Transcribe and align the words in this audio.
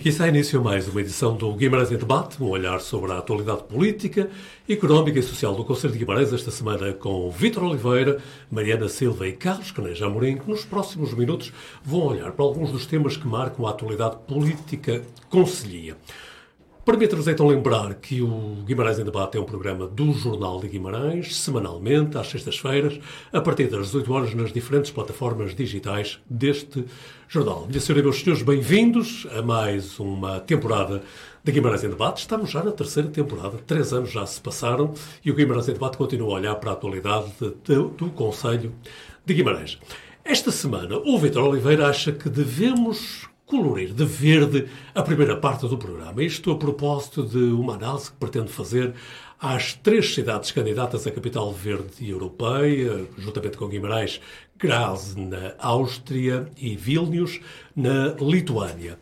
aqui 0.00 0.08
está 0.08 0.26
início 0.26 0.64
mais 0.64 0.88
uma 0.88 1.02
edição 1.02 1.36
do 1.36 1.52
Guimarães 1.52 1.92
em 1.92 1.96
Debate, 1.98 2.42
um 2.42 2.48
olhar 2.48 2.80
sobre 2.80 3.12
a 3.12 3.18
atualidade 3.18 3.64
política, 3.64 4.30
económica 4.66 5.18
e 5.18 5.22
social 5.22 5.54
do 5.54 5.62
Conselho 5.62 5.92
de 5.92 5.98
Guimarães, 5.98 6.32
esta 6.32 6.50
semana 6.50 6.94
com 6.94 7.30
Vítor 7.30 7.64
Oliveira, 7.64 8.16
Mariana 8.50 8.88
Silva 8.88 9.28
e 9.28 9.32
Carlos 9.32 9.70
Caneja 9.70 10.06
Amorim, 10.06 10.38
que 10.38 10.48
nos 10.48 10.64
próximos 10.64 11.12
minutos 11.12 11.52
vão 11.84 12.00
olhar 12.00 12.32
para 12.32 12.42
alguns 12.42 12.72
dos 12.72 12.86
temas 12.86 13.18
que 13.18 13.28
marcam 13.28 13.66
a 13.66 13.70
atualidade 13.72 14.16
política 14.26 15.02
conselhia. 15.28 15.98
Permita-nos 16.82 17.28
então 17.28 17.46
lembrar 17.46 17.94
que 17.94 18.22
o 18.22 18.62
Guimarães 18.64 18.98
em 18.98 19.04
Debate 19.04 19.36
é 19.36 19.40
um 19.40 19.44
programa 19.44 19.86
do 19.86 20.14
Jornal 20.14 20.58
de 20.58 20.66
Guimarães, 20.66 21.36
semanalmente, 21.36 22.16
às 22.16 22.28
sextas-feiras, 22.28 22.98
a 23.30 23.40
partir 23.40 23.68
das 23.68 23.86
18 23.88 24.12
horas, 24.12 24.34
nas 24.34 24.50
diferentes 24.50 24.90
plataformas 24.90 25.54
digitais 25.54 26.18
deste 26.28 26.86
jornal. 27.28 27.66
Minha 27.68 27.80
senhora 27.80 28.00
e 28.00 28.02
meus 28.02 28.20
senhores, 28.20 28.42
bem-vindos 28.42 29.26
a 29.30 29.42
mais 29.42 30.00
uma 30.00 30.40
temporada 30.40 31.02
de 31.44 31.52
Guimarães 31.52 31.84
em 31.84 31.90
Debate. 31.90 32.22
Estamos 32.22 32.50
já 32.50 32.64
na 32.64 32.72
terceira 32.72 33.10
temporada, 33.10 33.58
três 33.66 33.92
anos 33.92 34.10
já 34.10 34.24
se 34.24 34.40
passaram 34.40 34.94
e 35.22 35.30
o 35.30 35.34
Guimarães 35.34 35.68
em 35.68 35.74
Debate 35.74 35.98
continua 35.98 36.30
a 36.30 36.34
olhar 36.36 36.54
para 36.54 36.70
a 36.70 36.72
atualidade 36.72 37.30
do, 37.38 37.88
do 37.88 38.08
Conselho 38.10 38.72
de 39.26 39.34
Guimarães. 39.34 39.78
Esta 40.24 40.50
semana, 40.50 40.96
o 40.96 41.18
Vitor 41.18 41.44
Oliveira 41.44 41.88
acha 41.88 42.10
que 42.10 42.30
devemos 42.30 43.29
colorir 43.50 43.92
de 43.92 44.04
verde 44.04 44.68
a 44.94 45.02
primeira 45.02 45.36
parte 45.36 45.66
do 45.66 45.76
programa. 45.76 46.22
Isto 46.22 46.52
a 46.52 46.56
propósito 46.56 47.26
de 47.26 47.38
uma 47.38 47.74
análise 47.74 48.12
que 48.12 48.16
pretendo 48.16 48.48
fazer 48.48 48.94
às 49.40 49.74
três 49.74 50.14
cidades 50.14 50.52
candidatas 50.52 51.04
à 51.04 51.10
capital 51.10 51.52
verde 51.52 52.08
europeia, 52.08 53.04
juntamente 53.18 53.56
com 53.56 53.66
Guimarães, 53.66 54.20
Graz 54.56 55.16
na 55.16 55.54
Áustria 55.58 56.46
e 56.56 56.76
Vilnius 56.76 57.40
na 57.74 58.14
Lituânia. 58.20 58.96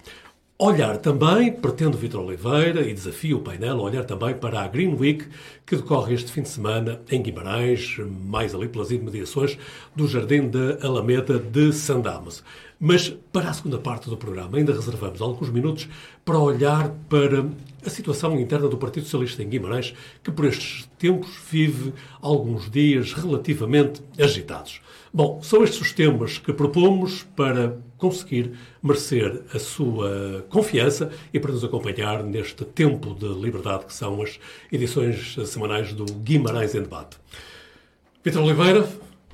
Olhar 0.61 0.97
também, 0.97 1.53
pretendo 1.53 1.99
Vitor 1.99 2.25
Oliveira 2.25 2.81
e 2.81 2.95
desafio 2.95 3.37
o 3.37 3.41
painel, 3.41 3.79
olhar 3.79 4.05
também 4.05 4.35
para 4.35 4.63
a 4.63 4.67
Green 4.67 4.95
Week 4.95 5.27
que 5.67 5.77
decorre 5.77 6.15
este 6.15 6.33
fim 6.33 6.43
de 6.43 6.49
semana 6.49 7.01
em 7.11 7.23
Guimarães, 7.23 7.97
mais 8.25 8.55
ali 8.55 8.67
pelas 8.67 8.91
imediações 8.91 9.59
do 9.95 10.09
Jardim 10.09 10.49
da 10.49 10.85
Alameda 10.85 11.39
de 11.39 11.73
Sandamas. 11.73 12.43
Mas 12.81 13.09
para 13.33 13.51
a 13.51 13.53
segunda 13.53 13.79
parte 13.79 14.09
do 14.09 14.17
programa 14.17 14.57
ainda 14.57 14.73
reservamos 14.73 15.21
alguns 15.21 15.51
minutos 15.51 15.89
para 16.25 16.39
olhar 16.39 16.91
para 17.09 17.45
a 17.85 17.91
situação 17.91 18.39
interna 18.39 18.69
do 18.69 18.77
Partido 18.77 19.05
Socialista 19.05 19.43
em 19.43 19.49
Guimarães, 19.49 19.95
que 20.23 20.31
por 20.31 20.45
estes 20.45 20.89
tempos 20.97 21.29
vive 21.51 21.93
alguns 22.21 22.71
dias 22.71 23.13
relativamente 23.13 24.01
agitados. 24.19 24.81
Bom, 25.13 25.41
são 25.43 25.65
estes 25.65 25.81
os 25.81 25.93
temas 25.93 26.39
que 26.39 26.53
propomos 26.53 27.25
para 27.35 27.79
conseguir 27.97 28.53
merecer 28.81 29.43
a 29.53 29.59
sua 29.59 30.47
confiança 30.49 31.11
e 31.33 31.41
para 31.41 31.51
nos 31.51 31.65
acompanhar 31.65 32.23
neste 32.23 32.65
tempo 32.65 33.15
de 33.15 33.27
liberdade 33.27 33.87
que 33.87 33.95
são 33.95 34.23
as 34.23 34.39
edições 34.71 35.35
semanais 35.47 35.93
do 35.93 36.05
Guimarães 36.05 36.75
em 36.75 36.83
Debate. 36.83 37.17
Vitor 38.23 38.43
Oliveira, 38.43 38.89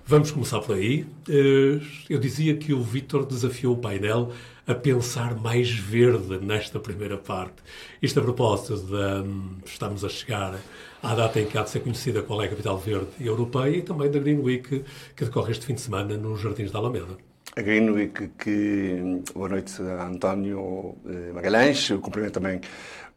vamos 0.06 0.30
começar 0.30 0.60
por 0.60 0.76
aí. 0.76 1.06
Eh, 1.28 1.80
eu 2.08 2.18
dizia 2.18 2.56
que 2.56 2.72
o 2.72 2.82
Vitor 2.82 3.24
desafiou 3.24 3.74
o 3.74 3.78
painel 3.78 4.32
a 4.66 4.74
pensar 4.74 5.34
mais 5.34 5.70
verde 5.70 6.38
nesta 6.38 6.78
primeira 6.78 7.16
parte. 7.16 7.56
Isto 8.00 8.20
a 8.20 8.22
propósito 8.22 8.78
de 8.78 8.94
um, 8.94 9.56
estamos 9.64 10.04
a 10.04 10.08
chegar 10.08 10.58
à 11.02 11.14
data 11.14 11.40
em 11.40 11.46
que 11.46 11.56
há 11.58 11.62
de 11.62 11.70
ser 11.70 11.80
conhecida 11.80 12.22
qual 12.22 12.40
é 12.42 12.46
a 12.46 12.48
capital 12.48 12.78
verde 12.78 13.08
europeia 13.20 13.76
e 13.76 13.82
também 13.82 14.10
da 14.10 14.18
Green 14.18 14.38
Week 14.38 14.84
que 15.14 15.24
decorre 15.24 15.52
este 15.52 15.66
fim 15.66 15.74
de 15.74 15.82
semana 15.82 16.16
nos 16.16 16.40
Jardins 16.40 16.70
da 16.70 16.78
Alameda. 16.78 17.16
A 17.56 17.60
Green 17.60 17.90
Week 17.90 18.30
que... 18.38 19.22
Boa 19.34 19.48
noite, 19.48 19.80
António 19.82 20.96
eh, 21.06 21.32
Magalhães. 21.32 21.90
Eu 21.90 22.00
cumprimento 22.00 22.32
também 22.32 22.60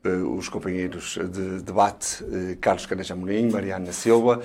eh, 0.03 0.09
os 0.09 0.49
companheiros 0.49 1.17
de 1.31 1.61
debate, 1.63 2.23
Carlos 2.59 2.85
Caneja 2.85 3.13
Amorim, 3.13 3.49
Mariana 3.49 3.91
Silva, 3.93 4.41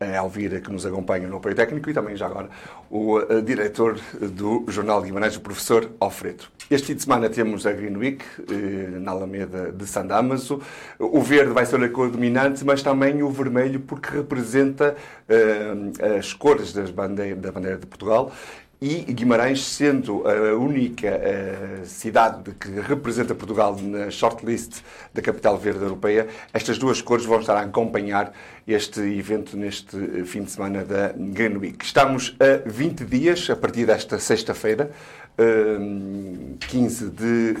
a 0.00 0.06
Elvira, 0.06 0.62
que 0.62 0.72
nos 0.72 0.86
acompanha 0.86 1.28
no 1.28 1.36
apoio 1.36 1.54
técnico, 1.54 1.90
e 1.90 1.92
também, 1.92 2.16
já 2.16 2.24
agora, 2.24 2.48
o 2.88 3.18
uh, 3.18 3.42
diretor 3.42 4.00
do 4.18 4.64
Jornal 4.68 5.02
de 5.02 5.08
Guimarães, 5.08 5.36
o 5.36 5.40
professor 5.42 5.90
Alfredo. 6.00 6.44
Este 6.70 6.86
fim 6.86 6.94
de 6.94 7.02
semana 7.02 7.28
temos 7.28 7.66
a 7.66 7.72
Green 7.72 7.98
Week, 7.98 8.24
uh, 8.38 8.98
na 8.98 9.10
Alameda 9.10 9.70
de 9.70 9.86
San 9.86 10.06
Damaso. 10.06 10.62
O 10.98 11.20
verde 11.20 11.52
vai 11.52 11.66
ser 11.66 11.82
a 11.84 11.88
cor 11.90 12.08
dominante, 12.08 12.64
mas 12.64 12.82
também 12.82 13.22
o 13.22 13.28
vermelho, 13.28 13.80
porque 13.80 14.16
representa 14.16 14.96
uh, 15.28 16.16
as 16.18 16.32
cores 16.32 16.72
das 16.72 16.90
bandeira, 16.90 17.36
da 17.36 17.52
bandeira 17.52 17.76
de 17.76 17.86
Portugal 17.86 18.32
e 18.80 19.12
Guimarães, 19.12 19.62
sendo 19.62 20.26
a 20.26 20.56
única 20.56 21.08
uh, 21.08 21.84
cidade 21.84 22.52
que 22.52 22.68
representa 22.80 23.34
Portugal 23.34 23.76
na 23.78 24.10
shortlist 24.10 24.80
da 25.12 25.20
Capital 25.20 25.58
Verde 25.58 25.82
Europeia, 25.82 26.28
estas 26.54 26.78
duas 26.78 27.02
cores 27.02 27.26
vão 27.26 27.40
estar 27.40 27.58
a 27.58 27.60
acompanhar 27.60 28.32
este 28.66 29.00
evento 29.00 29.54
neste 29.54 30.24
fim 30.24 30.44
de 30.44 30.50
semana 30.50 30.82
da 30.82 31.12
Green 31.14 31.58
Week. 31.58 31.84
Estamos 31.84 32.34
a 32.40 32.66
20 32.66 33.04
dias, 33.04 33.50
a 33.50 33.56
partir 33.56 33.84
desta 33.84 34.18
sexta-feira, 34.18 34.90
uh, 35.38 36.56
15 36.58 37.10
de 37.10 37.56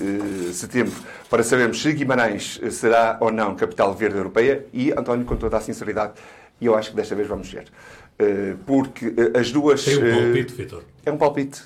uh, 0.48 0.52
setembro, 0.54 0.94
para 1.28 1.42
sabermos 1.42 1.82
se 1.82 1.92
Guimarães 1.92 2.58
será 2.70 3.18
ou 3.20 3.30
não 3.30 3.54
Capital 3.56 3.94
Verde 3.94 4.16
Europeia 4.16 4.64
e, 4.72 4.90
António, 4.92 5.26
com 5.26 5.36
toda 5.36 5.58
a 5.58 5.60
sinceridade, 5.60 6.14
eu 6.60 6.74
acho 6.74 6.90
que 6.90 6.96
desta 6.96 7.14
vez 7.14 7.26
vamos 7.26 7.50
ver. 7.50 7.66
Eh, 8.20 8.54
porque 8.66 9.14
eh, 9.16 9.38
as 9.38 9.50
duas. 9.50 9.82
Tem 9.82 9.96
um 9.96 10.06
eh, 10.06 10.12
palpite, 10.12 10.52
Vitor. 10.52 10.82
É 11.04 11.10
um 11.10 11.16
palpite. 11.16 11.62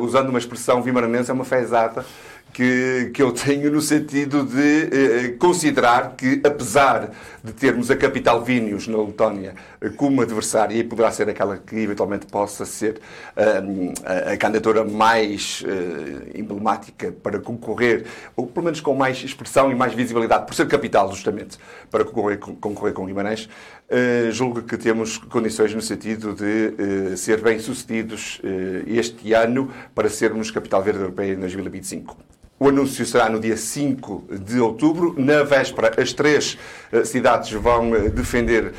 Usando 0.00 0.30
uma 0.30 0.40
expressão 0.40 0.82
vimaranense, 0.82 1.30
é 1.30 1.34
uma 1.34 1.44
fezada 1.44 2.04
que, 2.52 3.10
que 3.14 3.22
eu 3.22 3.32
tenho 3.32 3.70
no 3.70 3.80
sentido 3.80 4.44
de 4.44 4.88
eh, 4.92 5.28
considerar 5.38 6.14
que, 6.16 6.40
apesar 6.44 7.10
de 7.42 7.52
termos 7.52 7.90
a 7.90 7.96
capital 7.96 8.42
Vilnius, 8.44 8.86
na 8.86 8.98
Letónia, 8.98 9.54
eh, 9.80 9.88
como 9.88 10.20
adversária, 10.20 10.76
e 10.76 10.84
poderá 10.84 11.10
ser 11.10 11.28
aquela 11.28 11.56
que 11.56 11.76
eventualmente 11.76 12.26
possa 12.26 12.66
ser 12.66 13.00
eh, 13.36 13.62
a, 14.04 14.32
a 14.32 14.36
candidatura 14.36 14.84
mais 14.84 15.64
eh, 15.66 16.38
emblemática 16.38 17.10
para 17.10 17.40
concorrer, 17.40 18.04
ou 18.36 18.46
pelo 18.46 18.64
menos 18.64 18.80
com 18.80 18.94
mais 18.94 19.22
expressão 19.24 19.70
e 19.70 19.74
mais 19.74 19.94
visibilidade, 19.94 20.44
por 20.46 20.54
ser 20.54 20.68
capital, 20.68 21.10
justamente, 21.10 21.58
para 21.90 22.04
concorrer, 22.04 22.38
concorrer 22.38 22.92
com 22.92 23.06
Guimarães, 23.06 23.48
eh, 23.88 24.28
julgo 24.30 24.62
que 24.62 24.76
temos 24.76 25.16
condições 25.16 25.74
no 25.74 25.80
sentido 25.80 26.34
de 26.34 26.74
eh, 27.12 27.16
ser 27.16 27.40
bem-sucedidos 27.40 28.40
este 28.86 29.32
ano 29.32 29.70
para 29.94 30.08
sermos 30.08 30.50
capital 30.50 30.82
verde 30.82 31.00
europeia 31.00 31.32
em 31.32 31.36
2025. 31.36 32.16
O 32.62 32.68
anúncio 32.68 33.04
será 33.04 33.28
no 33.28 33.40
dia 33.40 33.56
5 33.56 34.24
de 34.46 34.60
outubro. 34.60 35.16
Na 35.18 35.42
véspera, 35.42 36.00
as 36.00 36.12
três 36.12 36.56
uh, 36.92 37.04
cidades 37.04 37.50
vão 37.50 37.90
uh, 37.90 38.08
defender 38.08 38.72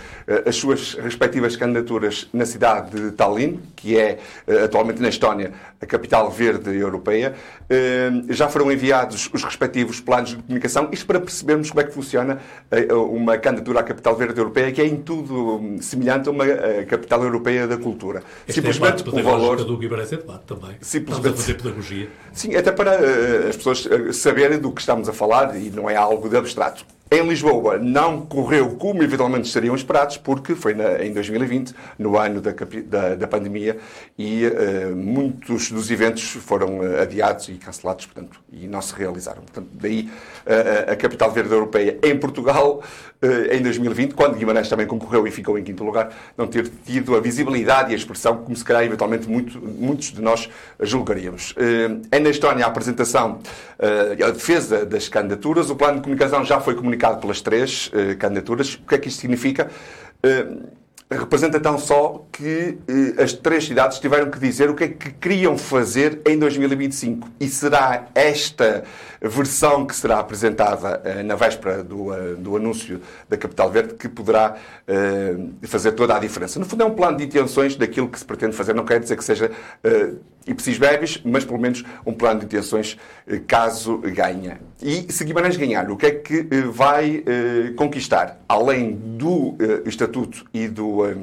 as 0.46 0.56
suas 0.56 0.94
respectivas 0.96 1.56
candidaturas 1.56 2.28
na 2.34 2.46
cidade 2.46 3.00
de 3.00 3.12
Tallinn, 3.12 3.60
que 3.76 3.98
é 3.98 4.20
atualmente 4.64 5.02
na 5.02 5.10
Estónia 5.10 5.54
a 5.82 5.86
capital 5.86 6.30
verde 6.32 6.76
europeia. 6.76 7.34
já 8.30 8.48
foram 8.48 8.72
enviados 8.72 9.30
os 9.34 9.44
respectivos 9.44 10.00
planos 10.00 10.32
de 10.32 10.38
comunicação, 10.38 10.90
isto 10.92 11.06
para 11.06 11.20
percebermos 11.20 11.70
como 11.70 11.82
é 11.82 11.84
que 11.84 11.92
funciona 11.92 12.40
uma 13.12 13.38
candidatura 13.38 13.82
à 13.82 13.84
capital 13.84 14.16
verde 14.16 14.40
europeia, 14.40 14.72
que 14.72 14.82
é 14.82 14.86
em 14.86 14.98
tudo 14.98 15.58
hum, 15.58 15.82
semelhante 15.82 16.30
a 16.30 16.32
uma 16.32 16.46
capital 16.88 17.24
europeia 17.24 17.68
da 17.68 17.78
cultura. 17.78 18.24
Este 18.48 18.60
é 18.60 18.64
simplesmente 18.72 19.04
é 19.08 19.22
o 19.22 19.24
valor 19.24 19.64
do 19.64 19.78
Guimarães 19.78 20.10
Debate 20.10 20.46
também. 20.46 20.76
Simplesmente... 20.82 21.36
Fazer 21.36 21.54
pedagogia. 21.56 22.10
Sim, 22.32 22.56
até 22.56 22.72
para 22.72 22.92
as 23.50 23.56
pessoas 23.56 23.88
eh, 23.90 24.12
saberem 24.14 24.60
do 24.60 24.72
que 24.72 24.82
estamos 24.82 25.08
a 25.10 25.14
falar 25.14 25.56
e 25.56 25.70
não 25.70 25.90
é 25.90 25.96
algo 25.96 26.30
de 26.30 26.38
abstrato. 26.38 26.86
Em 27.14 27.22
Lisboa 27.28 27.78
não 27.78 28.22
correu 28.22 28.72
como 28.72 29.04
eventualmente 29.04 29.46
estariam 29.46 29.76
esperados, 29.76 30.18
porque 30.18 30.56
foi 30.56 30.74
na, 30.74 31.06
em 31.06 31.14
2020, 31.14 31.76
no 32.00 32.18
ano 32.18 32.42
da, 32.42 32.56
da, 32.88 33.14
da 33.14 33.28
pandemia, 33.28 33.78
e 34.18 34.48
uh, 34.48 34.96
muitos 34.96 35.70
dos 35.70 35.92
eventos 35.92 36.24
foram 36.24 36.80
uh, 36.80 37.02
adiados 37.04 37.50
e 37.50 37.54
cancelados, 37.54 38.08
portanto, 38.08 38.40
e 38.52 38.68
não 38.68 38.82
se 38.82 38.96
realizaram. 38.96 39.44
Portanto, 39.44 39.68
daí 39.74 40.10
uh, 40.48 40.92
a 40.92 40.96
Capital 40.96 41.30
Verde 41.30 41.52
Europeia 41.52 42.00
em 42.02 42.18
Portugal, 42.18 42.82
em 43.52 43.62
2020, 43.62 44.16
quando 44.16 44.36
Guimarães 44.36 44.68
também 44.68 44.86
concorreu 44.86 45.26
e 45.26 45.32
ficou 45.32 45.58
em 45.58 45.64
quinto 45.64 45.82
lugar, 45.82 46.10
não 46.38 46.46
ter 46.46 46.70
tido 46.86 47.16
a 47.16 47.22
visibilidade 47.22 47.92
e 47.92 47.94
a 47.94 47.96
expressão 47.96 48.38
como 48.38 48.54
se 48.54 48.66
calhar 48.66 48.84
eventualmente 48.84 49.30
muito, 49.30 49.62
muitos 49.62 50.12
de 50.12 50.22
nós 50.22 50.50
julgaríamos. 50.82 51.56
É 52.12 52.20
na 52.20 52.30
Estónia 52.30 52.66
a 52.66 52.68
apresentação, 52.68 53.40
a 53.80 54.30
defesa 54.30 54.86
das 54.86 55.08
candidaturas, 55.08 55.70
o 55.70 55.76
plano 55.78 56.00
de 56.00 56.02
comunicação 56.02 56.44
já 56.44 56.60
foi 56.60 56.76
comunicado 56.76 57.03
pelas 57.20 57.42
três 57.42 57.88
uh, 57.88 58.18
candidaturas. 58.18 58.76
O 58.76 58.88
que 58.88 58.96
é 58.96 58.98
que 58.98 59.08
isto 59.08 59.22
significa? 59.22 59.70
Uh, 61.10 61.16
representa 61.20 61.60
tão 61.60 61.78
só 61.78 62.26
que 62.32 62.78
eh, 62.88 63.22
as 63.22 63.34
três 63.34 63.66
cidades 63.66 64.00
tiveram 64.00 64.30
que 64.30 64.40
dizer 64.40 64.70
o 64.70 64.76
que 64.76 64.84
é 64.84 64.88
que 64.88 65.12
queriam 65.12 65.58
fazer 65.58 66.22
em 66.26 66.38
2025. 66.38 67.30
E 67.40 67.48
será 67.48 68.08
esta 68.16 68.84
versão 69.22 69.86
que 69.86 69.96
será 69.96 70.20
apresentada 70.20 71.02
eh, 71.06 71.24
na 71.24 71.36
véspera 71.36 71.84
do, 71.84 72.14
eh, 72.14 72.36
do 72.36 72.58
anúncio 72.58 73.02
da 73.30 73.38
Capital 73.38 73.70
Verde 73.72 73.94
que 73.94 74.10
poderá 74.10 74.56
eh, 74.86 75.36
fazer 75.64 75.94
toda 75.94 76.16
a 76.16 76.20
diferença. 76.20 76.60
No 76.60 76.66
fundo, 76.66 76.84
é 76.84 76.86
um 76.86 76.94
plano 76.94 77.18
de 77.18 77.24
intenções 77.24 77.76
daquilo 77.76 78.10
que 78.10 78.20
se 78.20 78.26
pretende 78.26 78.54
fazer. 78.54 78.74
Não 78.74 78.84
quer 78.84 79.00
dizer 79.00 79.16
que 79.16 79.24
seja 79.24 79.50
eh, 79.82 80.12
ipsis 80.46 80.78
mas 81.24 81.46
pelo 81.46 81.58
menos 81.58 81.86
um 82.06 82.12
plano 82.12 82.42
de 82.42 82.48
intenções 82.48 82.98
eh, 83.26 83.40
caso 83.48 84.00
ganhe. 84.00 84.58
E 84.82 85.12
se 85.12 85.24
Guimarães 85.24 85.56
ganhar, 85.56 85.90
o 85.90 85.96
que 85.96 86.06
é 86.06 86.12
que 86.12 86.44
vai 86.70 87.24
conquistar? 87.78 88.42
Além 88.50 88.92
do 88.92 89.56
estatuto 89.86 90.46
e 90.54 90.68
do 90.68 90.93
eh, 91.06 91.16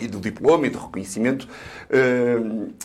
e 0.00 0.08
do 0.08 0.18
diploma 0.18 0.66
e 0.66 0.70
do 0.70 0.78
reconhecimento, 0.78 1.48
eh, 1.88 2.36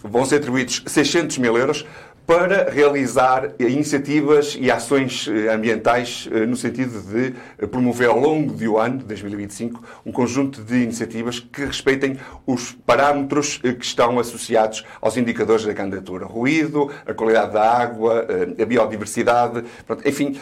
vão 0.04 0.26
ser 0.26 0.36
atribuídos 0.36 0.84
600 0.86 1.40
mil 1.40 1.58
euros 1.58 1.86
para 2.28 2.70
realizar 2.70 3.56
iniciativas 3.58 4.56
e 4.60 4.70
ações 4.70 5.28
eh, 5.28 5.52
ambientais 5.52 6.30
no 6.48 6.56
sentido 6.56 7.02
de 7.02 7.34
promover 7.68 8.10
ao 8.10 8.20
longo 8.20 8.54
do 8.54 8.78
ano 8.78 9.00
de 9.00 9.06
2025 9.06 9.84
um 10.06 10.12
conjunto 10.12 10.62
de 10.62 10.84
iniciativas 10.84 11.40
que 11.40 11.66
respeitem 11.66 12.20
os 12.46 12.74
parâmetros 12.86 13.58
que 13.58 13.84
estão 13.84 14.20
associados 14.20 14.86
aos 15.02 15.18
indicadores 15.18 15.66
da 15.66 15.74
candidatura. 15.74 16.28
Ruído, 16.28 16.92
a 17.08 17.14
qualidade 17.16 17.54
da 17.54 17.68
água, 17.68 18.28
a 18.62 18.66
biodiversidade, 18.66 19.64
enfim, 20.06 20.40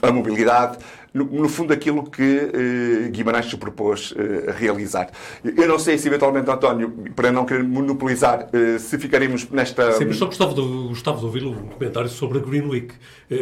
a 0.00 0.10
mobilidade 0.10 0.78
no, 1.12 1.24
no 1.24 1.48
fundo, 1.48 1.72
aquilo 1.72 2.08
que 2.10 2.22
eh, 2.22 3.08
Guimarães 3.10 3.46
se 3.46 3.56
propôs 3.56 4.14
eh, 4.16 4.52
realizar. 4.52 5.10
Eu 5.44 5.68
não 5.68 5.78
sei 5.78 5.98
se, 5.98 6.08
eventualmente, 6.08 6.50
António, 6.50 6.90
para 7.14 7.32
não 7.32 7.44
querer 7.44 7.64
monopolizar, 7.64 8.48
eh, 8.52 8.78
se 8.78 8.98
ficaremos 8.98 9.48
nesta. 9.50 9.92
Sim, 9.92 10.06
mas 10.06 10.16
só 10.16 10.26
gostava 10.26 10.54
de, 10.54 10.60
gostava 10.60 11.18
de 11.18 11.24
ouvir 11.24 11.44
um 11.44 11.68
comentário 11.68 12.08
sobre 12.08 12.38
a 12.38 12.40
Green 12.40 12.66
Week, 12.68 12.94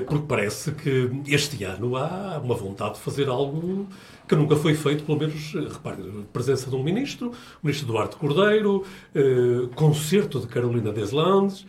porque 0.06 0.24
parece 0.26 0.72
que 0.72 1.10
este 1.26 1.64
ano 1.64 1.96
há 1.96 2.40
uma 2.42 2.54
vontade 2.54 2.94
de 2.94 3.00
fazer 3.00 3.28
algo 3.28 3.86
que 4.28 4.34
nunca 4.34 4.56
foi 4.56 4.74
feito, 4.74 5.04
pelo 5.04 5.18
menos, 5.18 5.52
repare, 5.52 6.02
presença 6.32 6.68
de 6.68 6.76
um 6.76 6.82
ministro, 6.82 7.28
o 7.62 7.66
ministro 7.66 7.86
Duarte 7.86 8.16
Cordeiro, 8.16 8.84
eh, 9.14 9.68
concerto 9.74 10.40
de 10.40 10.46
Carolina 10.48 10.92
Deslandes, 10.92 11.64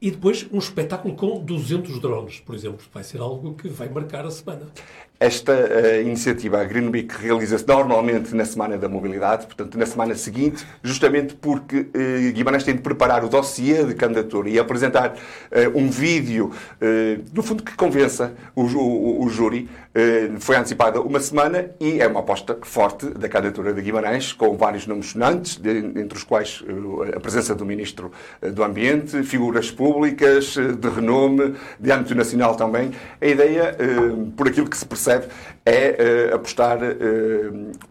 e 0.00 0.10
depois 0.10 0.46
um 0.52 0.58
espetáculo 0.58 1.14
com 1.14 1.42
200 1.42 2.00
drones, 2.00 2.38
por 2.40 2.54
exemplo. 2.54 2.84
Vai 2.92 3.02
ser 3.02 3.20
algo 3.20 3.54
que 3.54 3.68
vai 3.68 3.88
marcar 3.88 4.24
a 4.26 4.30
semana. 4.30 4.66
Esta 5.18 5.52
uh, 5.52 6.02
iniciativa, 6.02 6.60
a 6.60 6.64
Green 6.64 6.90
Week, 6.90 7.08
realiza-se 7.18 7.66
normalmente 7.66 8.34
na 8.34 8.44
Semana 8.44 8.76
da 8.76 8.86
Mobilidade, 8.86 9.46
portanto, 9.46 9.78
na 9.78 9.86
semana 9.86 10.14
seguinte, 10.14 10.66
justamente 10.82 11.34
porque 11.34 11.78
uh, 11.78 12.32
Guimarães 12.34 12.64
tem 12.64 12.76
de 12.76 12.82
preparar 12.82 13.24
o 13.24 13.28
dossiê 13.28 13.82
de 13.82 13.94
candidatura 13.94 14.50
e 14.50 14.58
apresentar 14.58 15.14
uh, 15.14 15.78
um 15.78 15.88
vídeo, 15.88 16.52
no 17.32 17.42
fundo, 17.42 17.62
que 17.62 17.74
convença 17.74 18.34
o, 18.54 18.64
o, 18.64 19.24
o 19.24 19.28
júri. 19.30 19.70
Foi 20.38 20.56
antecipada 20.56 21.00
uma 21.00 21.20
semana 21.20 21.70
e 21.80 22.00
é 22.00 22.06
uma 22.06 22.20
aposta 22.20 22.58
forte 22.62 23.06
da 23.06 23.28
candidatura 23.28 23.72
de 23.72 23.80
Guimarães, 23.80 24.32
com 24.32 24.56
vários 24.56 24.86
nomes 24.86 25.06
sonantes, 25.06 25.60
entre 25.64 26.16
os 26.16 26.24
quais 26.24 26.62
a 27.14 27.20
presença 27.20 27.54
do 27.54 27.64
Ministro 27.64 28.12
do 28.40 28.62
Ambiente, 28.62 29.22
figuras 29.22 29.70
públicas 29.70 30.54
de 30.56 30.88
renome, 30.88 31.54
de 31.80 31.90
âmbito 31.90 32.14
nacional 32.14 32.54
também. 32.56 32.90
A 33.20 33.26
ideia, 33.26 33.76
por 34.36 34.48
aquilo 34.48 34.68
que 34.68 34.76
se 34.76 34.86
percebe, 34.86 35.26
é 35.64 36.30
apostar, 36.32 36.78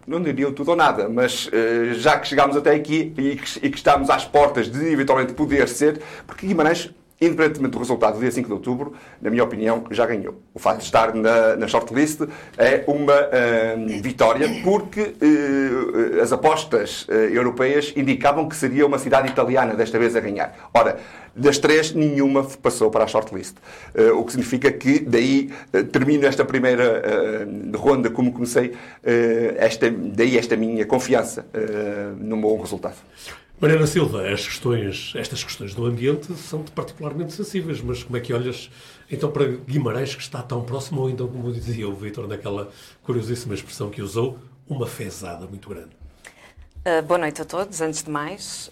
não 0.05 0.21
diria 0.21 0.51
tudo 0.51 0.69
ou 0.69 0.75
nada, 0.77 1.09
mas 1.09 1.49
já 1.93 2.19
que 2.19 2.27
chegámos 2.27 2.55
até 2.55 2.75
aqui 2.75 3.13
e 3.17 3.69
que 3.69 3.77
estamos 3.77 4.09
às 4.09 4.25
portas 4.25 4.69
de 4.69 4.91
eventualmente 4.91 5.33
poder 5.33 5.67
ser, 5.67 6.01
porque 6.27 6.45
Guimarães 6.47 6.93
independentemente 7.19 7.71
do 7.71 7.79
resultado 7.79 8.15
do 8.15 8.19
dia 8.19 8.31
5 8.31 8.47
de 8.47 8.53
outubro, 8.53 8.93
na 9.21 9.29
minha 9.29 9.43
opinião, 9.43 9.85
já 9.91 10.05
ganhou. 10.05 10.41
O 10.53 10.59
facto 10.59 10.79
de 10.79 10.85
estar 10.85 11.13
na, 11.13 11.55
na 11.55 11.67
shortlist 11.67 12.21
é 12.57 12.83
uma 12.87 13.13
uh, 13.13 14.01
vitória 14.01 14.49
porque 14.63 15.01
uh, 15.01 16.21
as 16.21 16.31
apostas 16.33 17.07
uh, 17.07 17.11
europeias 17.11 17.93
indicavam 17.95 18.47
que 18.49 18.55
seria 18.55 18.85
uma 18.85 18.99
cidade 18.99 19.29
italiana 19.29 19.75
desta 19.75 19.97
vez 19.97 20.15
a 20.15 20.19
ganhar. 20.19 20.69
Ora, 20.73 20.97
das 21.33 21.57
três, 21.57 21.93
nenhuma 21.93 22.43
passou 22.43 22.89
para 22.89 23.05
a 23.05 23.07
shortlist. 23.07 23.55
Uh, 23.93 24.19
o 24.19 24.25
que 24.25 24.31
significa 24.31 24.71
que 24.71 24.99
daí 24.99 25.51
termino 25.91 26.25
esta 26.25 26.43
primeira 26.43 27.45
ronda 27.75 28.09
como 28.09 28.31
comecei, 28.31 28.73
esta, 29.57 29.89
daí 29.89 30.37
esta 30.37 30.55
minha 30.55 30.85
confiança 30.85 31.45
no 32.17 32.37
bom 32.37 32.59
resultado. 32.59 32.95
Mariana 33.59 33.87
Silva, 33.87 34.29
as 34.29 34.45
questões, 34.45 35.13
estas 35.15 35.41
questões 35.43 35.73
do 35.73 35.85
ambiente 35.85 36.33
são 36.35 36.61
particularmente 36.63 37.31
sensíveis, 37.31 37.79
mas 37.81 38.03
como 38.03 38.17
é 38.17 38.19
que 38.19 38.33
olhas 38.33 38.69
então 39.09 39.31
para 39.31 39.45
Guimarães, 39.45 40.13
que 40.13 40.21
está 40.21 40.41
tão 40.43 40.61
próximo, 40.63 41.01
ou 41.01 41.09
então, 41.09 41.27
como 41.27 41.51
dizia 41.53 41.87
o 41.87 41.95
Vitor, 41.95 42.27
naquela 42.27 42.69
curiosíssima 43.01 43.53
expressão 43.53 43.89
que 43.89 44.01
usou, 44.01 44.37
uma 44.67 44.85
fezada 44.85 45.47
muito 45.47 45.69
grande? 45.69 45.91
Uh, 46.85 47.01
boa 47.03 47.17
noite 47.17 47.41
a 47.41 47.45
todos, 47.45 47.79
antes 47.79 48.03
de 48.03 48.09
mais. 48.09 48.69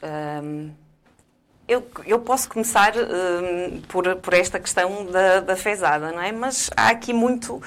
Eu, 1.65 1.81
eu, 2.05 2.19
posso 2.19 2.49
começar 2.49 2.93
uh, 2.93 3.81
por, 3.87 4.15
por, 4.17 4.33
esta 4.33 4.59
questão 4.59 5.05
da, 5.05 5.39
da 5.39 5.55
fezada, 5.55 6.11
não 6.11 6.21
é? 6.21 6.29
Mas 6.29 6.69
há 6.75 6.89
aqui 6.89 7.13
muito 7.13 7.55
uh, 7.55 7.63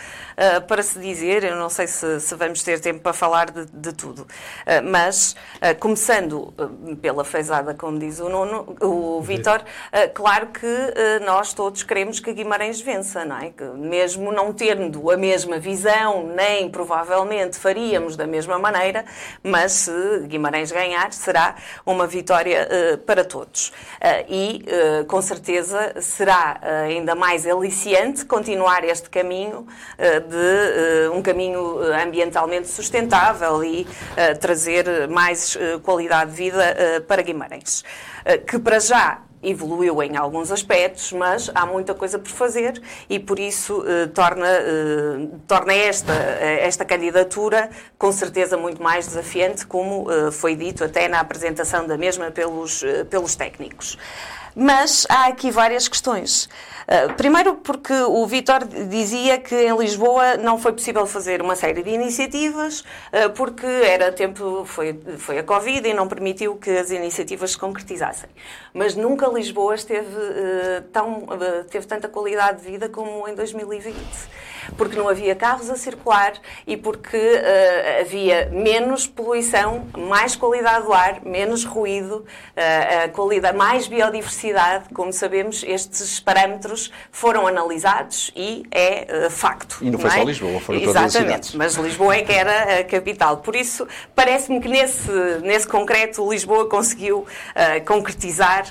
para 0.69 0.83
se 0.83 0.99
dizer, 0.99 1.45
eu 1.45 1.57
não 1.57 1.71
sei 1.71 1.87
se, 1.87 2.21
se, 2.21 2.35
vamos 2.35 2.63
ter 2.63 2.79
tempo 2.79 3.01
para 3.01 3.15
falar 3.15 3.51
de, 3.51 3.65
de 3.65 3.95
tudo. 3.95 4.23
Uh, 4.23 4.85
mas, 4.85 5.35
começando 5.81 6.53
pela 7.01 7.25
fezada, 7.25 7.73
como 7.73 7.99
diz 7.99 8.21
o, 8.21 8.29
Nuno, 8.29 8.77
o 8.81 9.21
Vítor, 9.23 9.63
claro 10.15 10.49
que 10.49 10.67
nós 11.25 11.53
todos 11.53 11.83
queremos 11.83 12.21
que 12.21 12.33
Guimarães 12.33 12.81
vença, 12.81 13.25
não 13.25 13.39
é? 13.39 13.51
Que 13.51 13.65
mesmo 13.65 14.31
não 14.31 14.53
tendo 14.53 15.11
a 15.11 15.17
mesma 15.17 15.59
visão, 15.59 16.27
nem 16.27 16.69
provavelmente 16.71 17.59
faríamos 17.59 18.17
da 18.17 18.27
mesma 18.27 18.59
maneira, 18.59 19.05
mas 19.43 19.73
se 19.73 20.21
Guimarães 20.27 20.71
ganhar, 20.71 21.13
será 21.13 21.57
uma 21.85 22.07
vitória 22.07 22.69
para 23.07 23.25
todos. 23.25 23.73
Uh, 23.97 24.25
e, 24.29 24.65
uh, 24.67 25.05
com 25.07 25.21
certeza, 25.23 25.95
será 26.01 26.61
uh, 26.63 26.87
ainda 26.87 27.15
mais 27.15 27.47
aliciante 27.47 28.25
continuar 28.25 28.85
este 28.85 29.09
caminho 29.09 29.67
de 29.99 31.09
um 31.15 31.23
caminho 31.23 31.79
ambientalmente 31.93 32.69
sustentável 32.69 33.65
e 33.65 33.87
trazer 34.41 35.09
mais 35.09 35.57
qualidade 35.83 36.31
de 36.33 36.37
vida 36.37 37.03
para 37.07 37.23
Guimarães. 37.23 37.85
que 38.47 38.59
para 38.59 38.79
já 38.79 39.23
evoluiu 39.43 40.03
em 40.03 40.17
alguns 40.17 40.51
aspectos, 40.51 41.13
mas 41.13 41.51
há 41.55 41.65
muita 41.67 41.95
coisa 41.95 42.19
por 42.19 42.31
fazer 42.31 42.81
e 43.09 43.19
por 43.19 43.39
isso 43.39 43.85
eh, 43.87 44.07
torna, 44.07 44.49
eh, 44.49 45.29
torna 45.47 45.73
esta, 45.73 46.13
esta 46.13 46.85
candidatura 46.85 47.71
com 47.99 48.11
certeza 48.13 48.57
muito 48.57 48.83
mais 48.83 49.07
desafiante, 49.07 49.67
como 49.67 50.11
eh, 50.11 50.31
foi 50.31 50.57
dito 50.57 50.85
até 50.85 51.09
na 51.09 51.21
apresentação 51.21 51.87
da 51.87 51.97
mesma 51.97 52.31
pelos, 52.31 52.83
pelos 53.11 53.37
técnicos. 53.37 53.99
Mas 54.59 55.07
há 55.11 55.27
aqui 55.27 55.51
várias 55.51 55.87
questões. 55.87 56.49
Uh, 56.87 57.13
primeiro, 57.15 57.57
porque 57.57 57.93
o 57.93 58.27
Vitor 58.27 58.65
dizia 58.65 59.37
que 59.37 59.55
em 59.55 59.77
Lisboa 59.77 60.39
não 60.39 60.57
foi 60.57 60.73
possível 60.73 61.05
fazer 61.05 61.43
uma 61.43 61.55
série 61.55 61.83
de 61.83 61.91
iniciativas, 61.91 62.81
uh, 62.81 63.29
porque 63.35 63.67
era 63.67 64.11
tempo, 64.11 64.65
foi, 64.65 64.99
foi 65.19 65.39
a 65.39 65.43
Covid 65.43 65.87
e 65.87 65.93
não 65.93 66.09
permitiu 66.09 66.57
que 66.57 66.71
as 66.71 66.91
iniciativas 66.91 67.51
se 67.51 67.59
concretizassem. 67.59 68.31
Mas 68.73 68.95
nunca 68.95 69.29
Lisboa 69.29 69.75
esteve, 69.75 70.07
uh, 70.07 70.83
tão, 70.91 71.27
teve 71.69 71.87
tanta 71.87 72.09
qualidade 72.09 72.63
de 72.63 72.71
vida 72.71 72.89
como 72.89 73.29
em 73.29 73.35
2020 73.35 73.95
porque 74.77 74.97
não 74.97 75.09
havia 75.09 75.35
carros 75.35 75.71
a 75.71 75.77
circular 75.77 76.35
e 76.67 76.77
porque 76.77 77.17
uh, 77.17 78.01
havia 78.01 78.49
menos 78.53 79.07
poluição, 79.07 79.87
mais 79.97 80.37
qualidade 80.37 80.85
do 80.85 80.93
ar, 80.93 81.21
menos 81.25 81.65
ruído, 81.65 82.25
uh, 82.25 83.13
qualidade, 83.13 83.57
mais 83.57 83.87
biodiversidade. 83.87 84.87
Como 84.93 85.13
sabemos, 85.13 85.65
estes 85.67 86.21
parâmetros 86.21 86.91
foram 87.11 87.47
analisados 87.47 88.33
e 88.35 88.65
é 88.71 89.27
uh, 89.27 89.31
facto. 89.31 89.79
E 89.81 89.91
não 89.91 89.99
foi 89.99 90.11
não 90.11 90.17
é? 90.17 90.21
só 90.21 90.25
Lisboa, 90.25 90.61
foram 90.61 90.81
todas 90.81 90.97
Exatamente, 90.97 91.41
as 91.41 91.47
cidades. 91.47 91.55
mas 91.55 91.75
Lisboa 91.75 92.17
é 92.17 92.23
que 92.23 92.33
era 92.33 92.81
a 92.81 92.85
capital. 92.85 93.39
Por 93.39 93.55
isso, 93.55 93.87
parece-me 94.15 94.61
que 94.61 94.69
nesse, 94.69 95.11
nesse 95.43 95.67
concreto 95.67 96.29
Lisboa 96.31 96.69
conseguiu 96.69 97.27
concretizar 97.87 98.67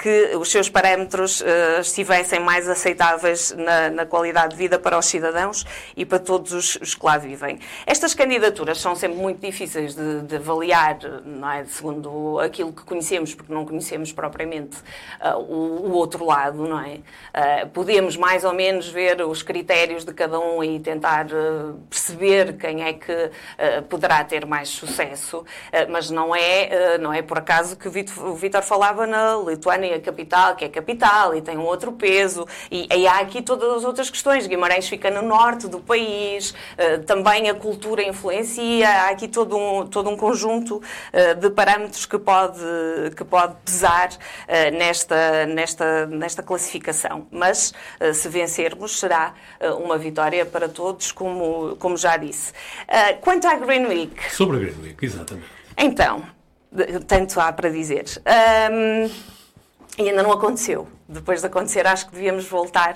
que 0.00 0.36
os 0.36 0.50
seus 0.50 0.68
parâmetros 0.68 1.42
estivessem 1.80 2.40
mais 2.40 2.68
aceitáveis 2.68 3.54
na, 3.56 3.90
na 3.90 4.06
qualidade 4.06 4.50
de 4.50 4.56
vida 4.56 4.78
para 4.78 4.98
os 4.98 5.06
cidadãos 5.06 5.27
cidadãos 5.28 5.64
e 5.96 6.04
para 6.04 6.18
todos 6.18 6.52
os, 6.52 6.76
os, 6.76 6.94
que 6.94 7.04
lá 7.04 7.18
vivem. 7.18 7.58
Estas 7.86 8.14
candidaturas 8.14 8.78
são 8.78 8.94
sempre 8.94 9.18
muito 9.18 9.40
difíceis 9.40 9.94
de, 9.94 10.22
de 10.22 10.36
avaliar, 10.36 10.98
é? 11.54 11.64
segundo 11.66 12.38
aquilo 12.40 12.72
que 12.72 12.82
conhecemos, 12.82 13.34
porque 13.34 13.52
não 13.52 13.64
conhecemos 13.64 14.12
propriamente 14.12 14.78
uh, 15.20 15.38
o, 15.38 15.88
o, 15.88 15.92
outro 15.92 16.24
lado, 16.24 16.66
não 16.66 16.80
é? 16.80 16.94
Uh, 16.94 17.68
podemos 17.72 18.16
mais 18.16 18.44
ou 18.44 18.52
menos 18.52 18.88
ver 18.88 19.20
os 19.22 19.42
critérios 19.42 20.04
de 20.04 20.12
cada 20.12 20.38
um 20.38 20.62
e 20.64 20.80
tentar 20.80 21.26
uh, 21.26 21.74
perceber 21.88 22.56
quem 22.56 22.84
é 22.84 22.92
que 22.92 23.30
poderá 23.88 24.22
ter 24.24 24.46
mais 24.46 24.68
sucesso, 24.68 25.44
mas 25.88 26.10
não 26.10 26.34
é, 26.34 26.98
não 26.98 27.12
é 27.12 27.22
por 27.22 27.38
acaso 27.38 27.76
que 27.76 27.88
o 27.88 28.34
Vítor 28.34 28.62
falava 28.62 29.06
na 29.06 29.36
Lituânia 29.36 30.00
capital, 30.00 30.56
que 30.56 30.64
é 30.64 30.68
capital 30.68 31.34
e 31.34 31.42
tem 31.42 31.56
um 31.56 31.64
outro 31.64 31.92
peso, 31.92 32.46
e, 32.70 32.88
e 32.94 33.06
há 33.06 33.18
aqui 33.18 33.42
todas 33.42 33.78
as 33.78 33.84
outras 33.84 34.10
questões. 34.10 34.46
Guimarães 34.46 34.88
fica 34.88 35.10
no 35.20 35.28
norte 35.28 35.66
do 35.68 35.80
país, 35.80 36.54
também 37.06 37.48
a 37.48 37.54
cultura 37.54 38.02
influencia, 38.02 38.88
há 38.88 39.10
aqui 39.10 39.28
todo 39.28 39.56
um, 39.56 39.86
todo 39.86 40.08
um 40.10 40.16
conjunto 40.16 40.82
de 41.40 41.50
parâmetros 41.50 42.06
que 42.06 42.18
pode, 42.18 42.60
que 43.16 43.24
pode 43.24 43.54
pesar 43.64 44.10
nesta, 44.72 45.46
nesta, 45.46 46.06
nesta 46.06 46.42
classificação. 46.42 47.26
Mas 47.30 47.72
se 48.14 48.28
vencermos, 48.28 48.98
será 48.98 49.34
uma 49.78 49.98
vitória 49.98 50.44
para 50.46 50.68
todos, 50.68 51.12
como, 51.12 51.76
como 51.76 51.96
já 51.96 52.16
disse. 52.16 52.52
Quanto 53.20 53.46
à 53.46 53.56
Green 53.56 53.86
Week. 53.86 54.34
Sobre 54.34 54.56
a 54.56 54.60
Green 54.60 54.82
Week, 54.82 55.04
exatamente. 55.04 55.48
Então, 55.76 56.22
tanto 57.06 57.40
há 57.40 57.52
para 57.52 57.70
dizer. 57.70 58.04
Um, 58.70 59.37
e 59.98 60.08
ainda 60.08 60.22
não 60.22 60.32
aconteceu. 60.32 60.86
Depois 61.08 61.40
de 61.40 61.46
acontecer, 61.46 61.86
acho 61.86 62.06
que 62.06 62.12
devíamos 62.12 62.44
voltar 62.44 62.94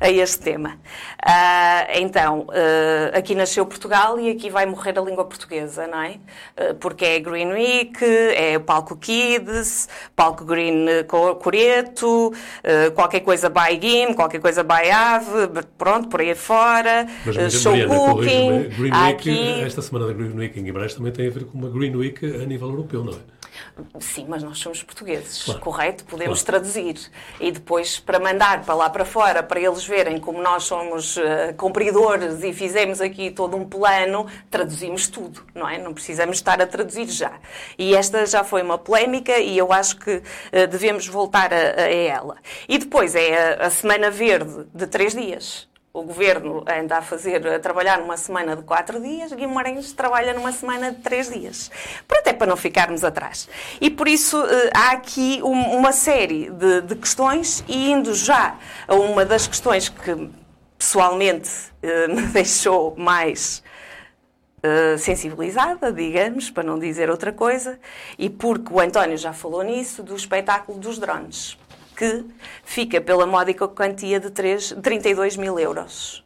a 0.00 0.10
este 0.10 0.40
tema. 0.40 0.78
Uh, 1.22 2.00
então, 2.00 2.40
uh, 2.48 3.16
aqui 3.16 3.34
nasceu 3.34 3.66
Portugal 3.66 4.18
e 4.18 4.30
aqui 4.30 4.48
vai 4.48 4.64
morrer 4.64 4.98
a 4.98 5.02
língua 5.02 5.26
portuguesa, 5.26 5.86
não 5.86 6.00
é? 6.00 6.18
Uh, 6.58 6.74
porque 6.76 7.04
é 7.04 7.20
Green 7.20 7.52
Week, 7.52 8.02
é 8.02 8.56
o 8.56 8.60
Palco 8.60 8.96
Kids, 8.96 9.88
Palco 10.16 10.44
Green 10.44 10.86
Coreto, 11.40 12.32
qualquer 12.94 13.20
coisa 13.20 13.50
by 13.50 13.76
Game, 13.76 14.14
qualquer 14.14 14.40
coisa 14.40 14.62
by 14.62 14.90
Ave, 14.90 15.62
pronto, 15.76 16.08
por 16.08 16.20
aí 16.20 16.34
fora, 16.34 17.06
Mas, 17.26 17.52
show 17.52 17.72
Mariana, 17.72 17.94
cooking. 17.94 18.68
Green 18.70 18.92
Week, 18.92 18.92
aqui... 18.92 19.60
esta 19.60 19.82
semana 19.82 20.06
da 20.06 20.14
Green 20.14 20.34
Week 20.34 20.58
em 20.58 20.64
Guimarães 20.64 20.94
também 20.94 21.12
tem 21.12 21.26
a 21.26 21.30
ver 21.30 21.44
com 21.44 21.58
uma 21.58 21.68
Green 21.68 21.94
Week 21.94 22.24
a 22.24 22.46
nível 22.46 22.70
europeu, 22.70 23.04
não 23.04 23.12
é? 23.12 23.39
Sim, 23.98 24.26
mas 24.28 24.42
nós 24.42 24.58
somos 24.58 24.82
portugueses, 24.82 25.42
claro. 25.44 25.60
correto? 25.60 26.04
Podemos 26.04 26.42
claro. 26.42 26.62
traduzir. 26.62 27.10
E 27.38 27.50
depois, 27.50 27.98
para 27.98 28.18
mandar 28.18 28.64
para 28.64 28.74
lá 28.74 28.90
para 28.90 29.04
fora, 29.04 29.42
para 29.42 29.60
eles 29.60 29.84
verem 29.84 30.18
como 30.18 30.42
nós 30.42 30.64
somos 30.64 31.16
uh, 31.16 31.22
cumpridores 31.56 32.42
e 32.42 32.52
fizemos 32.52 33.00
aqui 33.00 33.30
todo 33.30 33.56
um 33.56 33.68
plano, 33.68 34.26
traduzimos 34.50 35.08
tudo, 35.08 35.44
não 35.54 35.68
é? 35.68 35.78
Não 35.78 35.94
precisamos 35.94 36.36
estar 36.36 36.60
a 36.60 36.66
traduzir 36.66 37.06
já. 37.08 37.32
E 37.78 37.94
esta 37.94 38.26
já 38.26 38.44
foi 38.44 38.62
uma 38.62 38.78
polémica 38.78 39.38
e 39.38 39.56
eu 39.56 39.72
acho 39.72 39.96
que 39.96 40.16
uh, 40.16 40.66
devemos 40.68 41.06
voltar 41.06 41.52
a, 41.52 41.82
a, 41.82 41.88
ela. 41.92 42.36
E 42.68 42.78
depois 42.78 43.14
é 43.14 43.54
a, 43.54 43.66
a 43.66 43.70
Semana 43.70 44.10
Verde 44.10 44.66
de 44.74 44.86
três 44.86 45.14
dias 45.14 45.69
o 45.92 46.02
governo 46.02 46.64
anda 46.68 46.98
a 46.98 47.02
fazer, 47.02 47.44
a 47.46 47.58
trabalhar 47.58 47.98
numa 47.98 48.16
semana 48.16 48.54
de 48.54 48.62
quatro 48.62 49.00
dias, 49.00 49.32
Guimarães 49.32 49.92
trabalha 49.92 50.32
numa 50.32 50.52
semana 50.52 50.92
de 50.92 50.98
três 50.98 51.28
dias. 51.28 51.70
Pronto, 52.06 52.26
é 52.28 52.32
para 52.32 52.46
não 52.46 52.56
ficarmos 52.56 53.02
atrás. 53.02 53.48
E 53.80 53.90
por 53.90 54.06
isso 54.06 54.40
eh, 54.40 54.70
há 54.72 54.92
aqui 54.92 55.40
uma 55.42 55.90
série 55.90 56.48
de, 56.50 56.82
de 56.82 56.94
questões, 56.94 57.64
e 57.66 57.90
indo 57.90 58.14
já 58.14 58.56
a 58.86 58.94
uma 58.94 59.24
das 59.24 59.48
questões 59.48 59.88
que 59.88 60.30
pessoalmente 60.78 61.50
eh, 61.82 62.06
me 62.08 62.22
deixou 62.22 62.94
mais 62.96 63.62
Uh, 64.62 64.98
sensibilizada, 64.98 65.90
digamos, 65.90 66.50
para 66.50 66.62
não 66.62 66.78
dizer 66.78 67.08
outra 67.08 67.32
coisa, 67.32 67.80
e 68.18 68.28
porque 68.28 68.70
o 68.70 68.78
António 68.78 69.16
já 69.16 69.32
falou 69.32 69.62
nisso, 69.62 70.02
do 70.02 70.14
espetáculo 70.14 70.78
dos 70.78 70.98
drones 70.98 71.56
que 72.00 72.24
fica 72.64 72.98
pela 72.98 73.26
módica 73.26 73.68
quantia 73.68 74.18
de 74.18 74.30
3, 74.30 74.76
32 74.82 75.36
mil 75.36 75.58
euros. 75.58 76.24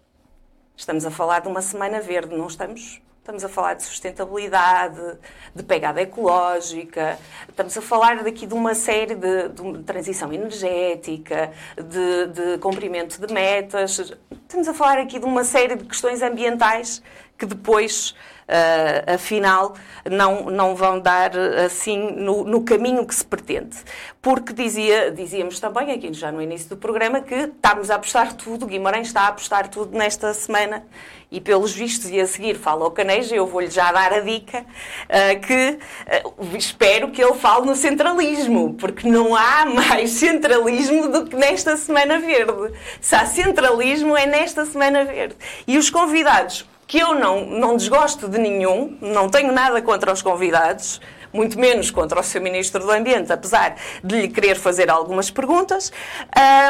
Estamos 0.77 1.05
a 1.05 1.11
falar 1.11 1.41
de 1.41 1.49
uma 1.49 1.61
semana 1.61 2.01
verde, 2.01 2.37
não 2.37 2.47
estamos? 2.47 3.03
Estamos 3.19 3.43
a 3.43 3.49
falar 3.49 3.75
de 3.75 3.83
sustentabilidade, 3.83 5.19
de 5.53 5.63
pegada 5.65 6.01
ecológica, 6.01 7.19
estamos 7.49 7.77
a 7.77 7.83
falar 7.83 8.23
daqui 8.23 8.47
de 8.47 8.55
uma 8.55 8.75
série 8.75 9.17
de, 9.17 9.49
de 9.49 9.83
transição 9.83 10.33
energética, 10.33 11.51
de, 11.77 12.27
de 12.27 12.59
cumprimento 12.59 13.19
de 13.19 13.33
metas. 13.33 14.13
Estamos 14.31 14.69
a 14.69 14.75
falar 14.75 14.99
aqui 14.99 15.19
de 15.19 15.25
uma 15.25 15.43
série 15.43 15.75
de 15.75 15.85
questões 15.87 16.23
ambientais 16.23 17.03
que 17.39 17.47
depois 17.47 18.15
uh, 18.49 19.15
afinal 19.15 19.75
não, 20.11 20.51
não 20.51 20.75
vão 20.75 21.01
dar 21.01 21.33
assim 21.65 22.13
no, 22.13 22.45
no, 22.45 22.63
caminho 22.63 23.07
que 23.07 23.15
se 23.15 23.25
pretende. 23.25 23.77
Porque 24.21 24.53
dizia, 24.53 25.11
dizíamos 25.11 25.61
também 25.61 25.93
aqui 25.93 26.13
já 26.13 26.31
no 26.31 26.41
início 26.41 26.69
do 26.69 26.77
programa 26.77 27.21
que 27.21 27.35
estamos 27.35 27.91
a 27.91 27.97
apostar 27.97 28.33
tudo, 28.35 28.67
Guimarães 28.67 29.09
está 29.09 29.23
a 29.23 29.29
apostar 29.29 29.69
tudo 29.69 29.97
nesta 29.97 30.33
semana 30.33 30.85
e 31.31 31.41
pelos 31.41 31.73
vistos 31.73 32.11
e 32.11 32.21
a 32.21 32.27
seguir 32.27 32.55
fala 32.55 32.85
ao 32.85 32.93
Canejo, 32.93 33.35
eu 33.35 33.47
vou-lhe 33.47 33.69
já 33.69 33.91
dar 33.91 34.13
a 34.13 34.21
dica 34.21 34.61
uh, 34.61 35.41
que 35.41 35.79
uh, 36.25 36.57
espero 36.57 37.11
que 37.11 37.23
ele 37.23 37.35
fale 37.35 37.67
no 37.67 37.75
centralismo, 37.75 38.75
porque 38.75 39.09
não 39.09 39.35
há 39.35 39.65
mais 39.65 40.11
centralismo 40.15 41.09
do 41.09 41.27
que 41.27 41.35
nesta 41.35 41.77
Semana 41.77 42.21
Verde. 42.21 42.73
Se 43.01 43.17
há 43.17 43.27
centralismo 43.27 44.17
é 44.17 44.27
nesta 44.27 44.65
Semana 44.65 45.05
Verde. 45.05 45.35
E 45.67 45.77
os 45.77 45.91
convidados 45.91 46.65
que 46.87 46.99
eu 46.99 47.15
não, 47.15 47.47
não 47.47 47.77
desgosto 47.77 48.29
de 48.29 48.39
nenhum, 48.39 48.97
não 49.01 49.29
tenho 49.29 49.53
nada 49.53 49.81
contra 49.83 50.13
os 50.13 50.23
convidados, 50.23 51.01
muito 51.33 51.59
menos 51.59 51.91
contra 51.91 52.21
o 52.21 52.23
seu 52.23 52.41
Ministro 52.41 52.81
do 52.81 52.91
Ambiente, 52.91 53.33
apesar 53.33 53.77
de 54.03 54.21
lhe 54.23 54.29
querer 54.29 54.55
fazer 54.55 54.89
algumas 54.89 55.31
perguntas, 55.31 55.93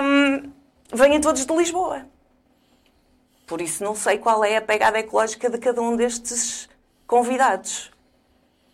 um, 0.03 0.51
venham 0.93 1.21
todos 1.21 1.45
de 1.45 1.55
Lisboa. 1.55 2.07
Por 3.47 3.61
isso 3.61 3.85
não 3.85 3.95
sei 3.95 4.19
qual 4.19 4.43
é 4.43 4.57
a 4.57 4.63
pegada 4.63 4.99
ecológica 4.99 5.51
de 5.51 5.59
cada 5.59 5.83
um 5.83 5.95
destes 5.97 6.69
convidados. 7.07 7.93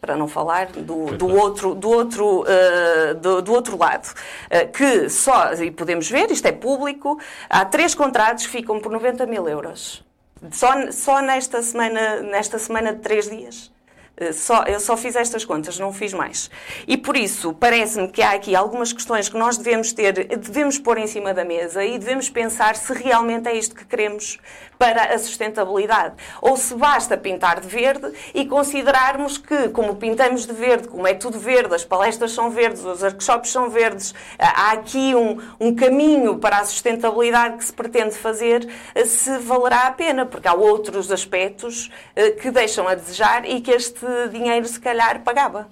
Para 0.01 0.17
não 0.17 0.29
falar 0.29 0.69
do, 0.69 1.17
do 1.17 1.27
outro, 1.29 1.75
do, 1.75 1.91
outro, 1.91 2.43
uh, 2.43 3.15
do, 3.17 3.43
do, 3.43 3.53
outro 3.53 3.77
lado. 3.77 4.09
Uh, 4.47 4.71
que 4.73 5.11
só, 5.11 5.53
e 5.55 5.71
podemos 5.71 6.09
ver, 6.09 6.31
isto 6.31 6.47
é 6.47 6.53
público, 6.53 7.19
há 7.51 7.65
três 7.67 7.95
contratos 7.95 8.47
que 8.47 8.53
ficam 8.53 8.81
por 8.81 8.91
90 8.93 9.27
mil 9.27 9.47
euros. 9.47 10.03
Só, 10.51 10.91
só 10.91 11.21
nesta, 11.21 11.63
semana, 11.63 12.21
nesta 12.23 12.59
semana 12.59 12.95
de 12.95 13.01
três 13.01 13.29
dias. 13.29 13.71
Eh, 14.17 14.33
só, 14.33 14.65
eu 14.65 14.79
só 14.79 14.97
fiz 14.97 15.17
estas 15.17 15.45
contas, 15.45 15.79
não 15.79 15.93
fiz 15.93 16.13
mais. 16.13 16.51
E 16.87 16.97
por 16.97 17.17
isso, 17.17 17.53
parece-me 17.55 18.09
que 18.09 18.23
há 18.23 18.33
aqui 18.33 18.55
algumas 18.55 18.93
questões 18.93 19.29
que 19.29 19.37
nós 19.37 19.57
devemos 19.57 19.93
ter, 19.93 20.13
devemos 20.37 20.79
pôr 20.79 20.99
em 20.99 21.07
cima 21.07 21.33
da 21.35 21.45
mesa 21.45 21.85
e 21.85 21.99
devemos 21.99 22.29
pensar 22.29 22.77
se 22.77 22.93
realmente 22.93 23.49
é 23.49 23.57
isto 23.57 23.75
que 23.75 23.85
queremos 23.85 24.39
para 24.81 25.15
a 25.15 25.19
sustentabilidade. 25.19 26.15
Ou 26.41 26.57
se 26.57 26.75
basta 26.75 27.15
pintar 27.15 27.61
de 27.61 27.69
verde 27.69 28.11
e 28.33 28.47
considerarmos 28.47 29.37
que, 29.37 29.69
como 29.69 29.97
pintamos 29.97 30.47
de 30.47 30.55
verde, 30.55 30.89
como 30.89 31.07
é 31.07 31.13
tudo 31.13 31.39
verde, 31.39 31.75
as 31.75 31.85
palestras 31.85 32.33
são 32.33 32.51
verdes, 32.51 32.83
os 32.83 33.03
workshops 33.03 33.51
são 33.51 33.69
verdes, 33.69 34.15
há 34.39 34.73
aqui 34.73 35.15
um, 35.15 35.39
um 35.61 35.75
caminho 35.75 36.39
para 36.39 36.61
a 36.61 36.65
sustentabilidade 36.65 37.59
que 37.59 37.65
se 37.67 37.73
pretende 37.75 38.15
fazer, 38.15 38.67
eh, 38.95 39.05
se 39.05 39.37
valerá 39.41 39.89
a 39.89 39.93
pena, 39.93 40.25
porque 40.25 40.49
há 40.49 40.55
outros 40.55 41.13
aspectos 41.13 41.91
eh, 42.17 42.31
que 42.31 42.51
deixam 42.51 42.89
a 42.89 42.95
desejar 42.95 43.45
e 43.45 43.61
que 43.61 43.71
este 43.73 44.07
dinheiro 44.33 44.67
se 44.67 44.81
calhar 44.81 45.23
pagava. 45.23 45.69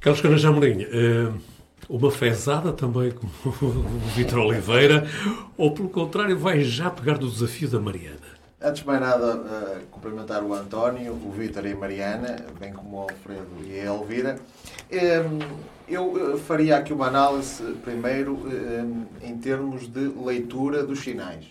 Carlos 0.00 0.20
Canaja 0.20 0.50
Amorim, 0.50 0.82
eh, 0.82 1.32
uma 1.88 2.12
fezada 2.12 2.72
também 2.72 3.10
como 3.10 3.32
o 3.60 4.08
Vitor 4.14 4.38
Oliveira, 4.38 5.04
ou 5.56 5.72
pelo 5.72 5.88
contrário 5.88 6.38
vai 6.38 6.62
já 6.62 6.88
pegar 6.90 7.18
do 7.18 7.28
desafio 7.28 7.68
da 7.68 7.80
Mariana? 7.80 8.35
Antes 8.58 8.80
de 8.80 8.86
mais 8.86 9.00
nada, 9.00 9.36
uh, 9.36 9.86
cumprimentar 9.90 10.42
o 10.42 10.54
António, 10.54 11.12
o 11.12 11.30
Vítor 11.30 11.66
e 11.66 11.72
a 11.72 11.76
Mariana, 11.76 12.36
bem 12.58 12.72
como 12.72 12.96
o 12.96 13.00
Alfredo 13.02 13.46
e 13.66 13.78
a 13.78 13.84
Elvira. 13.84 14.38
Um, 14.90 15.38
eu 15.86 16.38
faria 16.38 16.78
aqui 16.78 16.90
uma 16.90 17.06
análise, 17.06 17.62
primeiro, 17.84 18.32
um, 18.32 19.04
em 19.22 19.36
termos 19.36 19.86
de 19.86 20.08
leitura 20.08 20.82
dos 20.82 21.00
sinais. 21.00 21.44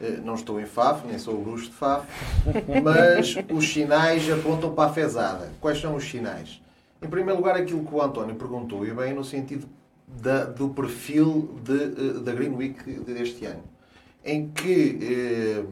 Uh, 0.00 0.22
não 0.24 0.36
estou 0.36 0.60
em 0.60 0.64
FAF, 0.64 1.04
nem 1.08 1.18
sou 1.18 1.34
o 1.34 1.42
bruxo 1.42 1.70
de 1.70 1.74
FAF, 1.74 2.06
mas 2.84 3.34
os 3.52 3.72
sinais 3.72 4.30
apontam 4.30 4.72
para 4.72 4.90
a 4.90 4.92
fezada. 4.92 5.50
Quais 5.60 5.80
são 5.80 5.96
os 5.96 6.08
sinais? 6.08 6.62
Em 7.02 7.08
primeiro 7.08 7.40
lugar, 7.40 7.56
aquilo 7.56 7.84
que 7.84 7.92
o 7.92 8.00
António 8.00 8.36
perguntou, 8.36 8.86
e 8.86 8.92
bem 8.92 9.12
no 9.12 9.24
sentido 9.24 9.68
da, 10.06 10.44
do 10.44 10.68
perfil 10.68 11.58
de, 11.64 12.20
da 12.20 12.32
Green 12.32 12.54
Week 12.54 13.00
deste 13.00 13.44
ano, 13.44 13.64
em 14.24 14.48
que 14.48 15.66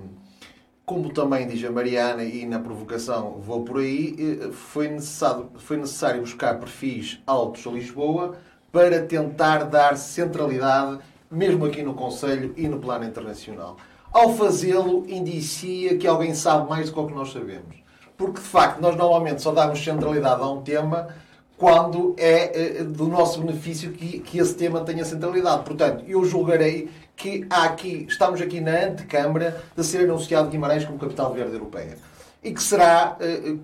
como 0.86 1.12
também 1.12 1.48
diz 1.48 1.62
a 1.64 1.70
Mariana, 1.70 2.22
e 2.22 2.46
na 2.46 2.60
provocação 2.60 3.40
vou 3.40 3.64
por 3.64 3.80
aí, 3.80 4.14
eh, 4.18 4.52
foi 4.52 4.86
necessário, 4.86 5.50
foi 5.56 5.76
necessário 5.76 6.20
buscar 6.20 6.60
perfis 6.60 7.18
altos 7.26 7.66
a 7.66 7.70
Lisboa 7.70 8.36
para 8.70 9.02
tentar 9.02 9.64
dar 9.64 9.96
centralidade, 9.96 11.00
mesmo 11.28 11.66
aqui 11.66 11.82
no 11.82 11.92
Conselho 11.92 12.54
e 12.56 12.68
no 12.68 12.78
plano 12.78 13.04
internacional. 13.04 13.76
Ao 14.12 14.32
fazê-lo, 14.36 15.04
indicia 15.08 15.98
que 15.98 16.06
alguém 16.06 16.34
sabe 16.36 16.70
mais 16.70 16.88
do 16.88 16.94
que 16.94 17.00
o 17.00 17.06
que 17.08 17.14
nós 17.14 17.32
sabemos. 17.32 17.76
Porque, 18.16 18.40
de 18.40 18.46
facto, 18.46 18.80
nós 18.80 18.94
normalmente 18.94 19.42
só 19.42 19.50
damos 19.50 19.82
centralidade 19.82 20.40
a 20.40 20.48
um 20.48 20.62
tema 20.62 21.08
quando 21.56 22.14
é 22.16 22.84
do 22.84 23.08
nosso 23.08 23.40
benefício 23.40 23.90
que, 23.90 24.20
que 24.20 24.38
esse 24.38 24.54
tema 24.54 24.82
tenha 24.82 25.04
centralidade. 25.04 25.64
Portanto, 25.64 26.04
eu 26.06 26.24
julgarei 26.24 26.88
que 27.16 27.46
há 27.50 27.64
aqui, 27.64 28.06
estamos 28.08 28.40
aqui 28.40 28.60
na 28.60 28.84
antecâmara 28.84 29.60
de 29.74 29.82
ser 29.82 30.04
anunciado 30.04 30.50
Guimarães 30.50 30.84
como 30.84 30.98
capital 30.98 31.32
verde 31.32 31.54
europeia. 31.54 31.98
E 32.44 32.52
que 32.52 32.62
será, 32.62 33.16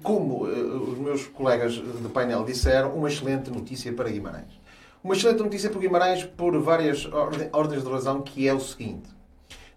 como 0.02 0.42
os 0.42 0.99
meus 0.99 1.26
colegas 1.26 1.75
de 1.75 2.09
painel 2.09 2.44
disseram, 2.44 2.92
uma 2.94 3.09
excelente 3.09 3.49
notícia 3.50 3.92
para 3.92 4.09
Guimarães. 4.09 4.61
Uma 5.04 5.14
excelente 5.14 5.42
notícia 5.42 5.71
para 5.71 5.78
Guimarães 5.78 6.25
por 6.25 6.59
várias 6.61 7.09
ordens 7.52 7.85
de 7.85 7.90
razão, 7.90 8.23
que 8.23 8.49
é 8.49 8.54
o 8.54 8.59
seguinte. 8.59 9.09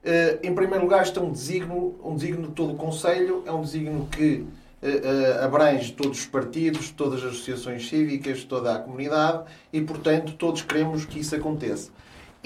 Eh, 0.06 0.38
em 0.44 0.54
primeiro 0.54 0.84
lugar, 0.84 1.02
está 1.02 1.20
um 1.20 1.32
designo, 1.32 1.96
um 2.04 2.16
designo 2.16 2.48
de 2.48 2.54
todo 2.54 2.74
o 2.74 2.76
Conselho, 2.76 3.42
é 3.44 3.52
um 3.52 3.62
designo 3.62 4.08
que 4.12 4.46
eh, 4.84 5.02
eh, 5.04 5.44
abrange 5.44 5.94
todos 5.94 6.20
os 6.20 6.26
partidos, 6.28 6.92
todas 6.92 7.24
as 7.24 7.32
associações 7.32 7.90
cívicas, 7.90 8.44
toda 8.44 8.76
a 8.76 8.78
comunidade 8.78 9.46
e, 9.74 9.82
portanto, 9.82 10.34
todos 10.34 10.62
queremos 10.62 11.06
que 11.06 11.20
isso 11.20 11.36
aconteça. 11.36 11.90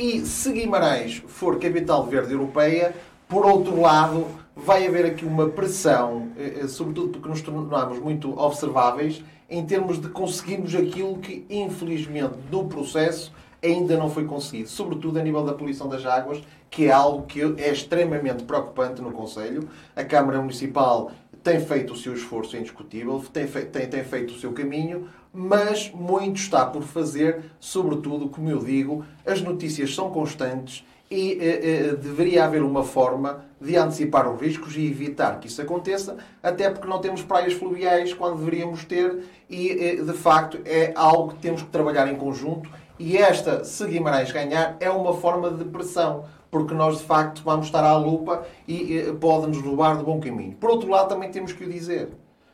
E 0.01 0.25
se 0.25 0.53
Guimarães 0.53 1.21
for 1.27 1.59
capital 1.59 2.05
verde 2.05 2.31
europeia, 2.31 2.95
por 3.27 3.45
outro 3.45 3.81
lado, 3.81 4.27
vai 4.55 4.87
haver 4.87 5.05
aqui 5.05 5.25
uma 5.25 5.49
pressão, 5.49 6.29
sobretudo 6.69 7.09
porque 7.09 7.27
nos 7.27 7.41
tornamos 7.41 7.99
muito 7.99 8.31
observáveis 8.39 9.21
em 9.49 9.65
termos 9.65 9.99
de 9.99 10.07
conseguirmos 10.07 10.73
aquilo 10.73 11.17
que, 11.17 11.45
infelizmente, 11.49 12.35
no 12.49 12.63
processo 12.69 13.33
ainda 13.61 13.97
não 13.97 14.09
foi 14.09 14.23
conseguido, 14.23 14.69
sobretudo 14.69 15.19
a 15.19 15.21
nível 15.21 15.43
da 15.43 15.53
poluição 15.53 15.89
das 15.89 16.05
águas, 16.05 16.41
que 16.69 16.85
é 16.85 16.91
algo 16.93 17.23
que 17.23 17.41
é 17.41 17.69
extremamente 17.69 18.45
preocupante 18.45 19.01
no 19.01 19.11
Conselho. 19.11 19.67
A 19.93 20.05
Câmara 20.05 20.39
Municipal 20.39 21.11
tem 21.43 21.59
feito 21.59 21.91
o 21.91 21.97
seu 21.97 22.13
esforço 22.13 22.55
indiscutível, 22.55 23.21
tem, 23.33 23.47
feito, 23.47 23.71
tem, 23.71 23.85
tem 23.85 24.03
feito 24.05 24.33
o 24.33 24.39
seu 24.39 24.53
caminho, 24.53 25.09
mas 25.33 25.91
muito 25.91 26.37
está 26.37 26.65
por 26.65 26.83
fazer, 26.83 27.51
sobretudo, 27.59 28.29
como 28.29 28.49
eu 28.49 28.59
digo, 28.59 29.05
as 29.25 29.41
notícias 29.41 29.93
são 29.93 30.09
constantes 30.09 30.85
e 31.11 31.33
eh, 31.33 31.59
eh, 31.63 31.95
deveria 31.95 32.45
haver 32.45 32.61
uma 32.61 32.83
forma 32.83 33.45
de 33.59 33.75
antecipar 33.75 34.31
os 34.31 34.39
riscos 34.39 34.77
e 34.77 34.85
evitar 34.85 35.39
que 35.39 35.47
isso 35.47 35.61
aconteça, 35.61 36.17
até 36.41 36.69
porque 36.69 36.87
não 36.87 36.99
temos 36.99 37.21
praias 37.21 37.53
fluviais 37.53 38.13
quando 38.13 38.37
deveríamos 38.37 38.85
ter 38.85 39.23
e, 39.49 39.71
eh, 39.71 39.95
de 39.95 40.13
facto, 40.13 40.59
é 40.65 40.93
algo 40.95 41.33
que 41.33 41.39
temos 41.39 41.63
que 41.63 41.69
trabalhar 41.69 42.07
em 42.07 42.15
conjunto 42.15 42.69
e 42.99 43.17
esta, 43.17 43.63
se 43.63 43.85
Guimarães 43.87 44.31
ganhar, 44.31 44.77
é 44.79 44.89
uma 44.89 45.13
forma 45.13 45.49
de 45.49 45.65
pressão, 45.65 46.25
porque 46.51 46.73
nós, 46.73 46.99
de 46.99 47.05
facto, 47.05 47.41
vamos 47.43 47.67
estar 47.67 47.83
à 47.83 47.95
lupa 47.97 48.45
e, 48.67 48.97
e 48.97 49.13
pode-nos 49.13 49.63
levar 49.63 49.95
do 49.97 50.03
bom 50.03 50.19
caminho. 50.19 50.53
Por 50.59 50.69
outro 50.69 50.89
lado, 50.89 51.09
também 51.09 51.31
temos 51.31 51.53
que 51.53 51.63
o 51.63 51.69
dizer, 51.69 52.09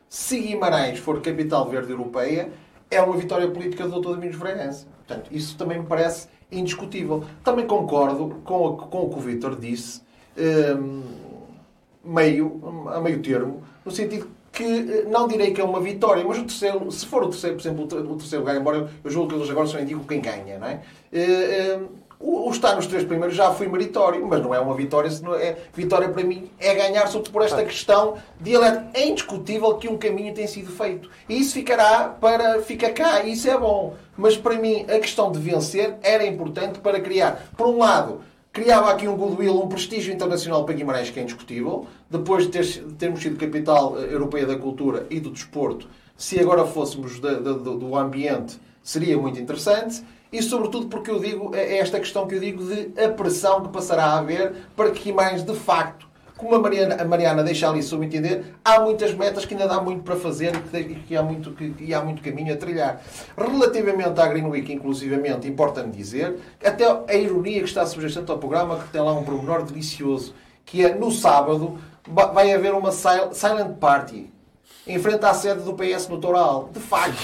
se 0.08 0.38
Guimarães 0.40 0.98
for 0.98 1.20
capital 1.20 1.68
verde 1.68 1.90
europeia, 1.90 2.50
é 2.90 3.00
uma 3.00 3.16
vitória 3.16 3.48
política 3.48 3.86
do 3.86 4.00
Dr. 4.00 4.14
Domingos 4.14 4.36
Bragança. 4.36 4.86
Portanto, 5.06 5.28
isso 5.30 5.56
também 5.56 5.80
me 5.80 5.86
parece 5.86 6.28
indiscutível. 6.50 7.24
Também 7.42 7.66
concordo 7.66 8.40
com, 8.44 8.66
a, 8.68 8.76
com 8.76 9.02
o 9.02 9.10
que 9.10 9.18
o 9.18 9.20
Vítor 9.20 9.56
disse, 9.56 10.02
um, 10.78 11.02
meio, 12.04 12.88
a 12.94 13.00
meio 13.00 13.20
termo, 13.20 13.62
no 13.84 13.90
sentido 13.90 14.28
que 14.52 14.64
eh, 14.64 15.04
não 15.08 15.28
direi 15.28 15.52
que 15.52 15.60
é 15.60 15.64
uma 15.64 15.80
vitória, 15.80 16.24
mas 16.24 16.38
o 16.38 16.44
terceiro, 16.44 16.90
se 16.90 17.04
for 17.04 17.22
o 17.24 17.28
terceiro, 17.28 17.56
por 17.56 17.62
exemplo, 17.62 17.84
o 18.12 18.16
terceiro 18.16 18.44
ganha, 18.44 18.58
embora 18.58 18.90
eu 19.04 19.10
julgo 19.10 19.28
que 19.28 19.34
eles 19.34 19.50
agora 19.50 19.66
só 19.66 19.78
indicam 19.78 20.04
quem 20.04 20.20
ganha, 20.20 20.58
não 20.58 20.66
é? 20.66 20.80
Uh, 21.12 21.88
uh, 22.20 22.48
o, 22.48 22.50
estar 22.50 22.74
nos 22.76 22.86
três 22.86 23.04
primeiros 23.04 23.36
já 23.36 23.52
foi 23.52 23.68
meritório, 23.68 24.26
mas 24.26 24.42
não 24.42 24.54
é 24.54 24.60
uma 24.60 24.74
vitória, 24.74 25.10
é, 25.40 25.56
vitória 25.72 26.08
para 26.08 26.24
mim 26.24 26.50
é 26.58 26.74
ganhar, 26.74 27.06
sobretudo 27.06 27.32
por 27.32 27.42
esta 27.42 27.64
questão 27.64 28.16
dialética. 28.40 28.86
É 28.94 29.06
indiscutível 29.06 29.74
que 29.74 29.88
um 29.88 29.96
caminho 29.96 30.34
tem 30.34 30.46
sido 30.46 30.70
feito. 30.70 31.10
E 31.28 31.38
isso 31.38 31.54
ficará 31.54 32.08
para. 32.08 32.62
fica 32.62 32.90
cá, 32.90 33.22
e 33.22 33.32
isso 33.32 33.48
é 33.48 33.58
bom. 33.58 33.94
Mas 34.16 34.36
para 34.36 34.56
mim 34.56 34.86
a 34.88 34.98
questão 34.98 35.30
de 35.30 35.38
vencer 35.38 35.96
era 36.02 36.24
importante 36.26 36.78
para 36.78 37.00
criar, 37.00 37.50
por 37.56 37.66
um 37.66 37.78
lado, 37.78 38.20
criava 38.56 38.90
aqui 38.90 39.06
um 39.06 39.16
goodwill, 39.16 39.62
um 39.62 39.68
prestígio 39.68 40.14
internacional 40.14 40.64
para 40.64 40.74
Guimarães 40.74 41.10
que 41.10 41.20
é 41.20 41.22
indiscutível, 41.22 41.86
depois 42.08 42.44
de, 42.44 42.50
ter, 42.50 42.64
de 42.64 42.94
termos 42.94 43.20
sido 43.20 43.36
capital 43.36 43.98
eh, 43.98 44.14
europeia 44.14 44.46
da 44.46 44.56
cultura 44.56 45.06
e 45.10 45.20
do 45.20 45.30
desporto, 45.30 45.86
se 46.16 46.40
agora 46.40 46.64
fôssemos 46.64 47.20
do 47.20 47.94
ambiente, 47.94 48.58
seria 48.82 49.18
muito 49.18 49.38
interessante. 49.38 50.02
E 50.32 50.42
sobretudo 50.42 50.88
porque 50.88 51.10
eu 51.10 51.18
digo, 51.18 51.54
é, 51.54 51.74
é 51.74 51.78
esta 51.78 51.98
questão 51.98 52.26
que 52.26 52.34
eu 52.34 52.40
digo 52.40 52.64
de 52.64 53.00
a 53.02 53.08
pressão 53.10 53.62
que 53.62 53.68
passará 53.68 54.04
a 54.04 54.18
haver 54.18 54.54
para 54.74 54.90
que 54.90 55.04
Guimarães 55.04 55.42
de 55.42 55.54
facto 55.54 56.06
como 56.36 56.54
a 56.54 56.58
Mariana, 56.58 56.96
a 57.00 57.04
Mariana 57.04 57.42
deixa 57.42 57.68
ali 57.68 57.82
subentender, 57.82 58.44
há 58.62 58.80
muitas 58.80 59.14
metas 59.14 59.46
que 59.46 59.54
ainda 59.54 59.66
dá 59.66 59.80
muito 59.80 60.02
para 60.02 60.16
fazer 60.16 60.52
e 60.72 60.84
que, 60.84 60.94
que 60.94 61.16
há 61.16 61.22
muito, 61.22 61.52
que, 61.52 61.70
que, 61.70 61.94
há 61.94 62.04
muito 62.04 62.22
caminho 62.22 62.52
a 62.52 62.56
trilhar. 62.56 63.00
Relativamente 63.36 64.20
à 64.20 64.26
Green 64.26 64.44
Week, 64.44 64.70
inclusivamente, 64.70 65.48
importa-me 65.48 65.90
dizer, 65.90 66.36
até 66.62 66.84
a 66.84 67.14
ironia 67.14 67.60
que 67.60 67.68
está 67.68 67.86
subjacente 67.86 68.30
ao 68.30 68.38
programa, 68.38 68.78
que 68.78 68.90
tem 68.90 69.00
lá 69.00 69.14
um 69.14 69.24
pormenor 69.24 69.64
delicioso, 69.64 70.34
que 70.64 70.84
é 70.84 70.94
no 70.94 71.10
sábado 71.10 71.78
vai 72.08 72.52
haver 72.52 72.72
uma 72.72 72.92
silent 72.92 73.78
party 73.80 74.30
em 74.86 74.98
frente 75.00 75.24
à 75.24 75.34
sede 75.34 75.62
do 75.62 75.74
PS 75.74 76.08
no 76.08 76.18
Toral. 76.18 76.70
De 76.72 76.78
facto, 76.78 77.18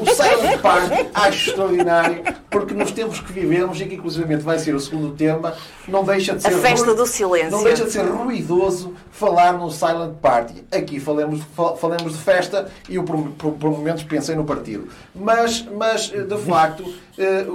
o 0.00 0.06
Silent 0.14 0.60
Party 0.60 1.08
acho 1.12 1.50
extraordinário, 1.50 2.22
porque 2.48 2.72
nos 2.72 2.92
tempos 2.92 3.18
que 3.18 3.32
vivemos, 3.32 3.80
e 3.80 3.86
que 3.86 3.96
inclusive 3.96 4.36
vai 4.36 4.58
ser 4.60 4.74
o 4.74 4.80
segundo 4.80 5.12
tema, 5.14 5.54
não 5.88 6.04
deixa 6.04 6.36
de 6.36 6.42
ser. 6.42 6.54
A 6.54 6.58
festa 6.58 6.94
do 6.94 7.04
silêncio. 7.04 7.50
Não 7.50 7.64
deixa 7.64 7.84
de 7.84 7.90
ser 7.90 8.02
ruidoso 8.02 8.94
falar 9.10 9.54
no 9.54 9.70
Silent 9.70 10.14
Party. 10.22 10.64
Aqui 10.70 11.00
falamos, 11.00 11.40
falamos 11.78 12.12
de 12.12 12.18
festa 12.18 12.70
e 12.88 12.94
eu, 12.94 13.02
por, 13.02 13.30
por, 13.32 13.52
por 13.52 13.70
momentos, 13.70 14.04
pensei 14.04 14.36
no 14.36 14.44
partido. 14.44 14.88
Mas, 15.14 15.66
mas 15.76 16.10
de 16.10 16.38
facto, 16.38 16.84
eh, 17.18 17.46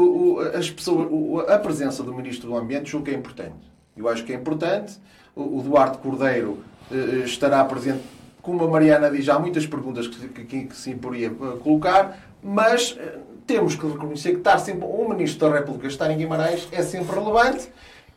as 0.58 0.69
pessoas, 0.69 1.49
a 1.49 1.58
presença 1.58 2.04
do 2.04 2.13
Ministro 2.13 2.49
do 2.49 2.58
Ambiente 2.58 2.91
julgo 2.91 3.06
que 3.06 3.12
é 3.12 3.13
importante. 3.15 3.56
Eu 3.95 4.10
acho 4.10 4.23
que 4.25 4.34
é 4.34 4.36
importante. 4.36 4.97
O 5.36 5.62
Duarte 5.62 5.99
Cordeiro 5.99 6.58
eh, 6.91 7.23
estará 7.23 7.63
presente 7.63 8.02
como 8.41 8.63
a 8.63 8.67
Mariana 8.67 9.10
diz, 9.10 9.28
há 9.30 9.38
muitas 9.38 9.65
perguntas 9.65 10.08
que, 10.08 10.28
que, 10.45 10.65
que 10.65 10.75
se 10.75 10.91
imporia 10.91 11.28
eh, 11.28 11.58
colocar, 11.63 12.19
mas 12.41 12.97
eh, 12.99 13.19
temos 13.45 13.75
que 13.75 13.86
reconhecer 13.86 14.32
que 14.32 14.38
estar 14.38 14.60
sempre 14.60 14.86
um 14.86 15.10
Ministro 15.10 15.49
da 15.49 15.58
República 15.58 15.88
estar 15.88 16.10
em 16.12 16.17
Guimarães 16.17 16.67
é 16.71 16.82
sempre 16.84 17.15
relevante 17.19 17.69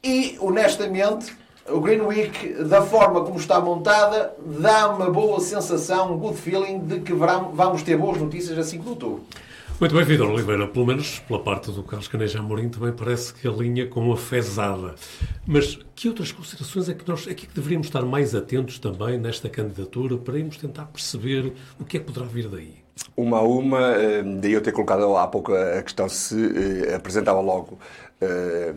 e, 0.03 0.37
honestamente, 0.41 1.35
o 1.69 1.81
Green 1.81 2.01
Week, 2.01 2.55
da 2.65 2.83
forma 2.83 3.25
como 3.25 3.39
está 3.39 3.61
montada, 3.61 4.35
dá 4.45 4.89
uma 4.89 5.11
boa 5.11 5.41
sensação, 5.41 6.15
um 6.15 6.19
good 6.19 6.37
feeling 6.37 6.81
de 6.81 7.01
que 7.01 7.13
vamos 7.13 7.83
ter 7.83 7.97
boas 7.97 8.21
notícias 8.21 8.59
a 8.59 8.65
5 8.65 8.83
de 8.83 8.89
outubro. 8.91 9.25
Muito 9.83 9.97
bem, 9.97 10.05
Vitor 10.05 10.31
Oliveira. 10.31 10.69
Pelo 10.69 10.87
menos 10.87 11.19
pela 11.19 11.43
parte 11.43 11.73
do 11.73 11.83
Carlos 11.83 12.07
Caneja 12.07 12.39
Amorim 12.39 12.69
também 12.69 12.93
parece 12.93 13.35
que 13.35 13.49
alinha 13.49 13.85
com 13.85 13.99
uma 13.99 14.17
fezada. 14.17 14.95
Mas 15.45 15.77
que 15.97 16.07
outras 16.07 16.31
considerações 16.31 16.89
é 16.89 16.95
que 16.95 17.09
nós 17.09 17.27
é 17.27 17.35
que 17.35 17.49
deveríamos 17.49 17.89
estar 17.89 18.03
mais 18.03 18.33
atentos 18.33 18.79
também 18.79 19.19
nesta 19.19 19.49
candidatura 19.49 20.17
para 20.17 20.39
irmos 20.39 20.57
tentar 20.57 20.85
perceber 20.85 21.53
o 21.81 21.85
que 21.85 21.97
é 21.97 22.01
que 22.01 22.07
poderá 22.07 22.25
vir 22.25 22.47
daí? 22.47 22.75
Uma 23.17 23.39
a 23.39 23.43
uma, 23.43 23.81
eh, 23.97 24.23
daí 24.23 24.53
eu 24.53 24.61
ter 24.61 24.71
colocado 24.71 25.17
há 25.17 25.27
pouco 25.27 25.53
a 25.53 25.83
questão 25.83 26.09
se 26.09 26.37
eh, 26.87 26.95
apresentava 26.95 27.41
logo 27.41 27.77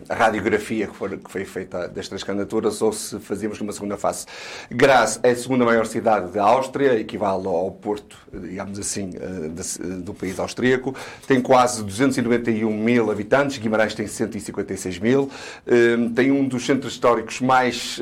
a 0.08 0.14
radiografia 0.14 0.86
que, 0.86 1.16
que, 1.18 1.30
foi 1.30 1.44
feita 1.44 1.88
destas 1.88 2.22
candidaturas 2.22 2.80
ou 2.82 2.92
se 2.92 3.18
fazíamos 3.20 3.60
numa 3.60 3.72
segunda 3.72 3.96
fase. 3.96 4.26
Graz 4.70 5.20
é 5.22 5.30
a 5.30 5.36
segunda 5.36 5.64
maior 5.64 5.86
cidade 5.86 6.32
da 6.32 6.42
Áustria, 6.42 6.98
equivale 6.98 7.46
ao 7.46 7.70
Porto, 7.70 8.16
digamos 8.32 8.78
assim, 8.78 9.10
uh, 9.10 9.48
de, 9.48 10.02
do 10.02 10.14
país 10.14 10.38
austríaco. 10.38 10.94
Tem 11.26 11.40
quase 11.40 11.82
291 11.82 12.70
mil 12.70 13.10
habitantes, 13.10 13.58
Guimarães 13.58 13.94
tem 13.94 14.06
156 14.06 14.98
mil. 14.98 15.30
Tem 16.14 16.30
um 16.30 16.46
dos 16.46 16.64
centros 16.64 16.92
históricos 16.92 17.40
mais 17.40 18.00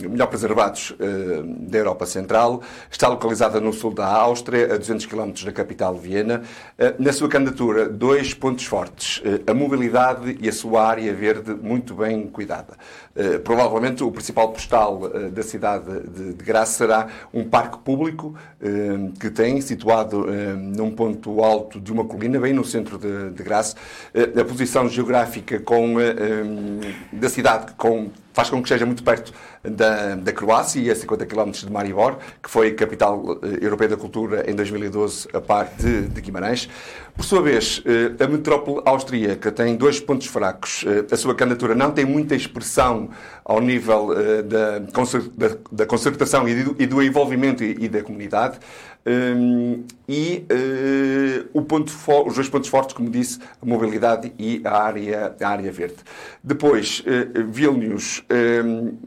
melhor 0.00 0.26
preservados 0.26 0.94
da 1.68 1.78
Europa 1.78 2.06
Central. 2.06 2.62
Está 2.90 3.08
localizada 3.08 3.60
no 3.60 3.72
sul 3.72 3.92
da 3.92 4.06
Áustria, 4.06 4.74
a 4.74 4.78
200 4.78 5.06
km 5.06 5.32
da 5.44 5.52
capital 5.52 5.96
Viena. 5.96 6.42
Na 6.98 7.12
sua 7.12 7.28
candidatura, 7.28 7.88
dois 7.88 8.34
pontos 8.34 8.64
fortes: 8.64 9.22
a 9.46 9.54
mobilidade 9.54 10.38
e 10.40 10.48
a 10.50 10.52
sua 10.52 10.86
área 10.86 11.12
verde 11.14 11.54
muito 11.54 11.94
bem 11.94 12.26
cuidada. 12.26 12.74
Uh, 13.16 13.40
provavelmente 13.40 14.04
o 14.04 14.10
principal 14.12 14.52
postal 14.52 15.00
uh, 15.02 15.30
da 15.30 15.42
cidade 15.42 15.84
de, 16.08 16.44
Graça 16.44 16.78
será 16.78 17.08
um 17.32 17.44
parque 17.44 17.78
público 17.78 18.34
uh, 18.60 19.12
que 19.18 19.30
tem, 19.30 19.60
situado 19.60 20.26
num 20.56 20.90
ponto 20.90 21.42
alto 21.42 21.80
de 21.80 21.92
uma 21.92 22.04
colina, 22.04 22.38
bem 22.38 22.52
no 22.52 22.64
centro 22.64 22.98
de, 22.98 23.30
de 23.30 23.42
Graça. 23.42 23.76
a 24.14 24.44
posição 24.44 24.88
geográfica 24.88 25.60
com, 25.60 25.94
da 27.12 27.28
cidade 27.28 27.72
com 27.76 28.10
faz 28.32 28.50
com 28.50 28.56
que 28.56 28.68
esteja 28.68 28.86
muito 28.86 29.02
perto 29.02 29.32
da, 29.62 30.14
da 30.14 30.32
Croácia, 30.32 30.92
a 30.92 30.94
50 30.94 31.26
km 31.26 31.50
de 31.50 31.70
Maribor, 31.70 32.16
que 32.42 32.50
foi 32.50 32.72
capital 32.72 33.38
europeia 33.60 33.90
da 33.90 33.96
cultura 33.96 34.50
em 34.50 34.54
2012, 34.54 35.28
a 35.32 35.40
par 35.40 35.68
de, 35.78 36.02
de 36.02 36.20
Guimarães. 36.20 36.68
Por 37.14 37.24
sua 37.24 37.42
vez, 37.42 37.82
a 38.18 38.26
metrópole 38.26 38.80
austríaca 38.86 39.52
tem 39.52 39.76
dois 39.76 40.00
pontos 40.00 40.26
fracos. 40.26 40.84
A 41.10 41.16
sua 41.16 41.34
candidatura 41.34 41.74
não 41.74 41.90
tem 41.90 42.04
muita 42.04 42.34
expressão 42.34 43.10
ao 43.44 43.60
nível 43.60 44.10
da 45.72 45.86
concertação 45.86 46.48
e 46.48 46.86
do 46.86 47.02
envolvimento 47.02 47.62
e 47.64 47.88
da 47.88 48.02
comunidade. 48.02 48.58
Um, 49.06 49.84
e 50.08 50.46
uh, 51.54 51.62
ponto 51.62 51.92
os 52.26 52.34
dois 52.34 52.48
pontos 52.48 52.68
fortes, 52.68 52.94
como 52.94 53.08
disse, 53.08 53.38
a 53.60 53.66
mobilidade 53.66 54.32
e 54.38 54.60
a 54.64 54.82
área, 54.82 55.34
a 55.40 55.48
área 55.48 55.72
verde. 55.72 55.96
Depois, 56.42 57.00
uh, 57.00 57.46
Vilnius 57.46 58.22
um, 58.30 58.98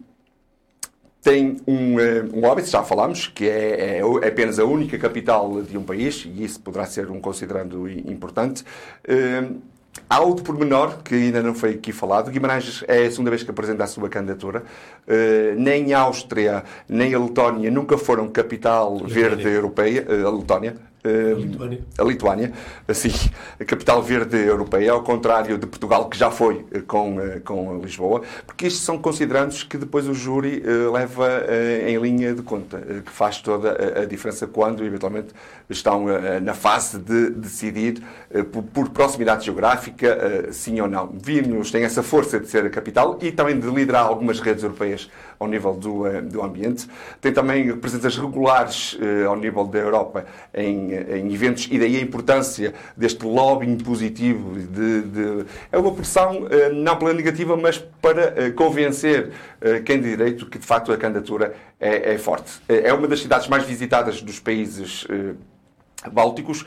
tem 1.21 1.57
um, 1.65 1.95
um 2.37 2.43
óbito, 2.43 2.69
já 2.69 2.83
falámos, 2.83 3.27
que 3.27 3.47
é, 3.47 3.97
é, 3.97 3.99
é, 3.99 4.27
apenas 4.27 4.59
a 4.59 4.65
única 4.65 4.97
capital 4.97 5.61
de 5.61 5.77
um 5.77 5.83
país, 5.83 6.25
e 6.25 6.43
isso 6.43 6.59
poderá 6.59 6.85
ser 6.85 7.09
um 7.09 7.21
considerando 7.21 7.89
importante. 7.89 8.65
Um, 9.07 9.72
Há 10.09 10.19
outro 10.19 10.43
pormenor 10.43 10.97
que 11.03 11.15
ainda 11.15 11.41
não 11.41 11.53
foi 11.53 11.71
aqui 11.71 11.91
falado. 11.91 12.29
Guimarães 12.31 12.83
é 12.87 13.05
a 13.05 13.11
segunda 13.11 13.29
vez 13.29 13.43
que 13.43 13.51
apresenta 13.51 13.83
a 13.83 13.87
sua 13.87 14.09
candidatura. 14.09 14.63
Uh, 15.07 15.55
nem 15.57 15.93
a 15.93 16.01
Áustria, 16.01 16.63
nem 16.87 17.13
a 17.13 17.19
Letónia 17.19 17.71
nunca 17.71 17.97
foram 17.97 18.27
capital 18.27 18.97
verde 18.99 19.47
europeia. 19.47 20.05
Uh, 20.07 20.27
a 20.27 20.31
Letónia, 20.31 20.75
a 21.03 21.35
Lituânia. 21.35 21.83
A 21.97 22.03
Lituânia, 22.03 22.53
assim, 22.87 23.11
a 23.59 23.65
capital 23.65 24.01
verde 24.01 24.37
europeia, 24.37 24.93
ao 24.93 25.03
contrário 25.03 25.57
de 25.57 25.67
Portugal, 25.67 26.07
que 26.07 26.17
já 26.17 26.31
foi 26.31 26.65
eh, 26.71 26.79
com, 26.79 27.19
eh, 27.19 27.41
com 27.43 27.77
Lisboa, 27.79 28.21
porque 28.47 28.67
isto 28.67 28.79
são 28.79 28.97
considerandos 28.97 29.63
que 29.63 29.77
depois 29.77 30.07
o 30.07 30.13
júri 30.13 30.63
eh, 30.65 30.89
leva 30.89 31.43
em 31.85 31.97
linha 31.97 32.33
de 32.33 32.41
conta, 32.41 32.79
que 33.05 33.11
faz 33.11 33.41
toda 33.41 34.01
a 34.01 34.05
diferença 34.05 34.47
quando, 34.47 34.85
eventualmente, 34.85 35.33
estão 35.69 36.05
na 36.41 36.53
fase 36.53 36.99
de 36.99 37.31
decidir 37.31 38.01
por 38.71 38.89
proximidade 38.89 39.45
geográfica, 39.45 40.47
sim 40.51 40.79
ou 40.79 40.87
não. 40.87 41.09
Vilnius 41.13 41.71
tem 41.71 41.83
essa 41.83 42.03
força 42.03 42.39
de 42.39 42.47
ser 42.47 42.65
a 42.65 42.69
capital 42.69 43.17
e 43.21 43.31
também 43.31 43.59
de 43.59 43.67
liderar 43.67 44.05
algumas 44.05 44.39
redes 44.39 44.63
europeias 44.63 45.09
ao 45.39 45.47
nível 45.47 45.73
do, 45.73 46.21
do 46.21 46.43
ambiente. 46.43 46.87
Tem 47.19 47.33
também 47.33 47.75
presenças 47.77 48.17
regulares 48.17 48.97
ao 49.27 49.35
nível 49.35 49.65
da 49.65 49.79
Europa 49.79 50.25
em 50.53 50.92
em 50.93 51.33
eventos, 51.33 51.67
e 51.71 51.79
daí 51.79 51.97
a 51.97 52.01
importância 52.01 52.73
deste 52.95 53.25
lobbying 53.25 53.77
positivo. 53.77 54.57
De, 54.59 55.01
de 55.01 55.45
é 55.71 55.77
uma 55.77 55.93
pressão 55.93 56.47
eh, 56.49 56.69
não 56.69 56.97
pela 56.97 57.13
negativa, 57.13 57.55
mas 57.57 57.77
para 58.01 58.33
eh, 58.35 58.51
convencer 58.51 59.31
eh, 59.61 59.79
quem 59.79 59.99
de 59.99 60.09
direito 60.09 60.45
que 60.47 60.57
de 60.57 60.65
facto 60.65 60.91
a 60.91 60.97
candidatura 60.97 61.55
é, 61.79 62.13
é 62.13 62.17
forte. 62.17 62.51
É 62.67 62.93
uma 62.93 63.07
das 63.07 63.19
cidades 63.19 63.47
mais 63.47 63.63
visitadas 63.63 64.21
dos 64.21 64.39
países 64.39 65.05
bálticos. 66.11 66.65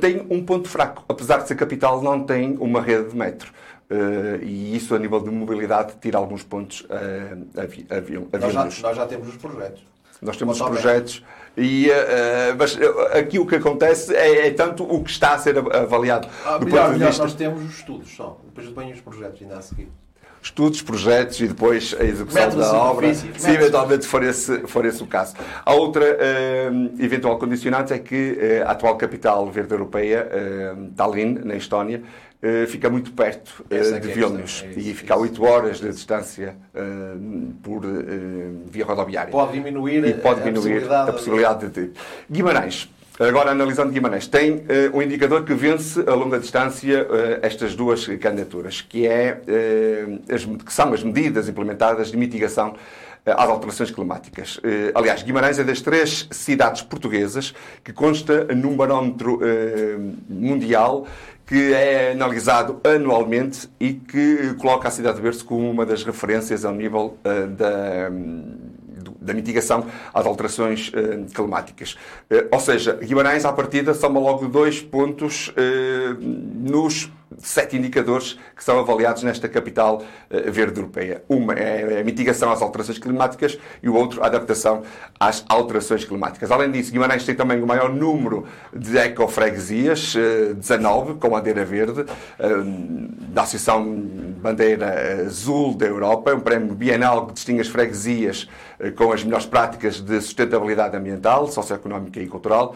Tem 0.00 0.26
um 0.30 0.44
ponto 0.44 0.68
fraco, 0.68 1.04
apesar 1.08 1.38
de 1.38 1.48
ser 1.48 1.54
capital, 1.54 2.02
não 2.02 2.24
tem 2.24 2.56
uma 2.58 2.80
rede 2.80 3.10
de 3.10 3.16
metro. 3.16 3.52
Uh, 3.90 4.42
e 4.42 4.74
isso, 4.74 4.94
a 4.94 4.98
nível 4.98 5.20
de 5.20 5.30
mobilidade, 5.30 5.94
tira 6.00 6.16
alguns 6.16 6.42
pontos 6.42 6.80
uh, 6.82 7.46
a, 7.54 7.94
a, 7.94 7.98
a, 7.98 8.36
a 8.36 8.40
nós, 8.40 8.74
já, 8.74 8.82
nós 8.82 8.96
já 8.96 9.06
temos 9.06 9.28
os 9.28 9.36
projetos. 9.36 9.84
Nós 10.22 10.36
temos 10.36 10.60
os 10.60 10.66
projetos. 10.66 11.22
E, 11.56 11.88
uh, 11.88 12.56
mas 12.58 12.76
aqui 13.12 13.38
o 13.38 13.46
que 13.46 13.56
acontece 13.56 14.14
é, 14.14 14.48
é, 14.48 14.50
tanto 14.50 14.82
o 14.82 15.02
que 15.04 15.10
está 15.10 15.34
a 15.34 15.38
ser 15.38 15.56
avaliado. 15.58 16.28
Ah, 16.44 16.58
do 16.58 16.66
melhor, 16.66 16.92
melhor, 16.92 17.08
vista... 17.08 17.22
nós 17.22 17.34
temos 17.34 17.62
os 17.62 17.78
estudos 17.78 18.10
só. 18.14 18.40
Depois 18.44 18.68
vêm 18.68 18.92
os 18.92 19.00
projetos 19.00 19.40
ainda 19.42 19.58
a 19.58 19.62
seguir. 19.62 19.88
Estudos, 20.42 20.82
projetos 20.82 21.40
e 21.40 21.48
depois 21.48 21.96
a 21.98 22.04
execução 22.04 22.50
da 22.58 22.74
obra, 22.74 23.14
se 23.14 23.50
eventualmente 23.50 24.06
for 24.06 24.22
esse, 24.22 24.66
for 24.66 24.84
esse 24.84 25.02
o 25.02 25.06
caso. 25.06 25.34
A 25.64 25.72
outra 25.72 26.04
uh, 26.04 27.02
eventual 27.02 27.38
condicionante 27.38 27.94
é 27.94 27.98
que 27.98 28.32
uh, 28.62 28.68
a 28.68 28.72
atual 28.72 28.94
capital 28.98 29.50
verde 29.50 29.72
europeia, 29.72 30.28
Tallinn, 30.94 31.40
na 31.44 31.54
Estónia, 31.54 32.02
eh, 32.02 32.23
fica 32.68 32.90
muito 32.90 33.12
perto 33.12 33.64
uh, 33.70 34.00
de 34.00 34.08
Vilnius 34.08 34.64
é 34.66 34.78
e 34.78 34.94
fica 34.94 35.14
a 35.14 35.16
8 35.16 35.44
horas 35.44 35.80
de 35.80 35.88
distância 35.90 36.56
uh, 36.74 37.52
por 37.62 37.82
via 38.66 38.84
rodoviária. 38.84 39.30
Pode 39.30 39.52
diminuir, 39.52 40.04
e 40.04 40.14
pode 40.14 40.42
diminuir 40.42 40.84
a 40.84 41.10
possibilidade, 41.10 41.10
a 41.10 41.12
possibilidade 41.12 41.68
de... 41.68 41.90
Guimarães. 42.30 42.90
Agora, 43.18 43.52
analisando 43.52 43.92
Guimarães, 43.92 44.26
tem 44.26 44.64
um 44.92 45.00
indicador 45.00 45.44
que 45.44 45.54
vence 45.54 46.00
a 46.00 46.14
longa 46.14 46.38
distância 46.38 47.06
estas 47.42 47.76
duas 47.76 48.04
candidaturas, 48.18 48.80
que, 48.80 49.06
é, 49.06 49.40
as, 50.28 50.44
que 50.44 50.72
são 50.72 50.92
as 50.92 51.04
medidas 51.04 51.48
implementadas 51.48 52.10
de 52.10 52.16
mitigação 52.16 52.74
às 53.24 53.48
alterações 53.48 53.92
climáticas. 53.92 54.58
Aliás, 54.96 55.22
Guimarães 55.22 55.60
é 55.60 55.64
das 55.64 55.80
três 55.80 56.26
cidades 56.32 56.82
portuguesas 56.82 57.54
que 57.84 57.92
consta 57.92 58.46
num 58.46 58.76
barómetro 58.76 59.38
mundial 60.28 61.06
que 61.46 61.72
é 61.72 62.12
analisado 62.12 62.80
anualmente 62.84 63.68
e 63.78 63.94
que 63.94 64.54
coloca 64.54 64.88
a 64.88 64.90
Cidade 64.90 65.16
de 65.16 65.22
Berço 65.22 65.44
como 65.44 65.70
uma 65.70 65.84
das 65.84 66.02
referências 66.02 66.64
ao 66.64 66.74
nível 66.74 67.18
uh, 67.24 67.46
da, 67.48 68.10
da 69.20 69.34
mitigação 69.34 69.86
às 70.12 70.24
alterações 70.24 70.88
uh, 70.88 71.32
climáticas. 71.34 71.96
Uh, 72.30 72.48
ou 72.50 72.60
seja, 72.60 72.94
Guimarães, 72.94 73.44
à 73.44 73.52
partida, 73.52 73.92
soma 73.92 74.18
logo 74.18 74.48
dois 74.48 74.80
pontos 74.80 75.52
nos 76.60 77.10
sete 77.38 77.76
indicadores 77.76 78.38
que 78.54 78.62
são 78.62 78.78
avaliados 78.78 79.22
nesta 79.22 79.48
capital 79.48 80.02
uh, 80.30 80.52
verde 80.52 80.78
europeia. 80.78 81.22
Uma 81.28 81.54
é 81.54 82.00
a 82.00 82.04
mitigação 82.04 82.50
às 82.50 82.62
alterações 82.62 82.98
climáticas 82.98 83.58
e 83.82 83.88
o 83.88 83.94
outro 83.94 84.22
a 84.22 84.26
adaptação 84.26 84.82
às 85.18 85.44
alterações 85.48 86.04
climáticas. 86.04 86.50
Além 86.50 86.70
disso, 86.70 86.92
Guimarães 86.92 87.24
tem 87.24 87.34
também 87.34 87.62
o 87.62 87.66
maior 87.66 87.92
número 87.92 88.46
de 88.74 88.96
ecofreguesias, 88.96 90.14
uh, 90.14 90.54
19, 90.54 91.14
com 91.14 91.30
bandeira 91.30 91.64
verde, 91.64 92.02
uh, 92.02 92.06
da 93.28 93.42
Associação 93.42 93.84
Bandeira 93.84 95.24
Azul 95.26 95.74
da 95.74 95.86
Europa, 95.86 96.34
um 96.34 96.40
prémio 96.40 96.74
bienal 96.74 97.26
que 97.26 97.34
distingue 97.34 97.60
as 97.60 97.68
freguesias 97.68 98.48
com 98.96 99.12
as 99.12 99.24
melhores 99.24 99.46
práticas 99.46 100.00
de 100.00 100.20
sustentabilidade 100.20 100.96
ambiental, 100.96 101.46
socioeconómica 101.46 102.20
e 102.20 102.26
cultural. 102.26 102.74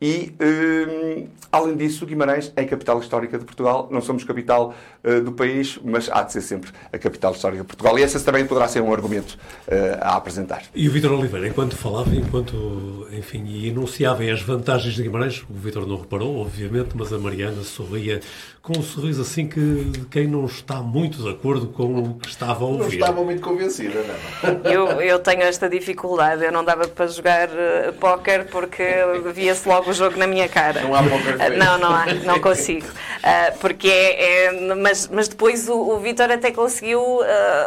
E, 0.00 0.32
hum, 0.40 1.26
além 1.50 1.76
disso, 1.76 2.06
Guimarães 2.06 2.52
é 2.54 2.62
a 2.62 2.66
capital 2.66 3.00
histórica 3.00 3.36
de 3.36 3.44
Portugal. 3.44 3.88
Não 3.90 4.00
somos 4.00 4.22
capital 4.22 4.72
uh, 5.02 5.20
do 5.20 5.32
país, 5.32 5.78
mas 5.84 6.08
há 6.08 6.22
de 6.22 6.32
ser 6.32 6.40
sempre 6.40 6.70
a 6.92 6.98
capital 6.98 7.32
histórica 7.32 7.62
de 7.62 7.66
Portugal. 7.66 7.98
E 7.98 8.02
esse 8.02 8.22
também 8.24 8.46
poderá 8.46 8.68
ser 8.68 8.80
um 8.80 8.92
argumento 8.92 9.36
uh, 9.66 9.98
a 10.00 10.16
apresentar. 10.16 10.62
E 10.72 10.88
o 10.88 10.92
Vítor 10.92 11.12
Oliveira, 11.12 11.48
enquanto 11.48 11.76
falava, 11.76 12.14
enquanto, 12.14 13.08
enfim, 13.10 13.66
enunciava 13.66 14.22
as 14.22 14.40
vantagens 14.40 14.94
de 14.94 15.02
Guimarães, 15.02 15.44
o 15.50 15.54
Vítor 15.54 15.84
não 15.84 15.96
reparou, 15.96 16.38
obviamente, 16.38 16.90
mas 16.94 17.12
a 17.12 17.18
Mariana 17.18 17.62
sorria 17.64 18.20
com 18.68 18.78
um 18.78 18.82
sorriso 18.82 19.22
assim 19.22 19.46
que 19.46 19.90
quem 20.10 20.26
não 20.26 20.44
está 20.44 20.82
muito 20.82 21.22
de 21.22 21.30
acordo 21.30 21.68
com 21.68 22.00
o 22.00 22.14
que 22.18 22.28
estava 22.28 22.64
a 22.64 22.68
ouvir. 22.68 22.98
Não 22.98 23.06
estava 23.06 23.24
muito 23.24 23.40
convencida, 23.40 24.04
não 24.42 24.70
eu, 24.70 25.00
eu 25.00 25.18
tenho 25.18 25.40
esta 25.40 25.70
dificuldade. 25.70 26.44
Eu 26.44 26.52
não 26.52 26.62
dava 26.62 26.86
para 26.86 27.06
jogar 27.06 27.48
uh, 27.48 27.94
póquer 27.98 28.44
porque 28.48 28.84
via-se 29.32 29.66
logo 29.66 29.90
o 29.90 29.94
jogo 29.94 30.18
na 30.18 30.26
minha 30.26 30.50
cara. 30.50 30.82
Não 30.82 30.94
há 30.94 31.02
póquer 31.02 31.36
uh, 31.36 31.56
Não, 31.56 31.78
não 31.78 31.94
há. 31.94 32.06
Não 32.26 32.38
consigo. 32.40 32.86
Uh, 32.86 33.58
porque 33.58 33.88
é, 33.88 34.44
é, 34.44 34.74
mas, 34.74 35.08
mas 35.08 35.28
depois 35.28 35.66
o, 35.66 35.74
o 35.74 35.98
Vitor 36.00 36.30
até 36.30 36.50
conseguiu 36.50 37.00
uh, 37.00 37.24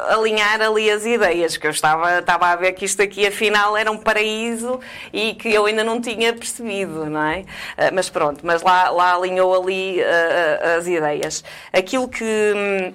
alinhar 0.10 0.62
ali 0.62 0.92
as 0.92 1.04
ideias, 1.04 1.58
que 1.58 1.66
eu 1.66 1.72
estava, 1.72 2.20
estava 2.20 2.46
a 2.46 2.56
ver 2.56 2.74
que 2.74 2.86
isto 2.86 3.02
aqui 3.02 3.26
afinal 3.26 3.76
era 3.76 3.92
um 3.92 3.98
paraíso 3.98 4.80
e 5.12 5.34
que 5.34 5.52
eu 5.52 5.66
ainda 5.66 5.84
não 5.84 6.00
tinha 6.00 6.32
percebido, 6.32 7.06
não 7.06 7.24
é? 7.24 7.44
mas 7.94 8.10
pronto, 8.10 8.42
mas 8.44 8.62
lá, 8.62 8.90
lá 8.90 9.16
alinhou 9.16 9.60
ali 9.60 9.98
as 10.78 10.88
ideias. 10.92 11.44
Aquilo 11.74 12.10
que, 12.10 12.94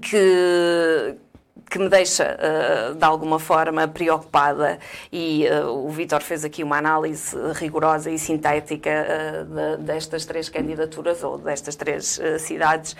que, 0.00 1.14
que 1.72 1.78
me 1.78 1.88
deixa, 1.88 2.36
uh, 2.36 2.94
de 2.94 3.02
alguma 3.02 3.38
forma, 3.38 3.88
preocupada, 3.88 4.78
e 5.10 5.46
uh, 5.48 5.86
o 5.86 5.88
Vítor 5.88 6.20
fez 6.20 6.44
aqui 6.44 6.62
uma 6.62 6.76
análise 6.76 7.34
rigorosa 7.54 8.10
e 8.10 8.18
sintética 8.18 8.90
uh, 8.90 9.44
de, 9.46 9.82
destas 9.82 10.26
três 10.26 10.50
candidaturas, 10.50 11.24
ou 11.24 11.38
destas 11.38 11.74
três 11.74 12.20
cidades, 12.40 12.94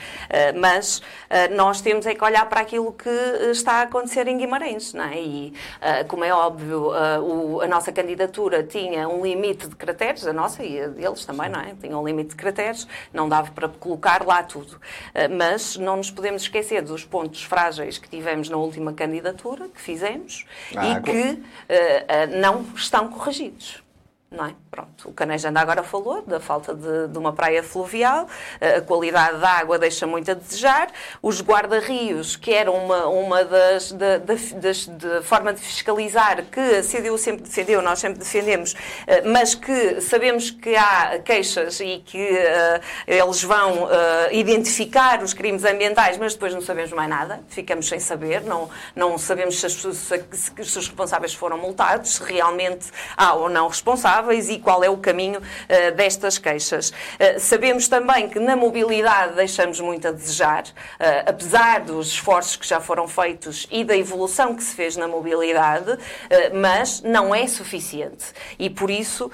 mas 0.58 1.02
nós 1.54 1.80
temos 1.80 2.06
é 2.06 2.14
que 2.14 2.24
olhar 2.24 2.48
para 2.48 2.60
aquilo 2.60 2.92
que 2.92 3.10
está 3.50 3.74
a 3.74 3.82
acontecer 3.82 4.26
em 4.26 4.38
Guimarães, 4.38 4.94
não 4.94 5.04
é? 5.04 5.20
E, 5.20 5.52
como 6.08 6.24
é 6.24 6.32
óbvio, 6.32 6.92
o, 7.22 7.60
a 7.60 7.66
nossa 7.66 7.92
candidatura 7.92 8.62
tinha 8.62 9.08
um 9.08 9.22
limite 9.22 9.68
de 9.68 9.76
critérios, 9.76 10.26
a 10.26 10.32
nossa 10.32 10.62
e 10.62 10.80
a 10.80 10.88
deles 10.88 11.24
também, 11.26 11.50
não 11.50 11.60
é? 11.60 11.74
Tinha 11.80 11.96
um 11.98 12.06
limite 12.06 12.30
de 12.30 12.36
critérios, 12.36 12.86
não 13.12 13.28
dava 13.28 13.50
para 13.50 13.68
colocar 13.68 14.24
lá 14.24 14.42
tudo. 14.42 14.80
mas 15.36 15.76
não 15.76 15.96
nos 15.96 16.10
podemos 16.10 16.42
esquecer 16.42 16.82
dos 16.82 17.04
pontos 17.04 17.42
frágeis 17.42 17.98
que 17.98 18.08
tivemos 18.08 18.48
na 18.48 18.61
última 18.62 18.92
candidatura 18.92 19.68
que 19.68 19.80
fizemos 19.80 20.46
ah, 20.74 20.86
e 20.86 21.02
que 21.02 21.12
uh, 21.12 21.34
uh, 21.34 22.40
não 22.40 22.66
estão 22.74 23.08
corrigidos. 23.08 23.81
Não 24.32 24.46
é? 24.46 24.54
Pronto, 24.70 25.10
o 25.10 25.12
Caneja 25.12 25.48
ainda 25.48 25.60
agora 25.60 25.82
falou 25.82 26.22
da 26.22 26.40
falta 26.40 26.74
de, 26.74 27.08
de, 27.08 27.18
uma 27.18 27.34
praia 27.34 27.62
fluvial, 27.62 28.26
a 28.58 28.80
qualidade 28.80 29.38
da 29.38 29.50
água 29.50 29.78
deixa 29.78 30.06
muito 30.06 30.30
a 30.30 30.34
desejar, 30.34 30.88
os 31.20 31.42
guarda-rios, 31.42 32.36
que 32.36 32.54
eram 32.54 32.72
uma, 32.72 33.06
uma 33.06 33.44
das, 33.44 33.92
da, 33.92 34.16
das 34.16 34.86
de 34.86 35.22
forma 35.24 35.52
de 35.52 35.60
fiscalizar 35.60 36.42
que 36.44 36.58
a 36.58 36.82
CDU 36.82 37.18
sempre 37.18 37.42
defendeu, 37.42 37.82
nós 37.82 37.98
sempre 37.98 38.18
defendemos, 38.20 38.74
eh, 39.06 39.20
mas 39.22 39.54
que 39.54 40.00
sabemos 40.00 40.50
que 40.50 40.74
há 40.74 41.18
queixas 41.18 41.78
e 41.80 41.98
que 41.98 42.30
uh, 42.30 42.80
eles 43.06 43.42
vão 43.42 43.84
uh, 43.84 43.88
identificar 44.32 45.22
os 45.22 45.34
crimes 45.34 45.64
ambientais, 45.66 46.16
mas 46.16 46.32
depois 46.32 46.54
não 46.54 46.62
sabemos 46.62 46.92
mais 46.92 47.10
nada, 47.10 47.40
ficamos 47.48 47.86
sem 47.86 48.00
saber, 48.00 48.40
não, 48.42 48.70
não 48.96 49.18
sabemos 49.18 49.60
se, 49.60 49.66
as, 49.66 49.74
se, 49.74 50.24
se 50.32 50.52
os 50.62 50.76
responsáveis 50.76 51.34
foram 51.34 51.58
multados, 51.58 52.14
se 52.14 52.22
realmente 52.22 52.90
há 53.16 53.34
ou 53.34 53.50
não 53.50 53.68
responsáveis, 53.68 54.21
e 54.30 54.58
qual 54.58 54.84
é 54.84 54.90
o 54.90 54.96
caminho 54.96 55.40
uh, 55.40 55.94
destas 55.96 56.38
queixas. 56.38 56.90
Uh, 56.90 57.38
sabemos 57.38 57.88
também 57.88 58.28
que 58.28 58.38
na 58.38 58.54
mobilidade 58.54 59.34
deixamos 59.34 59.80
muito 59.80 60.08
a 60.08 60.12
desejar, 60.12 60.64
uh, 60.64 61.26
apesar 61.26 61.80
dos 61.80 62.08
esforços 62.08 62.56
que 62.56 62.66
já 62.66 62.80
foram 62.80 63.08
feitos 63.08 63.66
e 63.70 63.84
da 63.84 63.96
evolução 63.96 64.54
que 64.54 64.62
se 64.62 64.74
fez 64.74 64.96
na 64.96 65.08
mobilidade, 65.08 65.98
mas 66.52 67.00
não 67.02 67.34
é 67.34 67.46
suficiente. 67.46 68.26
E 68.58 68.68
por 68.68 68.90
isso 68.90 69.30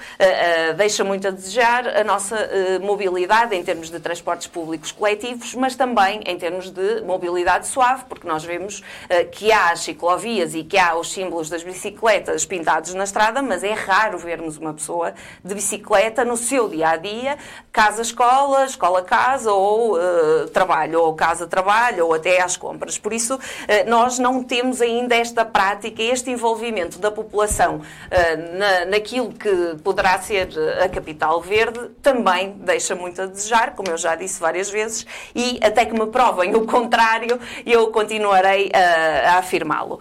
deixa 0.77 1.03
muito 1.03 1.27
a 1.27 1.31
desejar 1.31 1.87
a 1.87 2.03
nossa 2.03 2.49
mobilidade 2.81 3.55
em 3.55 3.63
termos 3.63 3.89
de 3.89 3.99
transportes 3.99 4.47
públicos 4.47 4.91
coletivos, 4.91 5.53
mas 5.55 5.75
também 5.75 6.21
em 6.25 6.37
termos 6.37 6.69
de 6.69 7.01
mobilidade 7.01 7.67
suave, 7.67 8.05
porque 8.07 8.27
nós 8.27 8.43
vemos 8.43 8.83
que 9.31 9.51
há 9.51 9.71
as 9.71 9.81
ciclovias 9.81 10.53
e 10.53 10.63
que 10.63 10.77
há 10.77 10.95
os 10.95 11.11
símbolos 11.11 11.49
das 11.49 11.63
bicicletas 11.63 12.45
pintados 12.45 12.93
na 12.93 13.03
estrada, 13.03 13.41
mas 13.41 13.63
é 13.63 13.73
raro 13.73 14.17
vermos 14.17 14.57
uma 14.57 14.73
pessoa 14.79 15.13
de 15.43 15.53
bicicleta 15.53 16.23
no 16.23 16.37
seu 16.37 16.69
dia 16.69 16.91
a 16.91 16.95
dia, 16.95 17.37
casa-escola, 17.71 18.65
escola-casa, 18.65 19.51
ou 19.51 19.97
uh, 19.97 20.47
trabalho, 20.53 21.01
ou 21.01 21.13
casa-trabalho, 21.13 22.07
ou 22.07 22.13
até 22.13 22.41
às 22.41 22.55
compras. 22.55 22.97
Por 22.97 23.13
isso, 23.13 23.35
uh, 23.35 23.39
nós 23.87 24.17
não 24.17 24.43
temos 24.43 24.81
ainda 24.81 25.15
esta 25.15 25.43
prática, 25.43 26.01
este 26.01 26.31
envolvimento 26.31 26.97
da 26.97 27.11
população 27.11 27.77
uh, 27.77 28.57
na, 28.57 28.85
naquilo 28.85 29.33
que 29.33 29.75
poderá 29.83 30.19
ser 30.19 30.49
a 30.81 30.87
capital 30.87 31.41
verde, 31.41 31.89
também 32.01 32.55
deixa 32.59 32.95
muito 32.95 33.21
a 33.21 33.25
desejar, 33.25 33.75
como 33.75 33.89
eu 33.89 33.97
já 33.97 34.15
disse 34.15 34.39
várias 34.39 34.69
vezes, 34.69 35.05
e 35.35 35.59
até 35.61 35.85
que 35.85 35.93
me 35.93 36.07
provem 36.07 36.55
o 36.55 36.65
contrário, 36.65 37.39
eu 37.65 37.87
continuarei 37.91 38.71
a 38.73 39.37
afirmá-lo. 39.37 39.99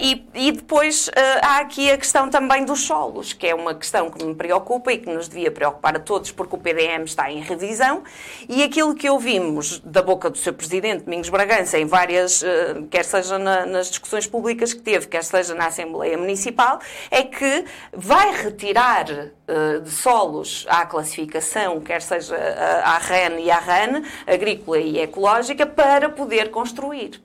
E, 0.00 0.26
e, 0.34 0.52
depois 0.52 1.10
há 1.42 1.58
aqui 1.58 1.90
a 1.90 1.96
questão 1.96 2.28
também 2.28 2.64
dos 2.64 2.80
solos, 2.80 3.32
que 3.32 3.46
é 3.46 3.54
uma 3.54 3.74
questão 3.74 4.10
que 4.16 4.24
me 4.24 4.34
preocupa 4.34 4.92
e 4.92 4.98
que 4.98 5.12
nos 5.12 5.28
devia 5.28 5.50
preocupar 5.50 5.96
a 5.96 6.00
todos, 6.00 6.32
porque 6.32 6.56
o 6.56 6.58
PDM 6.58 7.04
está 7.04 7.30
em 7.30 7.40
revisão. 7.40 8.02
E 8.48 8.62
aquilo 8.62 8.94
que 8.94 9.08
ouvimos 9.08 9.78
da 9.80 10.02
boca 10.02 10.30
do 10.30 10.38
seu 10.38 10.52
presidente, 10.52 11.04
Domingos 11.04 11.28
Bragança, 11.28 11.78
em 11.78 11.86
várias, 11.86 12.42
eh, 12.42 12.82
quer 12.90 13.04
seja 13.04 13.38
nas 13.38 13.88
discussões 13.88 14.26
públicas 14.26 14.72
que 14.72 14.80
teve, 14.80 15.06
quer 15.06 15.22
seja 15.22 15.54
na 15.54 15.66
Assembleia 15.66 16.16
Municipal, 16.16 16.80
é 17.10 17.22
que 17.22 17.64
vai 17.92 18.34
retirar 18.34 19.06
eh, 19.10 19.78
de 19.80 19.90
solos 19.90 20.66
à 20.68 20.84
classificação, 20.86 21.80
quer 21.80 22.02
seja 22.02 22.36
à 22.82 22.98
REN 22.98 23.38
e 23.40 23.50
à 23.50 23.58
RAN, 23.58 24.02
agrícola 24.26 24.78
e 24.78 24.98
ecológica, 24.98 25.66
para 25.66 26.08
poder 26.08 26.50
construir. 26.50 27.20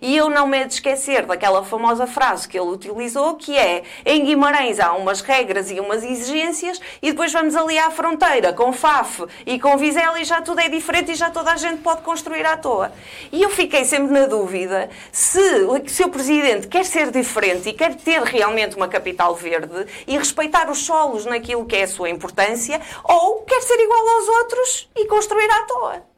E 0.00 0.16
eu 0.16 0.28
não 0.28 0.46
me 0.46 0.58
he 0.58 0.64
de 0.64 0.74
esquecer 0.74 1.26
daquela 1.26 1.64
famosa 1.64 2.06
frase 2.06 2.48
que 2.48 2.58
ele 2.58 2.70
utilizou, 2.70 3.34
que 3.36 3.56
é 3.56 3.82
em 4.04 4.24
Guimarães 4.24 4.80
há 4.80 4.92
umas 4.92 5.20
regras 5.20 5.70
e 5.70 5.80
umas 5.80 6.02
exigências 6.02 6.80
e 7.02 7.10
depois 7.10 7.32
vamos 7.32 7.54
ali 7.54 7.78
à 7.78 7.90
fronteira 7.90 8.52
com 8.52 8.72
FAF 8.72 9.24
e 9.46 9.58
com 9.58 9.76
Vizela 9.76 10.20
e 10.20 10.24
já 10.24 10.40
tudo 10.40 10.60
é 10.60 10.68
diferente 10.68 11.12
e 11.12 11.14
já 11.14 11.30
toda 11.30 11.52
a 11.52 11.56
gente 11.56 11.80
pode 11.82 12.02
construir 12.02 12.46
à 12.46 12.56
toa. 12.56 12.92
E 13.32 13.42
eu 13.42 13.50
fiquei 13.50 13.84
sempre 13.84 14.12
na 14.12 14.26
dúvida 14.26 14.90
se 15.12 15.40
o 15.64 15.88
seu 15.88 16.08
Presidente 16.08 16.68
quer 16.68 16.84
ser 16.84 17.10
diferente 17.10 17.68
e 17.68 17.72
quer 17.72 17.94
ter 17.94 18.22
realmente 18.22 18.76
uma 18.76 18.88
capital 18.88 19.34
verde 19.34 19.86
e 20.06 20.16
respeitar 20.16 20.70
os 20.70 20.78
solos 20.78 21.24
naquilo 21.24 21.66
que 21.66 21.76
é 21.76 21.82
a 21.82 21.88
sua 21.88 22.08
importância 22.08 22.80
ou 23.02 23.42
quer 23.42 23.60
ser 23.62 23.78
igual 23.80 24.08
aos 24.08 24.28
outros 24.28 24.90
e 24.96 25.06
construir 25.06 25.50
à 25.50 25.62
toa. 25.64 26.13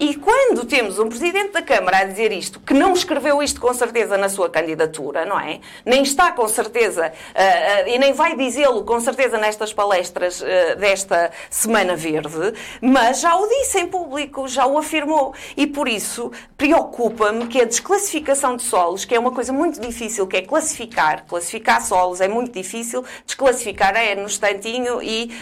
E 0.00 0.14
quando 0.14 0.64
temos 0.64 0.96
um 1.00 1.08
Presidente 1.08 1.50
da 1.50 1.60
Câmara 1.60 1.98
a 1.98 2.04
dizer 2.04 2.30
isto, 2.30 2.60
que 2.60 2.72
não 2.72 2.92
escreveu 2.92 3.42
isto 3.42 3.60
com 3.60 3.74
certeza 3.74 4.16
na 4.16 4.28
sua 4.28 4.48
candidatura, 4.48 5.26
não 5.26 5.40
é? 5.40 5.58
Nem 5.84 6.04
está 6.04 6.30
com 6.30 6.46
certeza, 6.46 7.08
uh, 7.08 7.08
uh, 7.10 7.88
e 7.88 7.98
nem 7.98 8.12
vai 8.12 8.36
dizê-lo 8.36 8.84
com 8.84 9.00
certeza 9.00 9.36
nestas 9.38 9.72
palestras 9.72 10.40
uh, 10.40 10.76
desta 10.78 11.32
Semana 11.50 11.96
Verde, 11.96 12.54
mas 12.80 13.18
já 13.18 13.34
o 13.34 13.48
disse 13.48 13.80
em 13.80 13.88
público, 13.88 14.46
já 14.46 14.66
o 14.66 14.78
afirmou. 14.78 15.34
E 15.56 15.66
por 15.66 15.88
isso 15.88 16.30
preocupa-me 16.56 17.48
que 17.48 17.60
a 17.60 17.64
desclassificação 17.64 18.54
de 18.54 18.62
solos, 18.62 19.04
que 19.04 19.16
é 19.16 19.18
uma 19.18 19.32
coisa 19.32 19.52
muito 19.52 19.80
difícil, 19.80 20.28
que 20.28 20.36
é 20.36 20.42
classificar, 20.42 21.24
classificar 21.26 21.84
solos 21.84 22.20
é 22.20 22.28
muito 22.28 22.52
difícil, 22.52 23.04
desclassificar 23.26 23.96
é 23.96 24.14
no 24.14 24.26
instantinho 24.26 25.02
e 25.02 25.32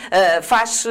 faz-se 0.43 0.89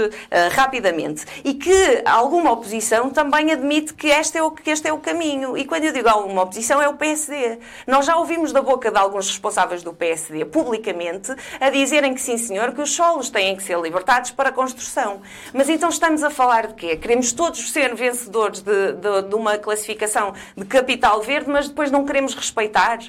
rapidamente. 0.52 1.26
E 1.44 1.54
que 1.54 2.04
alguma 2.06 2.52
oposição 2.52 3.10
também 3.10 3.55
admite 3.56 3.94
que 3.94 4.08
este, 4.08 4.38
é 4.38 4.44
o, 4.44 4.52
que 4.52 4.70
este 4.70 4.88
é 4.88 4.94
o 4.94 5.00
caminho. 5.00 5.58
E 5.58 5.66
quando 5.66 5.84
eu 5.86 5.92
digo 5.92 6.08
alguma 6.08 6.44
oposição, 6.44 6.82
é 6.82 6.88
o 6.88 6.96
PSD. 6.96 7.60
Nós 7.88 8.06
já 8.06 8.16
ouvimos 8.16 8.52
da 8.52 8.62
boca 8.62 8.92
de 8.92 8.98
alguns 8.98 9.28
responsáveis 9.28 9.82
do 9.84 9.94
PSD, 9.94 10.46
publicamente, 10.46 11.34
a 11.60 11.70
dizerem 11.70 12.14
que 12.14 12.22
sim, 12.22 12.38
senhor, 12.38 12.74
que 12.74 12.82
os 12.82 12.94
solos 12.94 13.30
têm 13.30 13.56
que 13.56 13.64
ser 13.64 13.80
libertados 13.80 14.32
para 14.32 14.50
a 14.50 14.52
construção. 14.52 15.22
Mas 15.54 15.70
então 15.70 15.90
estamos 15.90 16.24
a 16.24 16.30
falar 16.30 16.68
de 16.68 16.74
quê? 16.76 16.96
Queremos 16.96 17.34
todos 17.34 17.72
ser 17.72 17.96
vencedores 17.96 18.62
de, 18.62 18.94
de, 18.94 19.30
de 19.30 19.36
uma 19.36 19.58
classificação 19.58 20.34
de 20.56 20.66
capital 20.66 21.22
verde, 21.22 21.50
mas 21.50 21.68
depois 21.68 21.90
não 21.90 22.06
queremos 22.06 22.36
respeitar? 22.36 23.00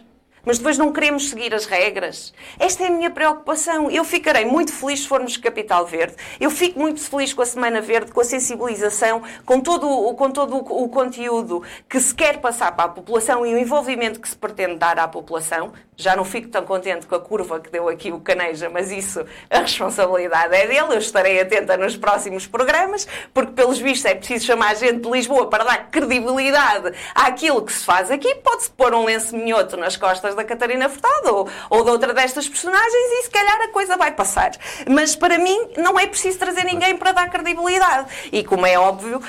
Mas 0.46 0.58
depois 0.58 0.78
não 0.78 0.92
queremos 0.92 1.28
seguir 1.28 1.52
as 1.52 1.66
regras. 1.66 2.32
Esta 2.56 2.84
é 2.84 2.86
a 2.86 2.90
minha 2.90 3.10
preocupação. 3.10 3.90
Eu 3.90 4.04
ficarei 4.04 4.44
muito 4.44 4.72
feliz 4.72 5.00
se 5.00 5.08
formos 5.08 5.36
Capital 5.36 5.84
Verde. 5.84 6.14
Eu 6.40 6.50
fico 6.50 6.78
muito 6.78 7.00
feliz 7.00 7.34
com 7.34 7.42
a 7.42 7.46
Semana 7.46 7.80
Verde, 7.80 8.12
com 8.12 8.20
a 8.20 8.24
sensibilização, 8.24 9.22
com 9.44 9.60
todo, 9.60 10.14
com 10.14 10.30
todo 10.30 10.56
o 10.56 10.88
conteúdo 10.88 11.64
que 11.88 11.98
se 11.98 12.14
quer 12.14 12.38
passar 12.40 12.76
para 12.76 12.84
a 12.84 12.88
população 12.88 13.44
e 13.44 13.52
o 13.52 13.58
envolvimento 13.58 14.20
que 14.20 14.28
se 14.28 14.36
pretende 14.36 14.76
dar 14.76 15.00
à 15.00 15.08
população. 15.08 15.72
Já 15.98 16.14
não 16.14 16.24
fico 16.24 16.48
tão 16.48 16.62
contente 16.62 17.06
com 17.06 17.14
a 17.14 17.20
curva 17.20 17.58
que 17.58 17.70
deu 17.70 17.88
aqui 17.88 18.12
o 18.12 18.20
Caneja, 18.20 18.68
mas 18.68 18.92
isso, 18.92 19.24
a 19.50 19.60
responsabilidade 19.60 20.54
é 20.54 20.66
dele. 20.66 20.94
Eu 20.94 20.98
estarei 20.98 21.40
atenta 21.40 21.76
nos 21.76 21.96
próximos 21.96 22.46
programas, 22.46 23.08
porque, 23.34 23.52
pelos 23.52 23.78
vistos, 23.78 24.04
é 24.04 24.14
preciso 24.14 24.44
chamar 24.44 24.72
a 24.72 24.74
gente 24.74 25.00
de 25.00 25.10
Lisboa 25.10 25.48
para 25.48 25.64
dar 25.64 25.90
credibilidade 25.90 26.92
àquilo 27.14 27.64
que 27.64 27.72
se 27.72 27.84
faz 27.84 28.10
aqui. 28.10 28.32
Pode-se 28.36 28.70
pôr 28.70 28.94
um 28.94 29.06
lenço 29.06 29.34
minhoto 29.34 29.76
nas 29.76 29.96
costas 29.96 30.35
da 30.36 30.44
Catarina 30.44 30.88
Furtado 30.88 31.34
ou, 31.34 31.48
ou 31.70 31.84
de 31.84 31.90
outra 31.90 32.14
destas 32.14 32.48
personagens 32.48 32.94
e 32.94 33.22
se 33.24 33.30
calhar 33.30 33.62
a 33.62 33.68
coisa 33.68 33.96
vai 33.96 34.12
passar. 34.12 34.52
Mas 34.88 35.16
para 35.16 35.38
mim 35.38 35.58
não 35.76 35.98
é 35.98 36.06
preciso 36.06 36.38
trazer 36.38 36.64
ninguém 36.64 36.96
para 36.96 37.12
dar 37.12 37.30
credibilidade. 37.30 38.08
E 38.30 38.44
como 38.44 38.66
é 38.66 38.78
óbvio, 38.78 39.20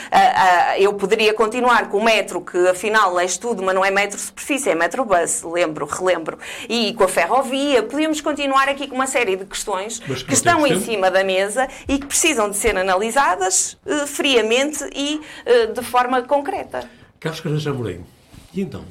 eu 0.78 0.94
poderia 0.94 1.34
continuar 1.34 1.90
com 1.90 1.98
o 1.98 2.04
metro, 2.04 2.42
que 2.42 2.68
afinal 2.68 3.20
é 3.20 3.26
estudo, 3.26 3.64
mas 3.64 3.74
não 3.74 3.84
é 3.84 3.92
metro 3.92 4.20
superfície, 4.20 4.70
é 4.70 4.76
metro 4.76 5.06
bus, 5.06 5.42
lembro, 5.44 5.86
relembro. 5.86 6.38
E 6.68 6.94
com 6.94 7.04
a 7.04 7.08
ferrovia, 7.08 7.84
podíamos 7.84 8.22
continuar 8.22 8.70
aqui 8.70 8.88
com 8.88 8.96
uma 8.96 9.08
série 9.08 9.36
de 9.36 9.46
questões 9.46 10.00
que, 10.00 10.26
que 10.26 10.34
estão 10.34 10.66
em 10.68 10.80
cima 10.82 11.10
da 11.10 11.24
mesa 11.24 11.68
e 11.88 11.98
que 11.98 12.06
precisam 12.06 12.50
de 12.50 12.56
ser 12.58 12.78
analisadas 12.78 13.78
uh, 13.86 14.08
friamente 14.08 14.84
e 14.94 15.16
uh, 15.16 15.74
de 15.74 15.82
forma 15.82 16.22
concreta. 16.24 16.90
Carlos 17.20 17.42
Caranja 17.42 17.74
Moreira. 17.74 18.17
E 18.58 18.62
então? 18.62 18.84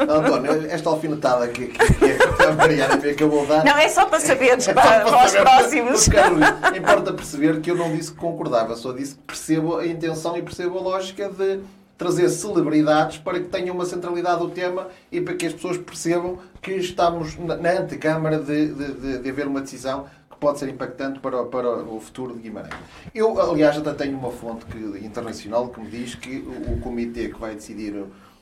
António, 0.00 0.66
esta 0.68 0.90
alfinetada 0.90 1.46
que, 1.46 1.68
que, 1.68 1.78
que 1.78 2.42
a 2.42 2.52
Mariana 2.52 2.96
me 2.96 3.10
acabou 3.10 3.42
de 3.42 3.46
dar. 3.46 3.64
Não, 3.64 3.78
é 3.78 3.88
só 3.88 4.04
para 4.04 4.18
saberes 4.18 4.66
é 4.66 4.74
para, 4.74 5.04
para, 5.04 5.26
os 5.26 5.32
próximos. 5.32 6.08
Porque, 6.08 6.78
importa 6.78 7.12
perceber 7.12 7.60
que 7.60 7.70
eu 7.70 7.76
não 7.76 7.94
disse 7.94 8.10
que 8.10 8.18
concordava, 8.18 8.74
só 8.74 8.90
disse 8.90 9.14
que 9.14 9.20
percebo 9.22 9.76
a 9.76 9.86
intenção 9.86 10.36
e 10.36 10.42
percebo 10.42 10.76
a 10.78 10.82
lógica 10.82 11.28
de 11.28 11.60
trazer 11.96 12.28
celebridades 12.30 13.18
para 13.18 13.38
que 13.38 13.46
tenham 13.46 13.76
uma 13.76 13.86
centralidade 13.86 14.40
do 14.40 14.50
tema 14.50 14.88
e 15.12 15.20
para 15.20 15.34
que 15.34 15.46
as 15.46 15.52
pessoas 15.52 15.78
percebam 15.78 16.40
que 16.60 16.72
estamos 16.72 17.38
na, 17.38 17.56
na 17.56 17.70
antecâmara 17.78 18.40
de, 18.40 18.74
de, 18.74 18.92
de, 18.94 19.18
de 19.18 19.30
haver 19.30 19.46
uma 19.46 19.60
decisão 19.60 20.06
pode 20.42 20.58
ser 20.58 20.68
impactante 20.68 21.20
para, 21.20 21.44
para 21.44 21.84
o 21.84 22.00
futuro 22.00 22.34
de 22.34 22.40
Guimarães. 22.40 22.74
Eu, 23.14 23.40
aliás, 23.40 23.78
até 23.78 23.92
tenho 23.92 24.18
uma 24.18 24.32
fonte 24.32 24.66
que, 24.66 24.76
internacional 25.06 25.68
que 25.68 25.80
me 25.80 25.88
diz 25.88 26.16
que 26.16 26.38
o, 26.38 26.72
o 26.72 26.80
comitê 26.80 27.28
que 27.28 27.38
vai 27.38 27.54
decidir 27.54 27.94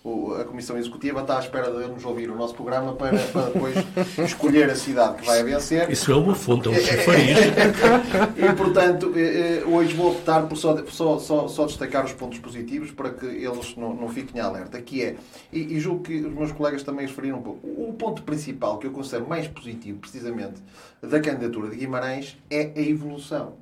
a 0.02 0.44
Comissão 0.44 0.78
Executiva 0.78 1.20
está 1.20 1.36
à 1.36 1.40
espera 1.40 1.70
de 1.70 1.86
nos 1.92 2.04
ouvir 2.06 2.30
o 2.30 2.34
nosso 2.34 2.54
programa 2.54 2.94
para, 2.94 3.18
para 3.18 3.50
depois 3.50 3.76
escolher 4.24 4.70
a 4.70 4.74
cidade 4.74 5.18
que 5.18 5.26
vai 5.26 5.44
vencer. 5.44 5.90
Isso 5.90 6.10
é 6.10 6.16
uma 6.16 6.34
fonte, 6.34 6.68
é 6.68 6.70
um 6.70 6.74
chifariz. 6.74 7.36
e, 8.38 8.56
portanto, 8.56 9.12
eh, 9.14 9.58
eh, 9.60 9.64
hoje 9.66 9.92
vou 9.94 10.12
optar 10.12 10.46
por 10.46 10.56
só, 10.56 10.74
só, 10.86 11.18
só, 11.18 11.48
só 11.48 11.66
destacar 11.66 12.06
os 12.06 12.14
pontos 12.14 12.38
positivos 12.38 12.90
para 12.90 13.10
que 13.10 13.26
eles 13.26 13.76
não, 13.76 13.92
não 13.92 14.08
fiquem 14.08 14.40
alerta, 14.40 14.80
que 14.80 15.02
é, 15.02 15.16
e, 15.52 15.76
e 15.76 15.78
julgo 15.78 16.04
que 16.04 16.16
os 16.16 16.32
meus 16.32 16.52
colegas 16.52 16.82
também 16.82 17.06
referiram 17.06 17.38
um 17.38 17.42
pouco, 17.42 17.66
o 17.66 17.92
ponto 17.92 18.22
principal 18.22 18.78
que 18.78 18.86
eu 18.86 18.92
considero 18.92 19.28
mais 19.28 19.46
positivo, 19.48 19.98
precisamente, 19.98 20.62
da 21.02 21.20
candidatura 21.20 21.68
de 21.68 21.76
Guimarães 21.76 22.38
é 22.48 22.72
a 22.74 22.80
evolução. 22.80 23.54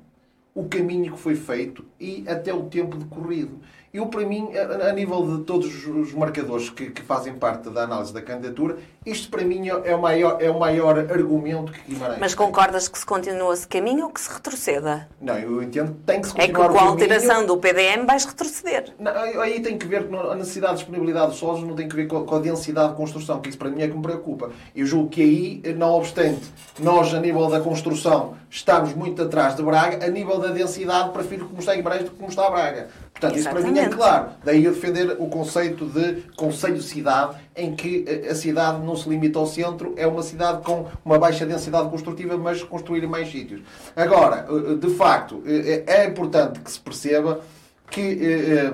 O 0.55 0.69
caminho 0.69 1.11
que 1.11 1.19
foi 1.19 1.35
feito 1.35 1.83
e 1.99 2.23
até 2.27 2.53
o 2.53 2.63
tempo 2.63 2.97
decorrido. 2.97 3.59
Eu, 3.91 4.05
para 4.05 4.23
mim, 4.23 4.49
a, 4.55 4.89
a 4.89 4.93
nível 4.93 5.37
de 5.37 5.43
todos 5.45 5.87
os 5.87 6.13
marcadores 6.13 6.69
que, 6.69 6.91
que, 6.91 7.01
fazem 7.01 7.33
parte 7.33 7.71
da 7.71 7.83
análise 7.83 8.13
da 8.13 8.21
candidatura, 8.21 8.77
isto 9.03 9.29
para 9.31 9.43
mim 9.43 9.67
é 9.67 9.95
o 9.95 10.01
maior, 10.01 10.37
é 10.39 10.49
o 10.51 10.59
maior 10.59 10.99
argumento 10.99 11.71
que 11.71 11.93
Guimarães 11.93 12.19
Mas 12.19 12.35
concordas 12.35 12.87
que 12.87 12.99
se 12.99 13.05
continua 13.05 13.51
esse 13.51 13.67
caminho 13.67 14.05
ou 14.05 14.11
que 14.11 14.21
se 14.21 14.31
retroceda? 14.31 15.09
Não, 15.19 15.35
eu 15.39 15.63
entendo 15.63 15.93
que 15.93 16.03
tem 16.03 16.21
que 16.21 16.27
se 16.27 16.33
continuar 16.33 16.65
É 16.65 16.67
que 16.67 16.73
com 16.73 16.79
a 16.79 16.87
alteração 16.87 17.45
do 17.47 17.57
PDM 17.57 18.05
vais 18.05 18.25
retroceder. 18.25 18.93
Não, 18.99 19.11
aí 19.41 19.59
tem 19.59 19.75
que 19.75 19.87
ver 19.87 20.07
com 20.07 20.19
a 20.19 20.35
necessidade 20.35 20.73
de 20.73 20.79
disponibilidade 20.81 21.31
dos 21.31 21.39
solos, 21.39 21.63
não 21.63 21.75
tem 21.75 21.89
que 21.89 21.95
ver 21.95 22.05
com 22.07 22.35
a 22.35 22.39
densidade 22.39 22.89
de 22.89 22.95
construção, 22.95 23.41
que 23.41 23.49
isso 23.49 23.57
para 23.57 23.69
mim 23.69 23.81
é 23.81 23.87
que 23.87 23.95
me 23.95 24.03
preocupa. 24.03 24.51
Eu 24.75 24.85
julgo 24.85 25.09
que 25.09 25.21
aí, 25.21 25.73
não 25.73 25.93
obstante, 25.93 26.47
nós 26.77 27.11
a 27.11 27.19
nível 27.19 27.47
da 27.47 27.59
construção 27.59 28.35
estamos 28.51 28.93
muito 28.93 29.21
atrás 29.23 29.55
de 29.55 29.63
Braga, 29.63 30.05
a 30.05 30.09
nível 30.09 30.37
da 30.37 30.49
densidade 30.49 31.09
prefiro 31.09 31.45
como 31.45 31.59
está 31.59 31.73
Guimarães 31.73 32.03
do 32.03 32.11
que 32.11 32.17
como 32.17 32.29
está 32.29 32.45
a 32.45 32.51
Braga. 32.51 32.87
Portanto, 33.13 33.37
Exatamente. 33.37 33.39
isso 33.39 33.49
para 33.49 33.61
mim 33.61 33.78
é 33.79 33.89
claro. 33.89 34.29
Daí 34.43 34.63
eu 34.63 34.73
defender 34.73 35.15
o 35.19 35.27
conceito 35.27 35.85
de 35.85 36.23
conselho-cidade, 36.35 37.37
em 37.55 37.75
que 37.75 38.05
a 38.29 38.35
cidade 38.35 38.83
não 38.85 38.95
se 38.95 39.07
limita 39.09 39.39
ao 39.39 39.45
centro, 39.45 39.93
é 39.97 40.05
uma 40.07 40.23
cidade 40.23 40.61
com 40.63 40.85
uma 41.03 41.17
baixa 41.17 41.45
densidade 41.45 41.89
construtiva, 41.89 42.37
mas 42.37 42.63
construir 42.63 43.05
mais 43.07 43.31
sítios. 43.31 43.61
Agora, 43.95 44.47
eh, 44.49 44.75
de 44.75 44.89
facto, 44.95 45.43
eh, 45.45 45.83
é 45.85 46.05
importante 46.05 46.59
que 46.59 46.71
se 46.71 46.79
perceba 46.79 47.41
que, 47.89 48.01
eh, 48.01 48.73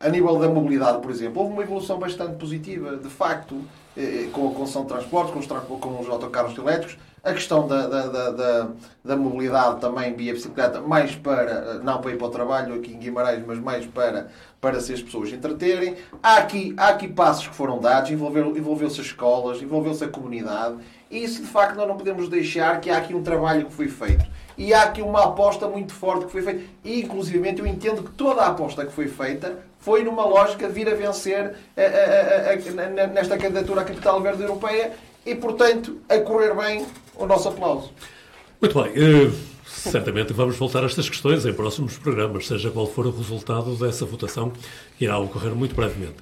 a 0.00 0.08
nível 0.08 0.38
da 0.38 0.48
mobilidade, 0.48 1.00
por 1.00 1.10
exemplo, 1.10 1.42
houve 1.42 1.52
uma 1.52 1.62
evolução 1.62 1.98
bastante 1.98 2.36
positiva, 2.36 2.96
de 2.96 3.08
facto, 3.08 3.60
com 4.32 4.48
a 4.48 4.54
concessão 4.54 4.82
de 4.82 4.88
transportes, 4.88 5.32
com 5.32 5.38
os, 5.38 5.46
com 5.80 6.00
os 6.00 6.08
autocarros 6.08 6.56
elétricos, 6.56 6.96
a 7.24 7.32
questão 7.32 7.68
da, 7.68 7.86
da, 7.86 8.30
da, 8.30 8.68
da, 9.04 9.16
mobilidade 9.16 9.80
também 9.80 10.12
via 10.12 10.32
bicicleta, 10.32 10.80
mais 10.80 11.14
para, 11.14 11.74
não 11.74 12.00
para 12.00 12.10
ir 12.10 12.18
para 12.18 12.26
o 12.26 12.30
trabalho 12.30 12.74
aqui 12.74 12.92
em 12.92 12.98
Guimarães, 12.98 13.44
mas 13.46 13.60
mais 13.60 13.86
para, 13.86 14.28
para 14.60 14.80
se 14.80 14.92
as 14.92 15.00
pessoas 15.00 15.32
entreterem. 15.32 15.96
Há 16.20 16.38
aqui, 16.38 16.74
há 16.76 16.88
aqui 16.88 17.06
passos 17.06 17.46
que 17.46 17.54
foram 17.54 17.78
dados, 17.78 18.10
envolveu-se 18.10 18.58
envolveu 18.58 18.88
as 18.88 18.94
escolas, 18.94 19.62
envolveu-se 19.62 20.02
a 20.02 20.08
comunidade, 20.08 20.78
e 21.08 21.22
isso 21.22 21.42
de 21.42 21.48
facto 21.48 21.76
nós 21.76 21.86
não 21.86 21.96
podemos 21.96 22.28
deixar 22.28 22.80
que 22.80 22.90
há 22.90 22.98
aqui 22.98 23.14
um 23.14 23.22
trabalho 23.22 23.66
que 23.66 23.72
foi 23.72 23.86
feito. 23.86 24.24
E 24.58 24.74
há 24.74 24.82
aqui 24.82 25.00
uma 25.00 25.24
aposta 25.24 25.68
muito 25.68 25.94
forte 25.94 26.26
que 26.26 26.32
foi 26.32 26.42
feita. 26.42 26.60
E, 26.84 27.02
inclusivamente, 27.02 27.60
eu 27.60 27.66
entendo 27.66 28.02
que 28.02 28.10
toda 28.10 28.42
a 28.42 28.48
aposta 28.48 28.84
que 28.84 28.92
foi 28.92 29.08
feita 29.08 29.58
foi 29.78 30.02
numa 30.04 30.24
lógica 30.24 30.68
de 30.68 30.72
vir 30.72 30.88
a 30.88 30.94
vencer 30.94 31.54
a, 31.76 32.50
a, 32.50 33.02
a, 33.02 33.06
nesta 33.08 33.36
candidatura 33.38 33.80
à 33.80 33.84
Capital 33.84 34.20
Verde 34.20 34.42
Europeia 34.42 34.92
e, 35.24 35.34
portanto, 35.34 35.98
a 36.08 36.18
correr 36.18 36.54
bem 36.54 36.86
o 37.16 37.26
nosso 37.26 37.48
aplauso. 37.48 37.90
Muito 38.60 38.80
bem. 38.80 38.92
Uh, 38.92 39.32
certamente 39.66 40.32
vamos 40.32 40.56
voltar 40.56 40.82
a 40.82 40.86
estas 40.86 41.08
questões 41.08 41.44
em 41.44 41.52
próximos 41.52 41.98
programas, 41.98 42.46
seja 42.46 42.70
qual 42.70 42.86
for 42.86 43.06
o 43.06 43.10
resultado 43.10 43.74
dessa 43.76 44.04
votação, 44.04 44.52
que 44.98 45.04
irá 45.04 45.18
ocorrer 45.18 45.54
muito 45.54 45.74
brevemente. 45.74 46.16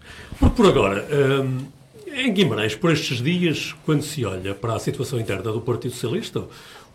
Por, 0.56 0.66
agora, 0.66 1.06
uh, 1.06 1.66
em 2.12 2.32
Guimarães, 2.32 2.74
por 2.74 2.90
estes 2.90 3.22
dias, 3.22 3.74
quando 3.84 4.02
se 4.02 4.24
olha 4.24 4.54
para 4.54 4.74
a 4.74 4.78
situação 4.78 5.20
interna 5.20 5.52
do 5.52 5.60
Partido 5.60 5.92
Socialista, 5.92 6.44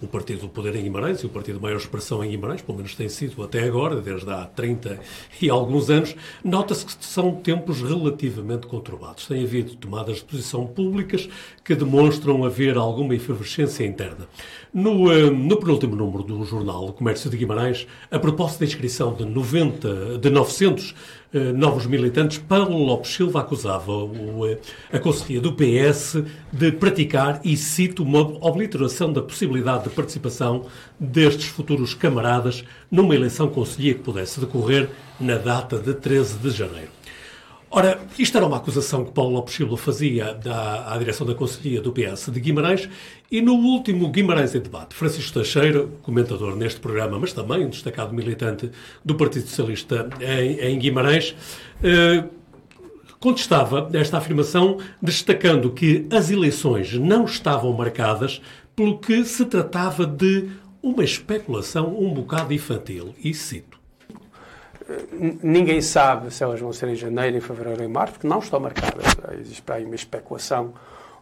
o 0.01 0.07
Partido 0.07 0.41
do 0.41 0.49
Poder 0.49 0.75
em 0.75 0.83
Guimarães 0.83 1.21
e 1.21 1.25
o 1.25 1.29
Partido 1.29 1.55
de 1.55 1.61
Maior 1.61 1.77
Expressão 1.77 2.23
em 2.23 2.29
Guimarães, 2.29 2.61
pelo 2.61 2.77
menos 2.77 2.95
tem 2.95 3.07
sido 3.07 3.41
até 3.43 3.63
agora, 3.63 4.01
desde 4.01 4.29
há 4.29 4.45
30 4.45 4.99
e 5.41 5.49
alguns 5.49 5.89
anos, 5.89 6.15
nota-se 6.43 6.85
que 6.85 6.93
são 7.05 7.35
tempos 7.35 7.81
relativamente 7.81 8.67
conturbados. 8.67 9.27
Tem 9.27 9.43
havido 9.43 9.75
tomadas 9.75 10.17
de 10.17 10.25
posição 10.25 10.67
públicas 10.67 11.29
que 11.63 11.75
demonstram 11.75 12.43
haver 12.43 12.77
alguma 12.77 13.15
efervescência 13.15 13.85
interna. 13.85 14.27
No, 14.73 15.11
eh, 15.11 15.29
no 15.29 15.57
penúltimo 15.57 15.95
número 15.95 16.23
do 16.23 16.43
jornal 16.43 16.91
Comércio 16.93 17.29
de 17.29 17.37
Guimarães, 17.37 17.87
a 18.11 18.19
proposta 18.19 18.65
de 18.65 18.71
inscrição 18.71 19.13
de, 19.13 19.23
90, 19.25 20.17
de 20.17 20.29
900 20.29 20.91
eh, 20.91 21.24
novos 21.53 21.85
militantes, 21.85 22.37
Paulo 22.37 22.77
Lopes 22.77 23.13
Silva 23.13 23.41
acusava 23.41 23.91
eh, 24.49 24.57
a 24.91 24.99
Conselhia 24.99 25.41
do 25.41 25.53
PS 25.53 26.23
de 26.51 26.71
praticar, 26.71 27.41
e 27.43 27.57
cito, 27.57 28.03
uma 28.03 28.19
obliteração 28.19 29.11
da 29.11 29.21
possibilidade 29.21 29.85
de 29.85 29.89
participação 29.89 30.65
destes 30.99 31.47
futuros 31.47 31.93
camaradas 31.93 32.63
numa 32.89 33.15
eleição 33.15 33.49
conselhia 33.49 33.93
que 33.93 34.01
pudesse 34.01 34.39
decorrer 34.39 34.89
na 35.19 35.37
data 35.37 35.77
de 35.77 35.93
13 35.93 36.37
de 36.37 36.51
janeiro. 36.51 36.89
Ora, 37.69 37.99
isto 38.17 38.37
era 38.37 38.47
uma 38.47 38.55
acusação 38.55 39.03
que 39.03 39.11
Paulo 39.11 39.33
Lopes 39.33 39.53
Silva 39.53 39.75
fazia 39.75 40.33
da, 40.33 40.93
à 40.93 40.97
direção 40.97 41.27
da 41.27 41.35
Conselhia 41.35 41.81
do 41.81 41.91
PS 41.91 42.29
de 42.31 42.39
Guimarães 42.39 42.87
e 43.31 43.41
no 43.41 43.53
último 43.53 44.09
Guimarães 44.09 44.53
em 44.55 44.59
Debate, 44.59 44.95
Francisco 44.95 45.33
Teixeira, 45.33 45.87
comentador 46.01 46.55
neste 46.55 46.79
programa, 46.79 47.19
mas 47.19 47.33
também 47.33 47.65
um 47.65 47.69
destacado 47.69 48.13
militante 48.13 48.71
do 49.03 49.15
Partido 49.15 49.47
Socialista 49.47 50.09
em, 50.19 50.59
em 50.59 50.79
Guimarães, 50.79 51.35
eh, 51.83 52.23
contestava 53.19 53.89
esta 53.93 54.17
afirmação, 54.17 54.77
destacando 55.01 55.71
que 55.71 56.07
as 56.11 56.29
eleições 56.29 56.93
não 56.93 57.25
estavam 57.25 57.73
marcadas 57.73 58.41
pelo 58.75 58.99
que 58.99 59.23
se 59.25 59.45
tratava 59.45 60.05
de 60.05 60.49
uma 60.83 61.03
especulação 61.03 61.97
um 61.99 62.13
bocado 62.13 62.53
infantil. 62.53 63.15
E 63.23 63.33
cito 63.33 63.75
ninguém 65.41 65.81
sabe 65.81 66.31
se 66.31 66.43
elas 66.43 66.59
vão 66.59 66.71
ser 66.71 66.89
em 66.89 66.95
janeiro, 66.95 67.37
em 67.37 67.41
fevereiro 67.41 67.81
ou 67.81 67.89
em 67.89 67.91
março, 67.91 68.13
porque 68.13 68.27
não 68.27 68.39
estão 68.39 68.59
marcadas. 68.59 69.05
Existe 69.39 69.63
aí 69.71 69.83
uma 69.85 69.95
especulação 69.95 70.73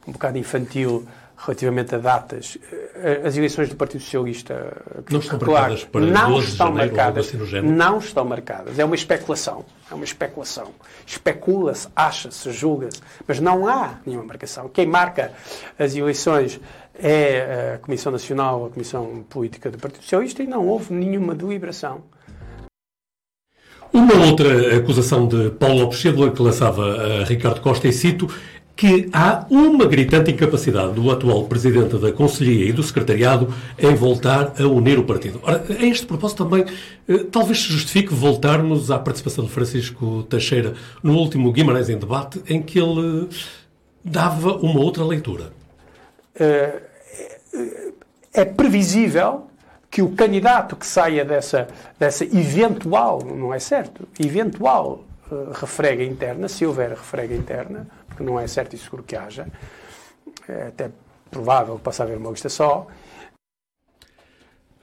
um 0.06 0.12
bocado 0.12 0.38
infantil 0.38 1.08
relativamente 1.46 1.94
a 1.94 1.98
datas. 1.98 2.58
Eh, 2.96 3.22
as 3.26 3.36
eleições 3.36 3.70
do 3.70 3.76
Partido 3.76 4.02
Socialista 4.02 4.82
não 5.10 5.20
estão 5.20 5.40
claro, 5.40 5.52
marcadas 5.52 5.84
para 5.84 6.02
não 6.02 6.40
estão 6.40 6.68
janeiro, 6.68 6.96
marcadas, 6.96 7.28
assim 7.28 7.62
não 7.62 7.98
estão 7.98 8.26
marcadas. 8.26 8.80
É 8.80 8.86
uma 8.86 8.96
especulação, 8.96 9.66
é 9.92 9.94
uma 9.94 10.06
especulação. 10.06 10.72
Especula-se, 11.06 11.88
acha-se, 11.96 12.52
julga-se, 12.52 13.02
mas 13.28 13.40
não 13.40 13.68
há 13.68 14.00
nenhuma 14.06 14.26
marcação. 14.26 14.70
Quem 14.70 14.86
marca 14.86 15.34
as 15.78 15.96
eleições 15.96 16.60
é 16.96 17.76
a 17.76 17.78
Comissão 17.80 18.12
Nacional, 18.12 18.66
a 18.66 18.70
Comissão 18.70 19.26
Política 19.30 19.70
do 19.70 19.78
Partido 19.78 20.04
Socialista 20.04 20.44
e 20.44 20.48
não 20.48 20.66
houve 20.68 20.94
nenhuma 20.94 21.36
deliberação. 21.36 22.04
Uma 23.92 24.26
outra 24.26 24.76
acusação 24.76 25.28
de 25.28 25.52
Paulo 25.52 25.82
Lopes 25.82 26.02
que 26.02 26.42
lançava 26.42 27.22
a 27.22 27.26
Ricardo 27.26 27.62
Costa, 27.62 27.88
e 27.88 27.94
cito, 27.94 28.28
que 28.76 29.10
há 29.14 29.46
uma 29.50 29.86
gritante 29.86 30.32
incapacidade 30.32 30.94
do 30.94 31.12
atual 31.12 31.46
presidente 31.46 31.98
da 31.98 32.12
Conselhia 32.12 32.68
e 32.68 32.72
do 32.72 32.82
Secretariado 32.82 33.54
em 33.78 33.94
voltar 33.94 34.54
a 34.60 34.68
unir 34.68 34.98
o 34.98 35.04
partido. 35.04 35.40
Ora, 35.44 35.64
a 35.70 35.86
este 35.86 36.06
propósito 36.06 36.44
também, 36.44 36.66
eh, 37.08 37.26
talvez 37.32 37.60
se 37.60 37.72
justifique 37.72 38.14
voltarmos 38.14 38.90
à 38.90 38.98
participação 38.98 39.46
de 39.46 39.52
Francisco 39.52 40.24
Teixeira 40.24 40.74
no 41.04 41.16
último 41.16 41.52
Guimarães 41.52 41.90
em 41.90 41.98
debate, 41.98 42.42
em 42.48 42.62
que 42.62 42.80
ele 42.80 43.30
dava 44.04 44.58
uma 44.58 44.80
outra 44.80 45.06
leitura. 45.06 45.54
É, 46.36 46.82
é 48.34 48.44
previsível 48.44 49.48
que 49.90 50.02
o 50.02 50.10
candidato 50.10 50.76
que 50.76 50.88
saia 50.88 51.24
dessa, 51.24 51.68
dessa 52.00 52.26
eventual, 52.26 53.24
não 53.24 53.54
é 53.54 53.60
certo, 53.60 54.08
eventual 54.20 55.06
uh, 55.32 55.52
refrega 55.54 56.04
interna, 56.04 56.48
se 56.48 56.66
houver 56.66 56.90
refrega 56.90 57.36
interna, 57.36 57.88
porque 58.08 58.24
não 58.24 58.40
é 58.40 58.48
certo 58.48 58.76
e 58.76 58.78
seguro 58.78 59.04
que 59.04 59.16
haja, 59.16 59.48
é 60.48 60.68
até 60.68 60.92
provável 61.30 61.78
que 61.78 61.82
possa 61.82 62.04
haver 62.04 62.18
uma 62.18 62.30
lista 62.30 62.50
só. 62.50 62.88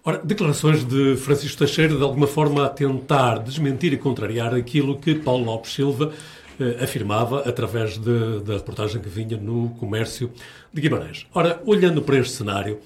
Ora, 0.03 0.19
declarações 0.25 0.85
de 0.85 1.17
Francisco 1.17 1.59
Teixeira, 1.59 1.95
de 1.95 2.03
alguma 2.03 2.27
forma 2.27 2.65
a 2.65 2.69
tentar 2.71 3.39
desmentir 3.39 3.93
e 3.93 3.99
contrariar 3.99 4.55
aquilo 4.55 4.99
que 4.99 5.15
Paulo 5.15 5.45
Lopes 5.45 5.75
Silva 5.75 6.13
eh, 6.59 6.83
afirmava 6.83 7.41
através 7.41 7.99
de, 7.99 8.41
da 8.41 8.55
reportagem 8.55 9.01
que 9.01 9.09
vinha 9.09 9.37
no 9.37 9.71
Comércio 9.79 10.31
de 10.73 10.81
Guimarães. 10.81 11.27
Ora, 11.35 11.61
olhando 11.67 12.01
para 12.01 12.17
este 12.17 12.33
cenário, 12.33 12.81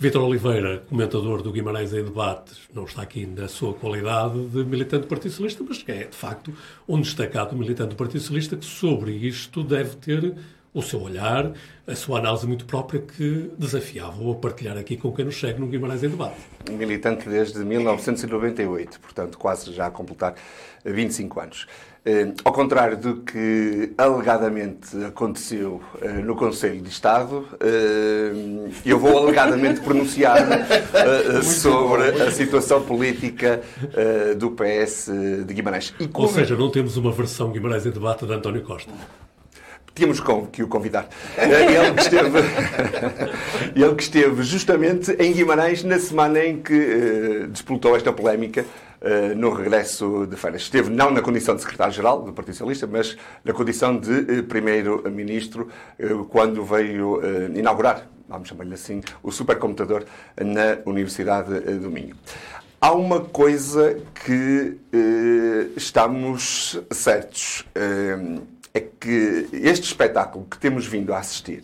Vítor 0.00 0.22
Oliveira, 0.22 0.82
comentador 0.88 1.42
do 1.42 1.52
Guimarães 1.52 1.92
em 1.92 2.02
Debates, 2.02 2.58
não 2.72 2.84
está 2.84 3.02
aqui 3.02 3.26
na 3.26 3.48
sua 3.48 3.74
qualidade 3.74 4.46
de 4.46 4.64
militante 4.64 5.02
do 5.02 5.08
Partido 5.08 5.30
Socialista, 5.30 5.62
mas 5.62 5.84
é, 5.86 6.04
de 6.04 6.16
facto, 6.16 6.54
um 6.88 6.98
destacado 6.98 7.54
militante 7.54 7.90
do 7.90 7.96
Partido 7.96 8.18
Socialista 8.18 8.56
que 8.56 8.64
sobre 8.64 9.12
isto 9.12 9.62
deve 9.62 9.96
ter 9.96 10.34
o 10.72 10.80
seu 10.80 11.02
olhar, 11.02 11.52
a 11.86 11.94
sua 11.94 12.18
análise 12.18 12.46
muito 12.46 12.64
própria 12.64 13.02
que 13.02 13.50
desafiava-o 13.58 14.32
a 14.32 14.36
partilhar 14.36 14.78
aqui 14.78 14.96
com 14.96 15.12
quem 15.12 15.26
nos 15.26 15.38
segue 15.38 15.60
no 15.60 15.66
Guimarães 15.66 16.02
em 16.02 16.08
Debate. 16.08 16.40
Militante 16.70 17.28
desde 17.28 17.58
1998, 17.58 19.00
portanto 19.00 19.36
quase 19.36 19.70
já 19.70 19.88
a 19.88 19.90
completar 19.90 20.34
25 20.82 21.40
anos. 21.40 21.66
Eh, 22.02 22.32
ao 22.44 22.52
contrário 22.52 22.96
do 22.96 23.16
que 23.16 23.92
alegadamente 23.98 25.04
aconteceu 25.04 25.82
eh, 26.00 26.08
no 26.08 26.34
Conselho 26.34 26.80
de 26.80 26.88
Estado, 26.88 27.46
eh, 27.60 28.70
eu 28.86 28.98
vou 28.98 29.18
alegadamente 29.18 29.82
pronunciar 29.82 30.38
sobre 31.42 32.22
a 32.22 32.30
situação 32.30 32.82
política 32.82 33.60
do 34.38 34.52
PS 34.52 35.10
de 35.46 35.52
Guimarães. 35.52 35.94
Ou 36.14 36.28
seja, 36.28 36.56
não 36.56 36.70
temos 36.70 36.96
uma 36.96 37.12
versão 37.12 37.50
Guimarães 37.50 37.84
em 37.84 37.90
debate 37.90 38.24
de 38.24 38.32
António 38.32 38.62
Costa. 38.62 38.92
Tínhamos 39.94 40.20
que 40.50 40.62
o 40.62 40.68
convidar. 40.68 41.08
Ele 41.36 41.92
que, 41.94 42.00
esteve, 42.00 42.38
ele 43.76 43.94
que 43.94 44.02
esteve 44.02 44.42
justamente 44.42 45.10
em 45.18 45.32
Guimarães 45.32 45.84
na 45.84 45.98
semana 45.98 46.42
em 46.42 46.62
que 46.62 46.72
uh, 46.72 47.96
esta 47.96 48.12
polémica 48.12 48.64
uh, 49.00 49.34
no 49.36 49.50
regresso 49.52 50.26
de 50.26 50.36
férias. 50.36 50.62
Esteve 50.62 50.90
não 50.90 51.10
na 51.10 51.20
condição 51.20 51.54
de 51.54 51.62
secretário-geral 51.62 52.22
do 52.22 52.32
Partido 52.32 52.54
Socialista, 52.54 52.86
mas 52.86 53.16
na 53.44 53.52
condição 53.52 53.96
de 53.98 54.10
uh, 54.10 54.44
primeiro-ministro 54.44 55.68
quando 56.30 56.64
veio 56.64 57.20
inaugurar, 57.54 58.06
vamos 58.28 58.48
chamar-lhe 58.48 58.74
assim, 58.74 59.02
o 59.22 59.30
supercomputador 59.30 60.04
na 60.38 60.78
Universidade 60.84 61.60
do 61.78 61.90
Minho. 61.90 62.16
Há 62.80 62.92
uma 62.92 63.20
coisa 63.20 64.00
que 64.24 64.78
estamos 65.76 66.80
certos 66.90 67.66
é 68.72 68.80
que 68.80 69.48
este 69.52 69.84
espetáculo 69.84 70.46
que 70.50 70.58
temos 70.58 70.86
vindo 70.86 71.12
a 71.12 71.18
assistir 71.18 71.62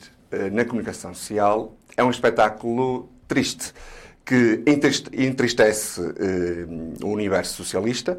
na 0.52 0.64
comunicação 0.64 1.14
social 1.14 1.74
é 1.96 2.04
um 2.04 2.10
espetáculo 2.10 3.08
triste, 3.26 3.72
que 4.26 4.62
entristece 5.12 6.00
uh, 6.00 7.06
o 7.06 7.08
universo 7.08 7.54
socialista, 7.54 8.18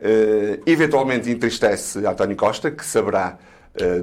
uh, 0.00 0.62
eventualmente 0.64 1.30
entristece 1.30 2.04
António 2.06 2.36
Costa, 2.36 2.70
que 2.70 2.84
saberá 2.84 3.38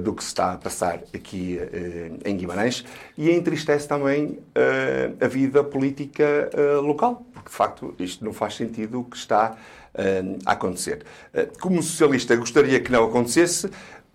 do 0.02 0.12
que 0.14 0.24
se 0.24 0.30
está 0.30 0.54
a 0.54 0.56
passar 0.56 0.98
aqui 1.14 1.60
em 2.24 2.36
Guimarães, 2.36 2.84
e 3.16 3.30
entristece 3.30 3.86
também 3.86 4.40
a 5.20 5.28
vida 5.28 5.62
política 5.62 6.50
local, 6.82 7.24
porque 7.32 7.50
de 7.50 7.54
facto 7.54 7.94
isto 8.00 8.24
não 8.24 8.32
faz 8.32 8.56
sentido 8.56 8.98
o 8.98 9.04
que 9.04 9.16
está 9.16 9.56
a 10.44 10.52
acontecer. 10.52 11.04
Como 11.60 11.80
socialista, 11.84 12.34
gostaria 12.34 12.80
que 12.80 12.90
não 12.90 13.04
acontecesse, 13.04 13.70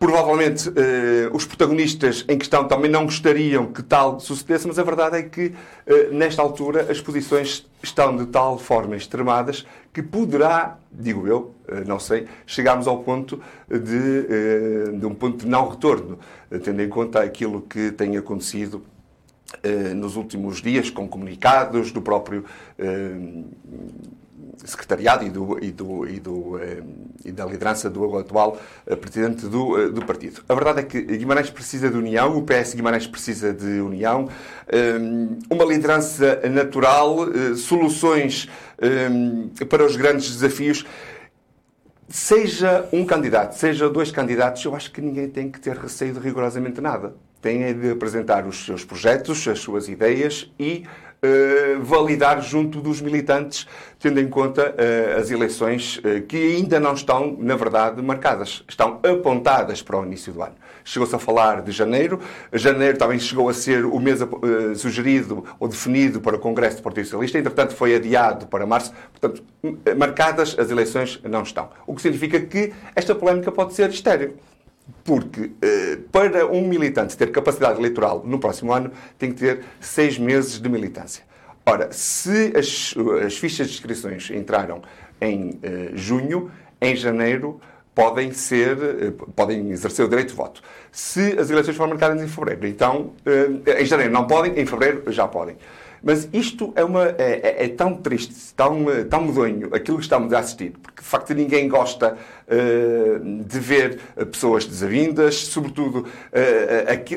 Provavelmente 0.06 0.72
eh, 0.76 1.32
os 1.34 1.46
protagonistas 1.46 2.24
em 2.30 2.38
questão 2.38 2.68
também 2.68 2.92
não 2.92 3.06
gostariam 3.06 3.66
que 3.66 3.82
tal 3.82 4.20
sucedesse, 4.20 4.68
mas 4.68 4.78
a 4.78 4.84
verdade 4.84 5.18
é 5.18 5.24
que, 5.24 5.52
eh, 5.88 6.10
nesta 6.12 6.44
altura, 6.44 6.92
as 6.92 7.02
posições 7.02 7.68
estão 7.82 8.16
de 8.16 8.28
tal 8.28 8.60
forma 8.60 8.96
extremadas 8.96 9.66
que 9.92 10.04
poderá, 10.04 10.78
digo 10.92 11.28
eu, 11.28 11.56
eh, 11.68 11.84
não 11.88 12.00
sei, 12.00 12.28
chegarmos 12.46 12.88
ao 12.88 13.00
ponto 13.00 13.42
de, 13.68 15.00
de 15.00 15.06
um 15.08 15.16
ponto 15.16 15.40
de 15.44 15.48
não 15.48 15.70
retorno, 15.70 16.20
tendo 16.64 16.84
em 16.84 16.88
conta 16.88 17.24
aquilo 17.24 17.62
que 17.62 17.92
tem 17.92 18.16
acontecido 18.16 18.84
nos 19.96 20.16
últimos 20.16 20.62
dias, 20.62 20.92
com 20.92 21.08
comunicados 21.08 21.92
do 21.92 22.02
próprio 22.02 22.46
secretariado 24.64 25.26
e, 25.26 25.30
do, 25.30 25.64
e, 25.64 25.72
do, 25.72 26.08
e, 26.08 26.20
do, 26.20 26.60
eh, 26.60 26.84
e 27.26 27.32
da 27.32 27.46
liderança 27.46 27.90
do 27.90 28.18
atual 28.18 28.58
eh, 28.86 28.96
presidente 28.96 29.48
do, 29.48 29.80
eh, 29.80 29.90
do 29.90 30.06
partido. 30.06 30.42
A 30.48 30.54
verdade 30.54 30.80
é 30.80 30.84
que 30.84 31.02
Guimarães 31.02 31.50
precisa 31.50 31.90
de 31.90 31.98
união, 31.98 32.38
o 32.38 32.44
PS 32.44 32.74
Guimarães 32.74 33.08
precisa 33.08 33.54
de 33.54 33.80
união, 33.82 34.30
uma 35.50 35.64
liderança 35.64 36.42
natural, 36.50 37.18
soluções 37.56 38.50
para 39.70 39.86
os 39.86 39.96
grandes 39.96 40.32
desafios. 40.32 40.86
Seja 42.10 42.88
um 42.92 43.06
candidato, 43.06 43.54
seja 43.54 43.90
dois 43.90 44.12
candidatos, 44.12 44.64
eu 44.64 44.76
acho 44.76 44.92
que 44.92 45.02
ninguém 45.02 45.30
tem 45.30 45.52
que 45.52 45.60
ter 45.60 45.76
receio 45.78 46.14
de 46.14 46.20
rigorosamente 46.20 46.82
nada. 46.82 47.16
Tem 47.42 47.74
de 47.74 47.92
apresentar 47.92 48.48
os 48.48 48.66
seus 48.66 48.84
projetos, 48.84 49.48
as 49.48 49.60
suas 49.60 49.88
ideias 49.88 50.52
e 50.60 50.86
uh, 51.24 51.82
validar 51.82 52.42
junto 52.42 52.82
dos 52.82 53.02
militantes, 53.02 53.68
tendo 54.00 54.20
em 54.20 54.28
conta 54.28 54.74
uh, 54.74 55.20
as 55.20 55.32
eleições 55.32 55.98
uh, 55.98 56.22
que 56.28 56.38
ainda 56.56 56.80
não 56.80 56.94
estão, 56.94 57.36
na 57.40 57.56
verdade, 57.56 58.02
marcadas. 58.02 58.64
Estão 58.68 59.00
apontadas 59.04 59.82
para 59.82 60.00
o 60.00 60.06
início 60.06 60.34
do 60.34 60.42
ano. 60.42 60.56
Chegou-se 60.84 61.16
a 61.16 61.20
falar 61.20 61.62
de 61.62 61.72
janeiro. 61.72 62.20
Janeiro 62.54 62.98
também 62.98 63.20
chegou 63.20 63.50
a 63.50 63.54
ser 63.54 63.86
o 63.86 64.00
mês 64.00 64.20
sugerido 64.76 65.44
ou 65.60 65.68
definido 65.68 66.22
para 66.22 66.36
o 66.36 66.40
Congresso 66.40 66.78
do 66.78 66.84
Partido 66.84 67.06
Socialista. 67.06 67.40
Entretanto, 67.40 67.74
foi 67.74 67.96
adiado 67.96 68.46
para 68.46 68.68
março. 68.68 68.94
Portanto, 69.12 69.44
marcadas 69.98 70.56
as 70.60 70.70
eleições 70.70 71.20
não 71.24 71.42
estão. 71.42 71.70
O 71.88 71.96
que 71.96 72.04
significa 72.04 72.40
que 72.40 72.72
esta 72.96 73.16
polémica 73.16 73.52
pode 73.52 73.74
ser 73.74 73.90
estéril. 73.90 74.36
Porque 75.04 75.52
eh, 75.62 75.98
para 76.12 76.48
um 76.48 76.68
militante 76.68 77.18
ter 77.18 77.32
capacidade 77.32 77.80
eleitoral 77.80 78.24
no 78.26 78.40
próximo 78.40 78.74
ano, 78.74 78.92
tem 79.18 79.32
que 79.32 79.40
ter 79.40 79.64
seis 79.80 80.18
meses 80.18 80.60
de 80.60 80.70
militância. 80.70 81.24
Ora, 81.66 81.92
se 81.92 82.54
as, 82.56 82.94
as 83.26 83.38
fichas 83.38 83.68
de 83.68 83.74
inscrições 83.74 84.30
entraram 84.30 84.82
em 85.20 85.60
eh, 85.64 85.92
junho, 85.94 86.52
em 86.80 86.96
janeiro 86.96 87.60
podem 87.96 88.32
ser, 88.32 88.78
eh, 88.78 89.14
podem 89.36 89.72
exercer 89.72 90.06
o 90.06 90.10
direito 90.10 90.30
de 90.30 90.36
voto. 90.36 90.62
Se 90.92 91.38
as 91.40 91.50
eleições 91.50 91.76
forem 91.76 91.94
marcadas 91.94 92.22
em 92.22 92.28
fevereiro, 92.28 92.68
então, 92.68 93.14
em 93.80 93.86
janeiro 93.86 94.12
não 94.12 94.28
podem, 94.28 94.60
em 94.60 94.66
fevereiro 94.66 95.12
já 95.12 95.28
podem. 95.28 95.56
Mas 96.06 96.30
isto 96.32 96.72
é, 96.76 96.84
uma, 96.84 97.08
é, 97.18 97.40
é, 97.58 97.66
é 97.66 97.68
tão 97.68 97.96
triste, 97.96 98.54
tão, 98.54 98.86
tão 99.10 99.24
medonho, 99.24 99.74
aquilo 99.74 99.98
que 99.98 100.04
estamos 100.04 100.32
a 100.34 100.40
assistir, 100.40 100.74
porque 100.80 101.02
de 101.02 101.08
facto 101.08 101.34
ninguém 101.34 101.68
gosta 101.68 102.16
de 103.48 103.60
ver 103.60 104.00
pessoas 104.32 104.66
desavindas, 104.66 105.36
sobretudo 105.48 106.00
uh, 106.00 106.92
aqu 106.92 107.16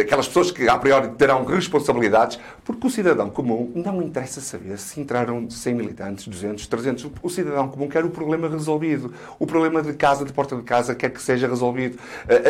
aquelas 0.00 0.28
pessoas 0.28 0.50
que 0.50 0.68
a 0.68 0.76
priori 0.76 1.08
terão 1.16 1.44
responsabilidades, 1.44 2.38
porque 2.64 2.86
o 2.86 2.90
cidadão 2.90 3.30
comum 3.30 3.72
não 3.74 4.02
interessa 4.02 4.40
saber 4.40 4.78
se 4.78 5.00
entraram 5.00 5.48
100 5.48 5.74
militantes, 5.74 6.28
200, 6.28 6.66
300. 6.66 7.10
O 7.22 7.30
cidadão 7.30 7.68
comum 7.68 7.88
quer 7.88 8.04
o 8.04 8.10
problema 8.10 8.48
resolvido. 8.48 9.12
O 9.38 9.46
problema 9.46 9.82
de 9.82 9.94
casa, 9.94 10.24
de 10.24 10.32
porta 10.32 10.56
de 10.56 10.62
casa, 10.62 10.94
quer 10.94 11.10
que 11.10 11.22
seja 11.22 11.48
resolvido. 11.48 11.98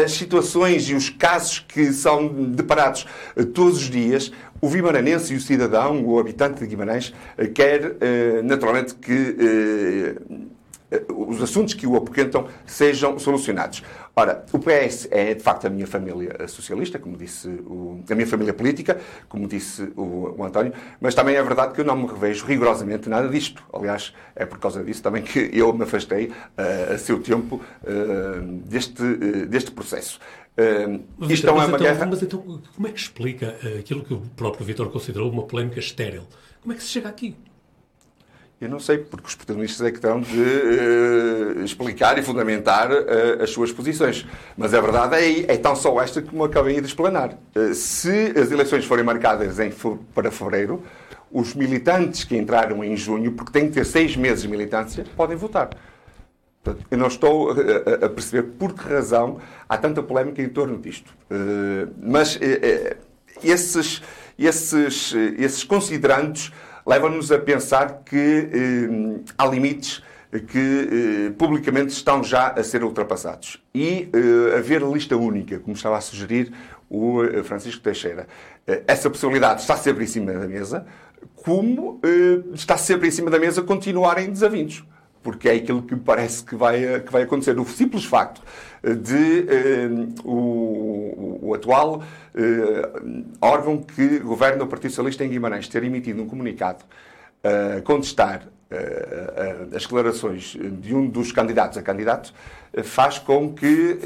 As 0.04 0.12
situações 0.12 0.88
e 0.88 0.94
os 0.94 1.08
casos 1.08 1.60
que 1.60 1.92
são 1.92 2.28
deparados 2.28 3.06
todos 3.54 3.78
os 3.78 3.90
dias, 3.90 4.32
o 4.60 4.68
vimaranense 4.68 5.32
e 5.32 5.36
o 5.36 5.40
cidadão, 5.40 6.04
o 6.04 6.18
habitante 6.18 6.60
de 6.60 6.66
Guimarães, 6.66 7.14
eh, 7.36 7.46
quer 7.46 7.96
eh, 8.00 8.42
naturalmente 8.42 8.94
que 8.94 9.36
eh, 9.38 10.14
os 11.14 11.42
assuntos 11.42 11.74
que 11.74 11.86
o 11.86 11.96
apoquentam 11.96 12.48
sejam 12.66 13.18
solucionados. 13.18 13.82
Ora, 14.16 14.44
o 14.52 14.58
PS 14.58 15.06
é 15.10 15.34
de 15.34 15.42
facto 15.42 15.66
a 15.66 15.70
minha 15.70 15.86
família 15.86 16.48
socialista, 16.48 16.98
como 16.98 17.16
disse 17.16 17.46
o, 17.46 18.02
a 18.10 18.14
minha 18.14 18.26
família 18.26 18.52
política, 18.52 18.98
como 19.28 19.46
disse 19.46 19.92
o, 19.94 20.34
o, 20.36 20.44
António, 20.44 20.72
mas 21.00 21.14
também 21.14 21.36
é 21.36 21.42
verdade 21.42 21.72
que 21.72 21.80
eu 21.80 21.84
não 21.84 21.96
me 21.96 22.06
revejo 22.06 22.44
rigorosamente 22.44 23.08
nada 23.08 23.28
disto. 23.28 23.62
Aliás, 23.72 24.12
é 24.34 24.44
por 24.44 24.58
causa 24.58 24.82
disso 24.82 25.02
também 25.02 25.22
que 25.22 25.50
eu 25.52 25.72
me 25.72 25.84
afastei 25.84 26.26
uh, 26.26 26.94
a 26.94 26.98
seu 26.98 27.20
tempo 27.20 27.56
uh, 27.84 28.42
deste, 28.66 29.02
uh, 29.02 29.46
deste 29.46 29.70
processo. 29.70 30.18
Mas, 31.16 31.30
isto 31.30 31.46
não 31.46 31.54
é 31.62 31.66
uma 31.66 31.76
então, 31.76 31.78
guerra. 31.78 32.06
Mas 32.06 32.20
então, 32.20 32.40
como 32.74 32.88
é 32.88 32.90
que 32.90 32.98
explica 32.98 33.56
aquilo 33.78 34.02
que 34.02 34.12
o 34.12 34.20
próprio 34.34 34.66
Vitor 34.66 34.90
considerou 34.90 35.30
uma 35.30 35.44
polémica 35.44 35.78
estéril? 35.78 36.24
Como 36.60 36.72
é 36.72 36.76
que 36.76 36.82
se 36.82 36.88
chega 36.88 37.08
aqui? 37.08 37.36
Eu 38.60 38.68
não 38.68 38.80
sei, 38.80 38.98
porque 38.98 39.28
os 39.28 39.36
protagonistas 39.36 39.86
é 39.86 39.92
que 39.92 40.00
terão 40.00 40.20
de 40.20 40.36
uh, 40.36 41.62
explicar 41.62 42.18
e 42.18 42.22
fundamentar 42.22 42.90
uh, 42.90 43.40
as 43.40 43.50
suas 43.50 43.70
posições. 43.70 44.26
Mas 44.56 44.74
a 44.74 44.80
verdade 44.80 45.14
é, 45.14 45.52
é 45.52 45.56
tão 45.56 45.76
só 45.76 46.00
esta 46.00 46.20
como 46.20 46.42
acabei 46.42 46.80
de 46.80 46.86
explanar. 46.88 47.38
Uh, 47.54 47.72
se 47.72 48.32
as 48.36 48.50
eleições 48.50 48.84
forem 48.84 49.04
marcadas 49.04 49.60
em, 49.60 49.70
para 50.12 50.32
fevereiro, 50.32 50.82
os 51.30 51.54
militantes 51.54 52.24
que 52.24 52.36
entraram 52.36 52.82
em 52.82 52.96
junho, 52.96 53.30
porque 53.30 53.52
têm 53.52 53.68
que 53.68 53.74
ter 53.74 53.86
seis 53.86 54.16
meses 54.16 54.42
de 54.42 54.48
militância, 54.48 55.04
podem 55.16 55.36
votar. 55.36 55.70
Portanto, 56.64 56.84
eu 56.90 56.98
não 56.98 57.06
estou 57.06 57.52
a, 57.52 58.06
a, 58.06 58.08
perceber 58.08 58.42
por 58.58 58.72
que 58.72 58.88
razão 58.88 59.38
há 59.68 59.78
tanta 59.78 60.02
polémica 60.02 60.42
em 60.42 60.48
torno 60.48 60.78
disto. 60.78 61.14
mas 62.02 62.38
esses, 63.42 64.02
esses, 64.36 65.14
esses 65.38 65.62
considerandos 65.62 66.52
leva-nos 66.88 67.30
a 67.30 67.38
pensar 67.38 68.02
que 68.04 68.16
eh, 68.16 69.20
há 69.36 69.46
limites 69.46 70.02
que 70.46 71.28
eh, 71.28 71.32
publicamente 71.38 71.92
estão 71.92 72.22
já 72.24 72.48
a 72.48 72.62
ser 72.62 72.82
ultrapassados. 72.82 73.62
E 73.74 74.08
eh, 74.12 74.56
haver 74.58 74.82
lista 74.82 75.16
única, 75.16 75.58
como 75.58 75.74
estava 75.76 75.96
a 75.98 76.00
sugerir 76.00 76.52
o 76.88 77.22
eh, 77.24 77.42
Francisco 77.42 77.82
Teixeira, 77.82 78.26
eh, 78.66 78.82
essa 78.86 79.08
possibilidade 79.10 79.60
está 79.60 79.76
sempre 79.76 80.04
em 80.04 80.06
cima 80.06 80.32
da 80.32 80.48
mesa, 80.48 80.86
como 81.36 82.00
eh, 82.02 82.40
está 82.54 82.76
sempre 82.78 83.08
em 83.08 83.10
cima 83.10 83.30
da 83.30 83.38
mesa 83.38 83.62
continuarem 83.62 84.30
desavindos. 84.30 84.84
porque 85.22 85.48
é 85.48 85.54
aquilo 85.56 85.82
que 85.82 85.96
parece 85.96 86.42
que 86.42 86.54
vai, 86.54 87.00
que 87.00 87.12
vai 87.12 87.22
acontecer. 87.22 87.58
O 87.58 87.64
simples 87.66 88.04
facto 88.04 88.40
de 88.82 89.46
o, 90.24 91.38
o, 91.42 91.54
atual 91.54 92.02
órgão 93.40 93.78
que 93.78 94.18
governa 94.20 94.64
o 94.64 94.66
Partido 94.66 94.90
Socialista 94.90 95.24
em 95.24 95.28
Guimarães 95.28 95.68
ter 95.68 95.82
emitido 95.82 96.22
um 96.22 96.28
comunicado 96.28 96.84
a 97.42 97.80
contestar 97.82 98.42
as 99.74 99.82
declarações 99.82 100.56
de 100.80 100.94
um 100.94 101.06
dos 101.06 101.32
candidatos 101.32 101.78
a 101.78 101.82
candidato 101.82 102.32
faz 102.84 103.18
com 103.18 103.52
que 103.52 103.98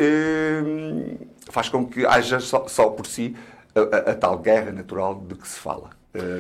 faz 1.50 1.68
com 1.68 1.86
que 1.86 2.06
haja 2.06 2.40
só, 2.40 2.66
só 2.68 2.88
por 2.90 3.06
si 3.06 3.36
a, 3.74 4.12
a, 4.12 4.14
tal 4.14 4.38
guerra 4.38 4.72
natural 4.72 5.22
de 5.26 5.34
que 5.34 5.46
se 5.46 5.58
fala. 5.58 5.90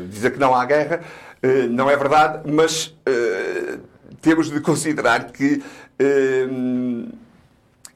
Dizer 0.08 0.32
que 0.32 0.38
não 0.38 0.54
há 0.54 0.64
guerra 0.64 1.00
não 1.70 1.90
é 1.90 1.96
verdade, 1.96 2.50
mas 2.50 2.94
temos 4.20 4.50
de 4.50 4.60
considerar 4.60 5.32
que 5.32 5.62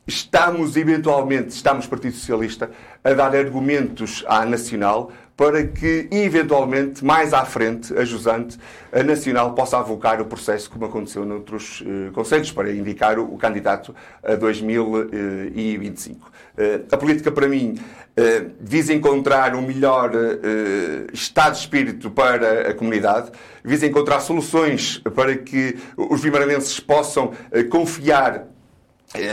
estamos, 0.07 0.77
eventualmente, 0.77 1.49
estamos, 1.49 1.87
Partido 1.87 2.15
Socialista, 2.15 2.71
a 3.03 3.13
dar 3.13 3.35
argumentos 3.35 4.25
à 4.29 4.45
Nacional 4.47 5.11
para 5.37 5.67
que, 5.67 6.09
eventualmente, 6.11 7.05
mais 7.05 7.35
à 7.35 7.45
frente, 7.45 7.93
a 7.95 8.05
jusante, 8.05 8.57
a 8.91 9.03
Nacional 9.03 9.53
possa 9.53 9.77
avocar 9.79 10.21
o 10.21 10.25
processo, 10.25 10.71
como 10.71 10.87
aconteceu 10.87 11.27
noutros 11.27 11.83
uh, 11.83 12.11
conselhos, 12.13 12.51
para 12.53 12.73
indicar 12.73 13.19
o, 13.19 13.35
o 13.35 13.37
candidato 13.37 13.95
a 14.23 14.35
2025. 14.35 16.27
Uh, 16.27 16.87
a 16.91 16.97
política, 16.97 17.31
para 17.31 17.49
mim, 17.49 17.75
uh, 17.79 18.51
visa 18.61 18.95
encontrar 18.95 19.55
um 19.55 19.61
melhor 19.61 20.11
uh, 20.15 21.13
estado 21.13 21.53
de 21.53 21.59
espírito 21.59 22.11
para 22.11 22.71
a 22.71 22.75
comunidade, 22.75 23.31
visa 23.63 23.85
encontrar 23.87 24.21
soluções 24.21 25.03
para 25.15 25.37
que 25.37 25.77
os 25.99 26.23
vimaranenses 26.23 26.81
possam 26.81 27.33
confiar 27.69 28.37
eh, 28.37 28.56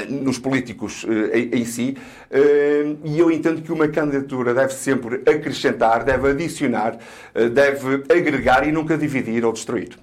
nos 0.09 0.37
políticos 0.37 1.05
eh, 1.07 1.49
em 1.51 1.65
si, 1.65 1.97
eh, 2.31 2.95
e 3.03 3.19
eu 3.19 3.31
entendo 3.31 3.61
que 3.61 3.71
uma 3.71 3.87
candidatura 3.87 4.53
deve 4.53 4.73
sempre 4.73 5.21
acrescentar, 5.29 6.03
deve 6.03 6.29
adicionar, 6.29 6.97
deve 7.51 8.03
agregar 8.09 8.67
e 8.67 8.71
nunca 8.71 8.97
dividir 8.97 9.45
ou 9.45 9.53
destruir. 9.53 9.97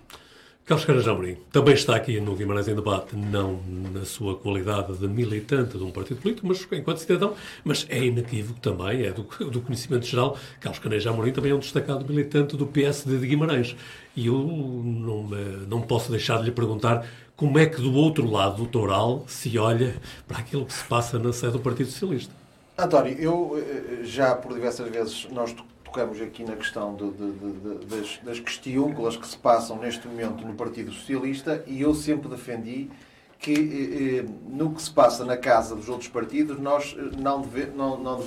Carlos 0.71 0.87
Carajão 0.87 1.15
Amorim 1.15 1.37
também 1.51 1.75
está 1.75 1.97
aqui 1.97 2.21
no 2.21 2.37
Guimarães 2.37 2.69
em 2.69 2.77
Debate, 2.77 3.17
não 3.17 3.61
na 3.93 4.05
sua 4.05 4.37
qualidade 4.37 4.97
de 4.97 5.09
militante 5.09 5.77
de 5.77 5.83
um 5.83 5.91
partido 5.91 6.21
político, 6.21 6.47
mas 6.47 6.65
enquanto 6.71 6.99
cidadão, 6.99 7.35
mas 7.65 7.85
é 7.89 8.05
inequívoco 8.05 8.61
também, 8.61 9.03
é 9.05 9.11
do, 9.11 9.25
do 9.51 9.61
conhecimento 9.63 10.07
geral. 10.07 10.39
Carlos 10.61 10.79
Carajão 10.79 11.15
Amorim 11.15 11.33
também 11.33 11.51
é 11.51 11.55
um 11.57 11.59
destacado 11.59 12.07
militante 12.09 12.57
do 12.57 12.69
PSD 12.69 13.19
de 13.19 13.27
Guimarães. 13.27 13.75
E 14.15 14.29
eu 14.29 14.35
não, 14.35 15.29
não 15.69 15.83
posso 15.83 16.09
deixar 16.09 16.39
de 16.39 16.45
lhe 16.45 16.53
perguntar 16.53 17.05
como 17.41 17.59
é 17.59 17.65
que 17.65 17.81
do 17.81 17.95
outro 17.95 18.31
lado 18.31 18.59
do 18.59 18.67
Toural 18.67 19.25
se 19.27 19.59
olha 19.59 19.97
para 20.29 20.41
aquilo 20.41 20.67
que 20.67 20.75
se 20.75 20.85
passa 20.85 21.19
na 21.19 21.33
sede 21.33 21.53
do 21.53 21.61
Partido 21.61 21.91
Socialista. 21.91 22.35
António, 22.77 23.15
eu 23.19 23.57
eh, 23.57 24.05
já 24.05 24.35
por 24.35 24.53
diversas 24.53 24.87
vezes 24.91 25.27
nós 25.33 25.57
tocamos 25.83 26.21
aqui 26.21 26.45
na 26.45 26.55
questão 26.55 26.95
de, 26.95 27.11
de, 27.11 27.33
de, 27.33 27.87
das, 27.87 28.21
das 28.23 28.41
questiúnculas 28.41 29.17
que 29.17 29.27
se 29.27 29.39
passam 29.39 29.79
neste 29.79 30.07
momento 30.07 30.47
no 30.47 30.53
Partido 30.53 30.93
Socialista 30.93 31.65
e 31.67 31.81
eu 31.81 31.95
sempre 31.95 32.29
defendi 32.29 32.91
que 33.39 33.55
eh, 33.55 34.19
eh, 34.19 34.31
no 34.47 34.75
que 34.75 34.83
se 34.83 34.91
passa 34.91 35.25
na 35.25 35.39
casa 35.39 35.75
dos 35.75 35.89
outros 35.89 36.11
partidos 36.11 36.61
nós 36.61 36.95
não, 37.19 37.41
deve, 37.41 37.71
não, 37.75 37.97
não 37.97 38.21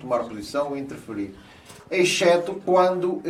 tomar 0.00 0.20
posição 0.20 0.68
ou 0.68 0.76
interferir. 0.76 1.34
Exceto 1.90 2.60
quando 2.64 3.20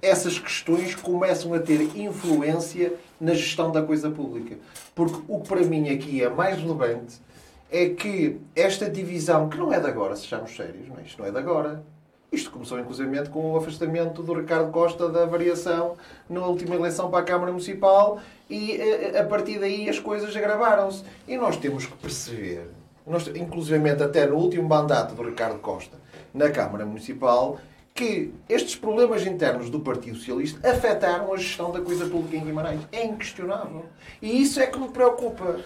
essas 0.00 0.38
questões 0.38 0.94
começam 0.94 1.52
a 1.54 1.58
ter 1.58 1.80
influência 1.96 2.92
na 3.20 3.34
gestão 3.34 3.72
da 3.72 3.82
coisa 3.82 4.10
pública. 4.10 4.56
Porque 4.94 5.20
o 5.26 5.40
que 5.40 5.48
para 5.48 5.62
mim 5.62 5.88
aqui 5.90 6.22
é 6.22 6.28
mais 6.28 6.58
relevante 6.58 7.20
é 7.70 7.90
que 7.90 8.40
esta 8.56 8.88
divisão, 8.88 9.48
que 9.48 9.58
não 9.58 9.72
é 9.72 9.78
de 9.78 9.86
agora, 9.86 10.16
sejamos 10.16 10.54
sérios, 10.54 10.88
não 10.88 10.98
é? 10.98 11.02
isto 11.02 11.20
não 11.20 11.28
é 11.28 11.30
de 11.30 11.38
agora. 11.38 11.82
Isto 12.30 12.50
começou, 12.50 12.78
inclusive, 12.78 13.28
com 13.28 13.52
o 13.52 13.56
afastamento 13.56 14.22
do 14.22 14.34
Ricardo 14.34 14.70
Costa 14.70 15.08
da 15.08 15.24
variação 15.24 15.96
na 16.28 16.44
última 16.46 16.74
eleição 16.74 17.10
para 17.10 17.20
a 17.20 17.22
Câmara 17.22 17.50
Municipal 17.50 18.20
e 18.50 18.72
eh, 18.72 19.18
a 19.18 19.24
partir 19.24 19.58
daí 19.58 19.88
as 19.88 19.98
coisas 19.98 20.36
agravaram-se. 20.36 21.04
E 21.26 21.38
nós 21.38 21.56
temos 21.56 21.86
que 21.86 21.96
perceber, 21.96 22.68
nós, 23.06 23.28
inclusive 23.28 23.90
até 23.90 24.26
no 24.26 24.36
último 24.36 24.68
mandato 24.68 25.14
do 25.14 25.22
Ricardo 25.22 25.58
Costa 25.58 25.96
na 26.32 26.50
Câmara 26.50 26.84
Municipal, 26.84 27.58
que 27.94 28.32
estes 28.48 28.76
problemas 28.76 29.26
internos 29.26 29.68
do 29.70 29.80
Partido 29.80 30.16
Socialista 30.16 30.68
afetaram 30.68 31.32
a 31.32 31.36
gestão 31.36 31.72
da 31.72 31.80
coisa 31.80 32.06
pública 32.06 32.36
em 32.36 32.44
Guimarães. 32.44 32.80
É 32.92 33.04
inquestionável. 33.04 33.86
E 34.22 34.40
isso 34.40 34.60
é 34.60 34.66
que 34.66 34.78
me 34.78 34.88
preocupa. 34.88 35.58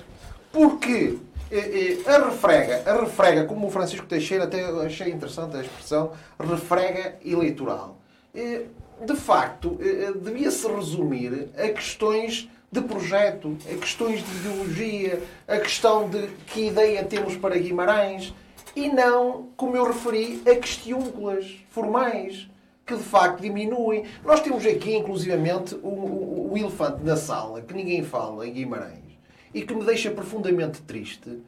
Porque 0.51 1.19
eh, 1.51 1.99
eh, 2.07 2.11
a 2.11 2.31
refrega, 2.31 2.91
a 2.91 3.01
refrega, 3.03 3.45
como 3.45 3.67
o 3.67 3.71
Francisco 3.71 4.07
Teixeira, 4.07 4.45
até 4.45 4.65
achei 4.65 5.11
interessante 5.11 5.59
a 5.59 5.61
expressão, 5.61 6.13
refrega 6.39 7.19
eleitoral. 7.23 7.99
Eh, 8.35 8.63
de 9.05 9.17
facto, 9.17 9.79
devia-se 10.23 10.67
resumir 10.69 11.51
a 11.59 11.69
questões 11.69 12.49
de 12.71 12.81
projeto, 12.81 13.59
a 13.71 13.77
questões 13.77 14.25
de 14.25 14.37
ideologia, 14.37 15.23
a 15.47 15.59
questão 15.59 16.09
de 16.09 16.29
que 16.47 16.69
ideia 16.69 17.05
temos 17.05 17.37
para 17.37 17.59
Guimarães, 17.59 18.33
e 18.75 18.89
não, 18.89 19.49
como 19.57 19.77
eu 19.77 19.85
referi, 19.85 20.43
a 20.47 20.55
questiúnculas 20.55 21.57
formais 21.71 22.49
que 22.87 22.97
de 22.97 23.03
facto 23.03 23.41
diminuem. 23.41 24.05
Nós 24.25 24.41
temos 24.41 24.67
aqui, 24.67 24.97
inclusivamente, 24.97 25.75
o, 25.77 25.89
o, 25.89 26.53
o, 26.53 26.59
elefante 26.59 27.03
na 27.05 27.17
sala, 27.17 27.61
que 27.61 27.75
ninguém 27.75 28.03
fala 28.03 28.47
em 28.47 28.53
Guimarães, 28.53 29.19
e 29.55 29.63
que 29.63 29.75
me 29.75 29.85
deixa 29.85 30.11
profundamente 30.11 30.83
triste, 30.83 31.39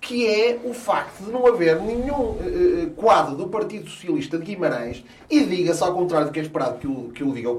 que 0.00 0.26
é 0.26 0.58
o 0.64 0.72
facto 0.72 1.24
de 1.24 1.30
não 1.30 1.46
haver 1.46 1.80
nenhum 1.82 2.30
uh, 2.30 2.90
quadro 2.96 3.36
do 3.36 3.48
Partido 3.48 3.88
Socialista 3.90 4.38
de 4.38 4.44
Guimarães, 4.44 5.04
e 5.28 5.44
diga-se 5.44 5.82
ao 5.82 5.92
contrário 5.94 6.28
do 6.28 6.32
que 6.32 6.40
é 6.40 6.42
esperado 6.42 6.78
que 6.78 6.86
eu, 6.86 7.10
que 7.14 7.22
eu 7.22 7.32
diga, 7.32 7.50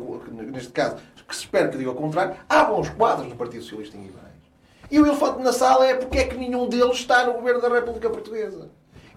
neste 0.52 0.72
caso, 0.72 0.98
que 1.32 1.36
se 1.36 1.44
espera 1.44 1.70
que 1.70 1.78
diga 1.78 1.90
ao 1.90 1.96
contrário, 1.96 2.36
há 2.50 2.66
bons 2.66 2.90
quadros 2.90 3.30
do 3.30 3.36
Partido 3.36 3.64
Socialista 3.64 3.98
em 3.98 4.02
Guimarães. 4.02 4.32
E 4.92 5.00
o 5.00 5.06
elefante 5.06 5.42
na 5.42 5.54
sala 5.54 5.88
é 5.88 5.96
porque 5.96 6.20
é 6.20 6.26
que 6.26 6.36
nenhum 6.36 6.68
deles 6.68 6.98
está 6.98 7.26
no 7.26 7.34
governo 7.34 7.62
da 7.62 7.70
República 7.70 8.10
Portuguesa. 8.10 8.70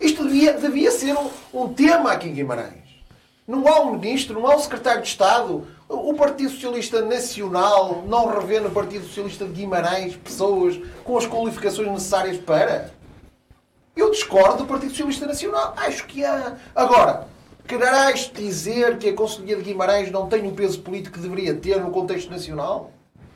Isto 0.05 0.23
devia, 0.25 0.53
devia 0.53 0.91
ser 0.91 1.17
um, 1.17 1.31
um 1.55 1.73
tema 1.73 2.13
aqui 2.13 2.29
em 2.29 2.35
Guimarães. 2.35 2.85
Não 3.49 3.67
há 3.67 3.81
um 3.81 3.93
ministro, 3.93 4.39
não 4.39 4.47
há 4.47 4.55
um 4.55 4.59
secretário 4.59 5.01
de 5.01 5.09
Estado. 5.09 5.67
O 5.89 6.13
Partido 6.13 6.51
Socialista 6.51 7.01
Nacional 7.01 8.05
não 8.07 8.27
revê 8.27 8.61
no 8.61 8.71
Partido 8.71 9.07
Socialista 9.07 9.47
de 9.47 9.53
Guimarães 9.53 10.15
pessoas 10.17 10.79
com 11.03 11.17
as 11.17 11.27
qualificações 11.27 11.89
necessárias 11.89 12.37
para. 12.37 12.93
Eu 13.97 14.11
discordo 14.11 14.59
do 14.59 14.67
Partido 14.67 14.91
Socialista 14.91 15.27
Nacional. 15.27 15.73
Acho 15.75 16.07
que 16.07 16.23
há. 16.23 16.59
Agora, 16.75 17.27
quererás 17.67 18.31
dizer 18.31 18.99
que 18.99 19.09
a 19.09 19.15
Conselhia 19.15 19.57
de 19.57 19.63
Guimarães 19.63 20.11
não 20.11 20.29
tem 20.29 20.43
um 20.47 20.55
peso 20.55 20.83
político 20.83 21.15
que 21.15 21.23
deveria 21.23 21.55
ter 21.55 21.81
no 21.81 21.91
contexto 21.91 22.31
nacional? 22.31 22.93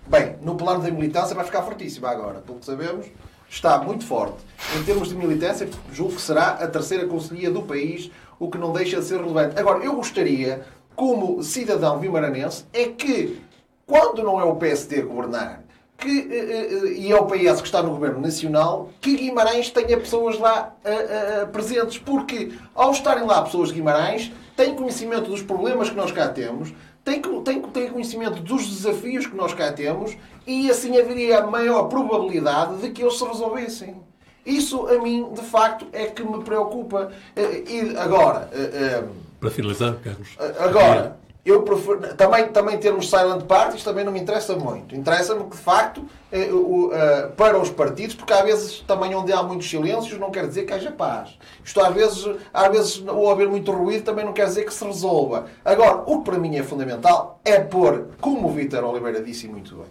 Bem, 0.07 0.37
no 0.43 0.55
plano 0.55 0.83
da 0.83 0.91
militância 0.91 1.35
vai 1.35 1.47
ficar 1.47 1.63
fortíssima 1.63 2.11
agora. 2.11 2.41
Pelo 2.41 2.59
que 2.59 2.67
sabemos, 2.67 3.07
está 3.49 3.79
muito 3.79 4.05
forte. 4.05 4.37
Em 4.77 4.83
termos 4.85 5.09
de 5.09 5.15
militância, 5.15 5.69
julgo 5.93 6.17
que 6.17 6.21
será 6.21 6.51
a 6.51 6.67
terceira 6.67 7.07
conselhia 7.07 7.51
do 7.51 7.63
país, 7.63 8.11
o 8.39 8.51
que 8.51 8.59
não 8.59 8.73
deixa 8.73 9.01
de 9.01 9.07
ser 9.07 9.21
relevante. 9.21 9.59
Agora, 9.59 9.85
eu 9.85 9.95
gostaria, 9.95 10.65
como 10.95 11.43
cidadão 11.43 11.99
vimaranense, 11.99 12.65
é 12.73 12.85
que, 12.85 13.41
quando 13.87 14.23
não 14.23 14.41
é 14.41 14.45
o 14.45 14.57
PSD 14.57 15.03
governar, 15.03 15.63
que, 15.97 16.29
eh, 16.31 16.69
eh, 16.71 16.93
e 16.93 17.11
é 17.11 17.17
o 17.17 17.27
PS 17.27 17.61
que 17.61 17.67
está 17.67 17.83
no 17.83 17.91
governo 17.91 18.21
nacional, 18.21 18.91
que 19.01 19.17
Guimarães 19.17 19.71
tenha 19.71 19.99
pessoas 19.99 20.39
lá 20.39 20.75
presentes, 21.53 21.99
porque 21.99 22.53
ao 22.75 22.93
estarem 22.93 23.25
lá 23.25 23.43
pessoas 23.43 23.71
de 23.71 23.75
Guimarães, 23.75 24.31
têm 24.59 24.75
conhecimento 24.75 25.31
dos 25.31 25.41
problemas 25.41 25.89
que 25.89 25.95
nós 25.95 26.11
cá 26.11 26.27
temos, 26.27 26.75
têm, 27.05 27.23
têm, 27.23 27.63
têm 27.63 27.89
conhecimento 27.91 28.43
dos 28.43 28.67
desafios 28.67 29.25
que 29.25 29.37
nós 29.37 29.55
cá 29.55 29.73
temos 29.73 30.17
e 30.45 30.69
assim 30.69 30.99
haveria 30.99 31.47
maior 31.47 31.85
probabilidade 31.85 32.79
de 32.79 32.91
que 32.91 33.01
eles 33.01 33.17
se 33.17 33.25
resolvessem. 33.25 33.95
Isso 34.45 34.89
a 34.89 35.01
mim, 35.01 35.33
de 35.33 35.43
facto, 35.43 35.87
é 35.93 36.07
que 36.07 36.25
me 36.25 36.43
preocupa. 36.43 37.13
Eh, 37.37 37.63
e 37.69 37.97
agora. 37.97 38.49
Eh, 38.53 38.71
eh, 38.73 39.05
Para 39.39 39.51
finalizar, 39.51 39.95
Carlos. 40.03 40.37
Agora, 40.59 41.17
eu 41.49 41.63
prefiro, 41.63 42.15
também, 42.15 42.49
também 42.49 42.79
termos 42.79 43.09
silent 43.09 43.45
parties 43.45 43.83
também 43.83 44.05
não 44.05 44.13
me 44.13 44.21
interessa 44.21 44.55
muito. 44.57 44.95
Interessa-me 44.95 45.45
que, 45.45 45.57
de 45.57 45.63
facto, 45.63 46.05
para 47.37 47.59
os 47.59 47.71
partidos, 47.71 48.15
porque 48.15 48.33
às 48.33 48.45
vezes 48.45 48.81
também 48.81 49.15
onde 49.15 49.33
há 49.33 49.43
muitos 49.43 49.69
silêncios 49.69 50.19
não 50.19 50.31
quer 50.31 50.47
dizer 50.47 50.65
que 50.65 50.73
haja 50.73 50.91
paz. 50.91 51.39
Isto 51.65 51.81
às 51.81 51.95
vezes, 51.95 52.37
às 52.53 52.69
vezes, 52.69 53.05
ou 53.07 53.31
haver 53.31 53.49
muito 53.49 53.73
ruído 53.73 54.05
também 54.05 54.25
não 54.25 54.33
quer 54.33 54.47
dizer 54.47 54.65
que 54.65 54.75
se 54.75 54.85
resolva. 54.85 55.47
Agora, 55.65 56.03
o 56.07 56.19
que 56.19 56.31
para 56.31 56.39
mim 56.39 56.57
é 56.57 56.63
fundamental 56.63 57.41
é 57.45 57.59
pôr, 57.61 58.09
como 58.21 58.49
o 58.49 58.53
Vítor 58.53 58.85
Oliveira 58.85 59.23
disse 59.23 59.49
muito 59.49 59.75
bem, 59.77 59.87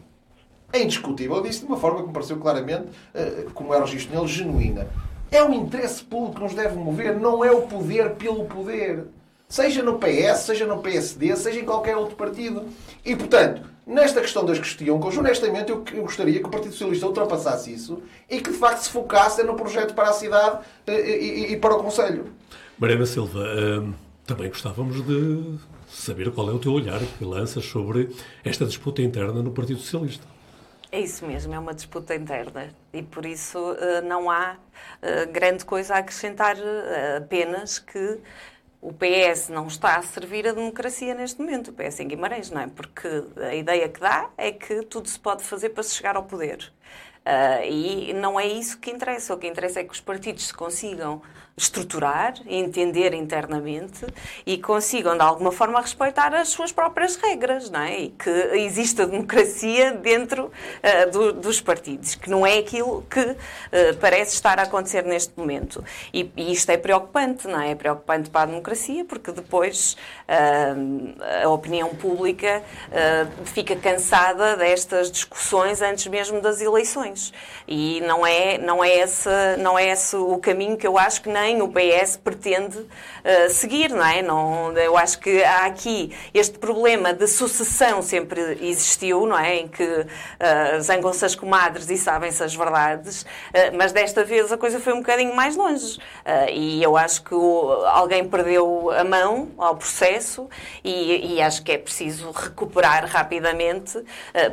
é 0.71 0.83
indiscutível, 0.83 1.41
disse 1.41 1.61
de 1.61 1.65
uma 1.65 1.77
forma 1.77 2.01
que 2.01 2.07
me 2.07 2.13
pareceu 2.13 2.37
claramente, 2.37 2.87
eh, 3.13 3.45
como 3.53 3.73
é 3.73 3.77
o 3.77 3.81
registro 3.81 4.13
nele, 4.15 4.27
genuína. 4.27 4.87
É 5.31 5.43
o 5.43 5.53
interesse 5.53 6.03
público 6.03 6.35
que 6.35 6.43
nos 6.43 6.53
deve 6.53 6.75
mover, 6.75 7.19
não 7.19 7.43
é 7.43 7.51
o 7.51 7.63
poder 7.63 8.11
pelo 8.11 8.45
poder. 8.45 9.05
Seja 9.49 9.81
no 9.81 9.97
PS, 9.97 10.39
seja 10.39 10.65
no 10.65 10.79
PSD, 10.79 11.35
seja 11.37 11.59
em 11.61 11.65
qualquer 11.65 11.95
outro 11.95 12.15
partido. 12.15 12.65
E, 13.05 13.15
portanto, 13.15 13.61
nesta 13.85 14.19
questão 14.19 14.45
das 14.45 14.59
questiones, 14.59 15.17
honestamente, 15.17 15.71
eu, 15.71 15.83
eu 15.93 16.01
gostaria 16.01 16.39
que 16.39 16.45
o 16.45 16.49
Partido 16.49 16.71
Socialista 16.73 17.07
ultrapassasse 17.07 17.73
isso 17.73 18.03
e 18.29 18.41
que, 18.41 18.51
de 18.51 18.57
facto, 18.57 18.81
se 18.81 18.89
focasse 18.89 19.41
no 19.43 19.55
projeto 19.55 19.93
para 19.93 20.09
a 20.09 20.13
cidade 20.13 20.65
e, 20.85 20.91
e, 20.91 21.53
e 21.53 21.57
para 21.57 21.75
o 21.75 21.81
Conselho. 21.81 22.25
Mariana 22.77 23.05
Silva, 23.05 23.39
hum, 23.39 23.93
também 24.25 24.49
gostávamos 24.49 25.01
de 25.05 25.57
saber 25.87 26.29
qual 26.31 26.49
é 26.49 26.53
o 26.53 26.59
teu 26.59 26.73
olhar 26.73 26.99
que 26.99 27.23
lanças 27.23 27.63
sobre 27.65 28.13
esta 28.43 28.65
disputa 28.65 29.01
interna 29.01 29.41
no 29.41 29.51
Partido 29.51 29.79
Socialista. 29.79 30.27
É 30.91 31.01
isso 31.01 31.25
mesmo, 31.25 31.53
é 31.53 31.59
uma 31.59 31.73
disputa 31.73 32.15
interna 32.15 32.69
e 32.93 33.03
por 33.03 33.25
isso 33.25 33.59
uh, 33.59 34.01
não 34.05 34.29
há 34.31 34.55
uh, 34.55 35.31
grande 35.31 35.65
coisa 35.65 35.95
a 35.95 35.97
acrescentar, 35.97 36.55
uh, 36.55 37.17
apenas 37.17 37.77
que 37.77 38.19
o 38.81 38.93
PS 38.93 39.49
não 39.49 39.67
está 39.67 39.97
a 39.97 40.01
servir 40.03 40.47
a 40.47 40.53
democracia 40.53 41.13
neste 41.15 41.39
momento, 41.41 41.71
o 41.71 41.73
PS 41.73 41.99
em 41.99 42.07
Guimarães, 42.07 42.51
não 42.51 42.61
é? 42.61 42.67
Porque 42.67 43.07
a 43.37 43.55
ideia 43.55 43.89
que 43.89 43.99
dá 43.99 44.29
é 44.37 44.51
que 44.51 44.83
tudo 44.83 45.09
se 45.09 45.19
pode 45.19 45.43
fazer 45.43 45.69
para 45.69 45.83
se 45.83 45.95
chegar 45.95 46.15
ao 46.15 46.23
poder. 46.23 46.71
e 47.67 48.13
não 48.13 48.39
é 48.39 48.45
isso 48.47 48.79
que 48.79 48.91
interessa. 48.91 49.33
O 49.33 49.37
que 49.37 49.47
interessa 49.47 49.79
é 49.79 49.83
que 49.83 49.93
os 49.93 49.99
partidos 49.99 50.47
se 50.47 50.53
consigam 50.53 51.21
estruturar, 51.59 52.35
entender 52.45 53.15
internamente 53.15 54.05
e 54.45 54.59
consigam, 54.59 55.17
de 55.17 55.23
alguma 55.23 55.51
forma, 55.51 55.81
respeitar 55.81 56.31
as 56.35 56.49
suas 56.49 56.71
próprias 56.71 57.15
regras, 57.15 57.71
não 57.71 57.79
é? 57.79 58.01
E 58.01 58.09
que 58.09 58.29
exista 58.29 59.07
democracia 59.07 59.91
dentro 59.91 60.51
uh, 60.51 61.11
do, 61.11 61.33
dos 61.33 61.59
partidos, 61.59 62.13
que 62.13 62.29
não 62.29 62.45
é 62.45 62.59
aquilo 62.59 63.03
que 63.09 63.21
uh, 63.21 63.35
parece 63.99 64.35
estar 64.35 64.59
a 64.59 64.63
acontecer 64.63 65.03
neste 65.03 65.33
momento. 65.35 65.83
E, 66.13 66.31
e, 66.37 66.51
isto 66.51 66.69
é 66.69 66.77
preocupante, 66.77 67.47
não 67.47 67.59
é? 67.59 67.71
É 67.71 67.75
preocupante 67.75 68.29
para 68.29 68.41
a 68.41 68.45
democracia, 68.45 69.03
porque 69.03 69.31
depois 69.31 69.97
uh, 70.29 71.43
a 71.43 71.49
opinião 71.49 71.89
pública 71.89 72.61
fica 73.45 73.75
cansada 73.75 74.55
destas 74.55 75.11
discussões 75.11 75.81
antes 75.81 76.05
mesmo 76.07 76.39
das 76.39 76.61
eleições. 76.61 77.33
E 77.67 77.99
não 78.01 78.25
é, 78.25 78.57
não 78.57 78.83
é, 78.83 78.99
esse, 78.99 79.29
não 79.59 79.77
é 79.77 79.89
esse 79.89 80.15
o 80.15 80.37
caminho 80.37 80.77
que 80.77 80.85
eu 80.85 80.97
acho 80.97 81.21
que 81.21 81.29
nem 81.29 81.46
também 81.47 81.61
o 81.61 81.69
PS 81.69 82.17
pretende 82.17 82.77
uh, 82.77 83.49
seguir, 83.49 83.89
não 83.89 84.05
é? 84.05 84.21
Não, 84.21 84.73
eu 84.73 84.97
acho 84.97 85.19
que 85.19 85.43
há 85.43 85.65
aqui 85.65 86.13
este 86.33 86.59
problema 86.59 87.13
de 87.13 87.25
sucessão 87.27 88.01
sempre 88.01 88.57
existiu, 88.61 89.25
não 89.25 89.37
é? 89.37 89.57
Em 89.57 89.67
que 89.67 89.83
uh, 89.83 90.81
zangam-se 90.81 91.23
as 91.23 91.35
comadres 91.35 91.89
e 91.89 91.97
sabem-se 91.97 92.43
as 92.43 92.53
verdades, 92.53 93.21
uh, 93.21 93.77
mas 93.77 93.93
desta 93.93 94.25
vez 94.25 94.51
a 94.51 94.57
coisa 94.57 94.79
foi 94.79 94.93
um 94.93 94.97
bocadinho 94.97 95.33
mais 95.35 95.55
longe. 95.55 95.99
E 96.51 96.83
eu 96.83 96.97
acho 96.97 97.23
que 97.23 97.33
o, 97.33 97.71
alguém 97.85 98.27
perdeu 98.27 98.91
a 98.91 99.03
mão 99.03 99.49
ao 99.57 99.75
processo 99.75 100.49
e, 100.83 101.35
e 101.35 101.41
acho 101.41 101.63
que 101.63 101.71
é 101.71 101.77
preciso 101.77 102.31
recuperar 102.31 103.05
rapidamente 103.05 104.03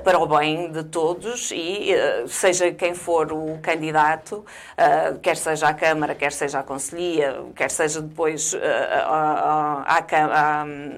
para 0.05 0.19
o 0.19 0.27
bem 0.27 0.71
de 0.71 0.85
todos 0.85 1.51
e 1.51 1.91
seja 2.29 2.71
quem 2.73 2.95
for 2.95 3.33
o 3.33 3.59
candidato, 3.61 4.45
quer 5.23 5.37
seja 5.37 5.69
à 5.69 5.75
Câmara, 5.75 6.15
quer 6.15 6.33
seja 6.33 6.61
à 6.61 6.63
Conselhia, 6.63 6.84
Conselhia, 6.85 7.43
quer 7.57 7.71
seja 7.71 8.03
depois 8.03 8.53
uh, 8.53 8.59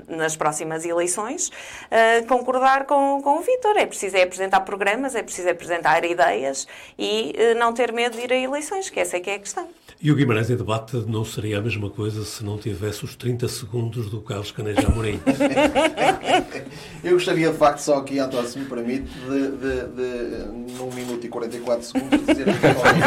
nas 0.08 0.36
próximas 0.36 0.84
eleições, 0.84 1.48
uh, 1.48 2.26
concordar 2.26 2.86
com, 2.86 3.22
com 3.22 3.38
o 3.38 3.40
Vítor. 3.40 3.76
É 3.76 3.86
preciso 3.86 4.16
é 4.16 4.22
apresentar 4.22 4.60
programas, 4.62 5.14
é 5.14 5.22
preciso 5.22 5.48
apresentar 5.48 6.04
ideias 6.04 6.66
e 6.98 7.34
uh, 7.38 7.58
não 7.58 7.72
ter 7.72 7.92
medo 7.92 8.16
de 8.16 8.24
ir 8.24 8.32
a 8.32 8.36
eleições, 8.36 8.90
que 8.90 8.98
essa 8.98 9.16
é 9.16 9.20
que 9.20 9.30
é 9.30 9.34
a 9.34 9.38
questão. 9.38 9.68
E 9.98 10.12
o 10.12 10.14
Guimarães 10.14 10.50
em 10.50 10.56
debate 10.56 10.94
não 11.08 11.24
seria 11.24 11.58
a 11.58 11.60
mesma 11.62 11.88
coisa 11.88 12.22
se 12.22 12.44
não 12.44 12.58
tivesse 12.58 13.02
os 13.02 13.16
30 13.16 13.48
segundos 13.48 14.10
do 14.10 14.20
Carlos 14.20 14.50
Caneja 14.50 14.86
Amorim. 14.86 15.18
Eu 17.02 17.12
gostaria, 17.14 17.50
de 17.50 17.56
facto, 17.56 17.78
só 17.78 17.98
aqui, 17.98 18.18
António, 18.18 18.48
se 18.48 18.58
me 18.58 18.66
permite, 18.66 19.08
de, 19.08 19.50
de, 19.52 19.86
de 19.88 20.76
num 20.76 20.92
minuto 20.92 21.24
e 21.24 21.28
44 21.28 21.82
segundos, 21.82 22.26
dizer... 22.26 22.46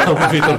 não, 0.06 0.28
Vitor, 0.30 0.58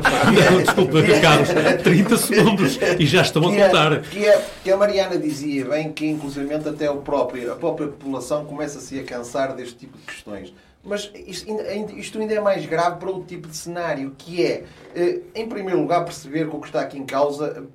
não, 0.51 0.61
desculpa, 0.61 1.21
Carlos, 1.21 1.49
30 1.83 2.17
segundos 2.17 2.79
e 2.97 3.05
já 3.05 3.21
estão 3.23 3.47
a 3.49 3.53
contar. 3.53 4.01
Que 4.01 4.27
a, 4.29 4.41
que 4.63 4.71
a 4.71 4.77
Mariana 4.77 5.17
dizia 5.17 5.65
bem 5.65 5.91
que, 5.91 6.05
inclusive, 6.05 6.53
até 6.53 6.89
o 6.89 6.97
próprio, 6.97 7.51
a 7.51 7.55
própria 7.55 7.87
população 7.87 8.45
começa-se 8.45 8.97
a 8.99 9.03
cansar 9.03 9.53
deste 9.53 9.75
tipo 9.75 9.97
de 9.97 10.03
questões. 10.05 10.53
Mas 10.83 11.11
isto, 11.13 11.47
isto, 11.95 12.19
ainda 12.19 12.33
é 12.33 12.39
mais 12.39 12.65
grave 12.65 12.97
para 12.97 13.09
outro 13.09 13.25
tipo 13.25 13.47
de 13.47 13.55
cenário, 13.55 14.15
que 14.17 14.43
é, 14.43 14.65
eh, 14.95 15.21
em 15.35 15.47
primeiro 15.47 15.79
lugar, 15.79 16.03
perceber 16.03 16.49
que 16.49 16.55
o 16.55 16.59
que 16.59 16.67
está 16.67 16.81
aqui 16.81 16.97
em 16.97 17.05
causa, 17.05 17.67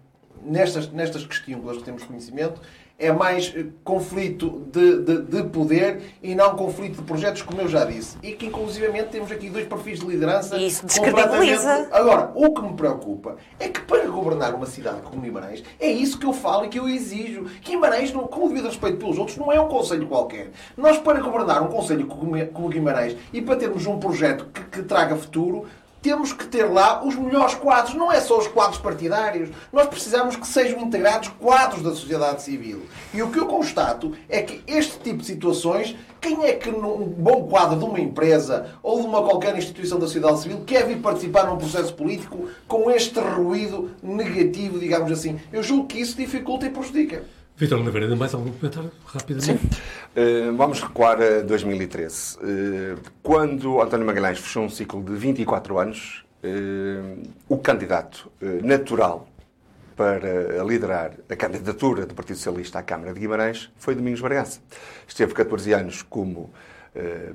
nestas, 0.42 0.90
nestas 0.90 1.24
questões 1.24 1.78
que 1.78 1.84
temos 1.84 2.02
conhecimento, 2.02 2.60
é 2.98 3.12
mais 3.12 3.52
eh, 3.54 3.66
conflito 3.84 4.66
de, 4.72 5.02
de, 5.02 5.22
de, 5.22 5.42
poder 5.50 6.16
e 6.22 6.34
não 6.34 6.56
conflito 6.56 6.96
de 6.96 7.02
projetos, 7.02 7.42
como 7.42 7.60
eu 7.60 7.68
já 7.68 7.84
disse. 7.84 8.16
E 8.22 8.32
que, 8.32 8.46
inclusivamente, 8.46 9.10
temos 9.10 9.30
aqui 9.30 9.50
dois 9.50 9.66
perfis 9.66 10.00
de 10.00 10.06
liderança. 10.06 10.56
Isso 10.56 10.86
descredibiliza. 10.86 11.88
Agora, 11.92 12.32
o 12.34 12.54
que 12.54 12.62
me 12.62 12.74
preocupa 12.74 13.36
é 13.60 13.68
que 13.68 13.80
para 13.80 14.06
governar 14.06 14.54
uma 14.54 14.66
cidade 14.66 15.02
como 15.02 15.20
Guimarães, 15.20 15.62
é 15.78 15.90
isso 15.90 16.18
que 16.18 16.26
eu 16.26 16.32
falo 16.32 16.64
e 16.64 16.68
que 16.68 16.78
eu 16.78 16.88
exijo. 16.88 17.46
Guimarães, 17.62 18.10
com 18.10 18.46
o 18.46 18.48
devido 18.48 18.68
respeito 18.68 18.96
pelos 18.96 19.18
outros, 19.18 19.36
não 19.36 19.52
é 19.52 19.60
um 19.60 19.68
conselho 19.68 20.06
qualquer. 20.06 20.50
Nós, 20.76 20.96
para 20.98 21.20
governar 21.20 21.62
um 21.62 21.68
conselho 21.68 22.06
como 22.06 22.68
Guimarães 22.68 23.16
e 23.32 23.42
para 23.42 23.56
termos 23.56 23.86
um 23.86 23.98
projeto 23.98 24.46
que, 24.46 24.64
que 24.64 24.82
traga 24.82 25.16
futuro, 25.16 25.66
temos 26.06 26.32
que 26.32 26.46
ter 26.46 26.66
lá 26.66 27.04
os 27.04 27.16
melhores 27.16 27.56
quadros, 27.56 27.96
não 27.96 28.12
é 28.12 28.20
só 28.20 28.38
os 28.38 28.46
quadros 28.46 28.78
partidários. 28.78 29.48
Nós 29.72 29.88
precisamos 29.88 30.36
que 30.36 30.46
sejam 30.46 30.80
integrados 30.80 31.30
quadros 31.30 31.82
da 31.82 31.90
sociedade 31.90 32.42
civil. 32.42 32.86
E 33.12 33.20
o 33.24 33.30
que 33.32 33.40
eu 33.40 33.46
constato 33.46 34.12
é 34.28 34.40
que 34.40 34.62
este 34.68 35.00
tipo 35.00 35.18
de 35.18 35.26
situações, 35.26 35.96
quem 36.20 36.44
é 36.44 36.52
que 36.52 36.70
num 36.70 36.98
bom 36.98 37.48
quadro 37.48 37.76
de 37.76 37.84
uma 37.84 37.98
empresa 37.98 38.70
ou 38.84 39.00
de 39.00 39.06
uma 39.08 39.24
qualquer 39.24 39.58
instituição 39.58 39.98
da 39.98 40.06
sociedade 40.06 40.38
civil 40.42 40.62
quer 40.64 40.86
vir 40.86 40.98
participar 40.98 41.48
num 41.48 41.58
processo 41.58 41.92
político 41.92 42.48
com 42.68 42.88
este 42.88 43.18
ruído 43.18 43.90
negativo, 44.00 44.78
digamos 44.78 45.10
assim? 45.10 45.40
Eu 45.52 45.60
julgo 45.60 45.88
que 45.88 46.00
isso 46.00 46.16
dificulta 46.16 46.66
e 46.66 46.70
prejudica. 46.70 47.24
Vitor 47.58 47.80
Oliveira, 47.80 48.14
mais 48.14 48.34
algum 48.34 48.52
comentário 48.52 48.92
rapidamente? 49.06 49.76
Sim. 49.76 50.50
Uh, 50.50 50.54
vamos 50.54 50.82
recuar 50.82 51.18
a 51.22 51.40
2013. 51.40 52.36
Uh, 52.36 52.40
eh, 52.42 52.96
quando 53.22 53.80
António 53.80 54.04
Magalhães 54.04 54.38
fechou 54.38 54.64
um 54.64 54.68
ciclo 54.68 55.02
de 55.02 55.14
24 55.14 55.78
anos, 55.78 56.22
uh, 56.44 57.22
o 57.48 57.56
candidato 57.56 58.30
natural 58.62 59.26
para 59.96 60.62
liderar 60.64 61.12
a 61.30 61.34
candidatura 61.34 62.04
do 62.04 62.14
Partido 62.14 62.36
Socialista 62.36 62.78
à 62.78 62.82
Câmara 62.82 63.14
de 63.14 63.20
Guimarães 63.20 63.70
foi 63.78 63.94
Domingos 63.94 64.20
Bargança. 64.20 64.60
Esteve 65.08 65.32
14 65.32 65.72
anos 65.72 66.02
como 66.02 66.52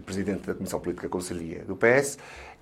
presidente 0.06 0.48
da 0.48 0.54
Comissão 0.56 0.80
Política 0.80 1.08
Conselhia 1.10 1.64
do 1.68 1.76
PS 1.76 2.18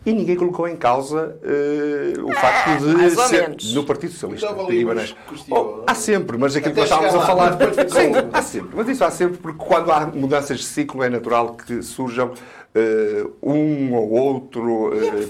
e 0.05 0.13
ninguém 0.13 0.35
colocou 0.35 0.67
em 0.67 0.77
causa 0.77 1.37
uh, 1.43 2.25
o 2.25 2.33
facto 2.33 2.77
de 2.77 3.09
ser 3.27 3.55
no 3.73 3.83
Partido 3.83 4.13
Socialista 4.13 4.53
de 4.53 4.77
Guimarães. 4.77 5.15
Oh, 5.49 5.83
há 5.85 5.93
sempre, 5.93 6.37
mas 6.37 6.55
aquilo 6.55 6.73
que 6.73 6.79
nós 6.79 6.89
estávamos 6.89 7.15
a 7.15 7.25
falar. 7.25 7.57
Sim, 7.89 8.11
há 8.31 8.41
sempre. 8.41 8.69
Mas 8.75 8.87
isso 8.87 9.03
há 9.03 9.11
sempre, 9.11 9.37
porque 9.37 9.63
quando 9.63 9.91
há 9.91 10.05
mudanças 10.07 10.59
de 10.59 10.65
ciclo 10.65 11.03
é 11.03 11.09
natural 11.09 11.55
que 11.55 11.81
surjam 11.81 12.31
uh, 12.31 13.33
um 13.41 13.93
ou 13.93 14.11
outro 14.11 14.89
uh, 14.89 15.27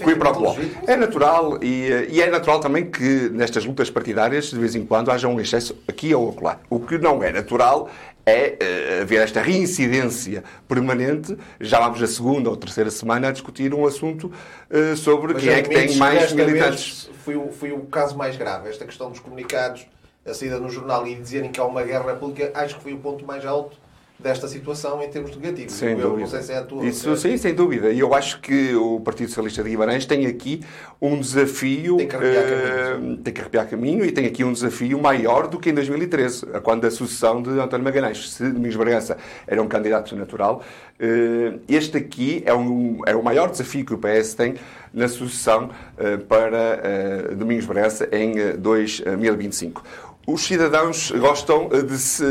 É 0.86 0.96
natural 0.96 1.58
e, 1.62 1.88
e, 2.10 2.22
é 2.22 2.30
natural 2.30 2.60
também 2.60 2.90
que 2.90 3.28
nestas 3.30 3.64
lutas 3.64 3.90
partidárias, 3.90 4.50
de 4.50 4.58
vez 4.58 4.74
em 4.74 4.84
quando, 4.84 5.10
haja 5.10 5.28
um 5.28 5.40
excesso 5.40 5.76
aqui 5.88 6.14
ou 6.14 6.36
lá. 6.40 6.60
O 6.68 6.80
que 6.80 6.98
não 6.98 7.22
é 7.22 7.32
natural 7.32 7.88
é 8.26 8.98
uh, 8.98 9.02
haver 9.02 9.20
esta 9.22 9.40
reincidência 9.40 10.44
permanente. 10.68 11.36
Já 11.60 11.80
vamos 11.80 12.00
na 12.00 12.06
segunda 12.06 12.50
ou 12.50 12.56
terceira 12.56 12.90
semana 12.90 13.28
a 13.28 13.32
discutir 13.32 13.74
um 13.74 13.86
assunto 13.86 14.32
uh, 14.70 14.96
sobre 14.96 15.34
Mas 15.34 15.42
quem 15.42 15.52
é 15.52 15.62
que 15.62 15.68
tem 15.68 15.96
mais 15.96 16.32
militantes. 16.32 17.10
Foi 17.24 17.36
o, 17.36 17.52
foi 17.52 17.72
o 17.72 17.80
caso 17.80 18.16
mais 18.16 18.36
grave, 18.36 18.68
esta 18.68 18.84
questão 18.84 19.10
dos 19.10 19.20
comunicados, 19.20 19.86
a 20.26 20.32
saída 20.32 20.58
no 20.58 20.70
jornal 20.70 21.06
e 21.06 21.14
dizerem 21.14 21.52
que 21.52 21.60
há 21.60 21.64
uma 21.64 21.82
guerra 21.82 22.14
pública, 22.14 22.50
acho 22.54 22.76
que 22.76 22.82
foi 22.82 22.92
o 22.94 22.98
ponto 22.98 23.26
mais 23.26 23.44
alto 23.44 23.76
desta 24.22 24.46
situação 24.46 25.02
em 25.02 25.08
termos 25.08 25.36
negativos. 25.36 25.72
Sem 25.72 25.90
eu 25.90 25.96
dúvida. 25.96 26.20
não 26.20 26.26
sei 26.26 26.42
se 26.42 26.52
é 26.52 26.58
a 26.58 26.62
tua. 26.62 26.86
Isso, 26.86 27.16
sim, 27.16 27.36
sem 27.36 27.54
dúvida. 27.54 27.90
E 27.90 27.98
eu 27.98 28.14
acho 28.14 28.40
que 28.40 28.74
o 28.74 29.00
Partido 29.00 29.28
Socialista 29.28 29.62
de 29.62 29.70
Guimarães 29.70 30.06
tem 30.06 30.26
aqui 30.26 30.60
um 31.00 31.18
desafio. 31.18 31.96
Tem 31.96 32.08
que 32.08 32.16
arrepiar 32.16 32.44
caminho. 32.44 33.14
Uh, 33.14 33.16
tem 33.18 33.34
que 33.34 33.40
arrepiar 33.40 33.68
caminho 33.68 34.04
e 34.04 34.12
tem 34.12 34.26
aqui 34.26 34.44
um 34.44 34.52
desafio 34.52 35.00
maior 35.00 35.48
do 35.48 35.58
que 35.58 35.70
em 35.70 35.74
2013, 35.74 36.46
quando 36.62 36.86
a 36.86 36.90
sucessão 36.90 37.42
de 37.42 37.50
António 37.50 37.84
Magalhães. 37.84 38.30
Se 38.30 38.50
Domingos 38.50 38.76
Bragança 38.76 39.16
era 39.46 39.62
um 39.62 39.68
candidato 39.68 40.14
natural, 40.14 40.62
uh, 41.00 41.60
este 41.68 41.96
aqui 41.96 42.42
é, 42.44 42.54
um, 42.54 43.00
é 43.06 43.16
o 43.16 43.22
maior 43.22 43.50
desafio 43.50 43.84
que 43.84 43.94
o 43.94 43.98
PS 43.98 44.34
tem 44.34 44.54
na 44.92 45.08
sucessão 45.08 45.70
uh, 45.98 46.18
para 46.26 47.34
Domingos 47.36 47.64
Bragança 47.64 48.08
em 48.12 48.56
2025 48.58 50.09
os 50.26 50.42
cidadãos 50.42 51.10
gostam 51.10 51.68
eh, 51.72 51.82
de, 51.82 51.98
se, 51.98 52.24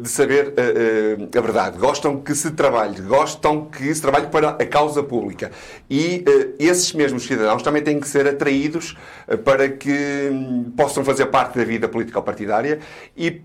de 0.00 0.08
saber 0.08 0.48
uh, 0.48 1.22
uh, 1.22 1.38
a 1.38 1.40
verdade, 1.40 1.78
gostam 1.78 2.20
que 2.20 2.34
se 2.34 2.52
trabalhe, 2.52 3.00
gostam 3.02 3.66
que 3.66 3.94
se 3.94 4.00
trabalhe 4.00 4.28
para 4.28 4.50
a 4.50 4.66
causa 4.66 5.02
pública. 5.02 5.50
E 5.90 6.24
esses 6.58 6.92
mesmos 6.92 7.24
cidadãos 7.24 7.62
também 7.62 7.82
têm 7.82 8.00
que 8.00 8.08
ser 8.08 8.26
atraídos 8.26 8.96
para 9.44 9.68
que 9.68 10.30
um, 10.30 10.72
possam 10.76 11.04
fazer 11.04 11.26
parte 11.26 11.58
da 11.58 11.64
vida 11.64 11.88
política 11.88 12.22
partidária 12.22 12.78
e 13.16 13.42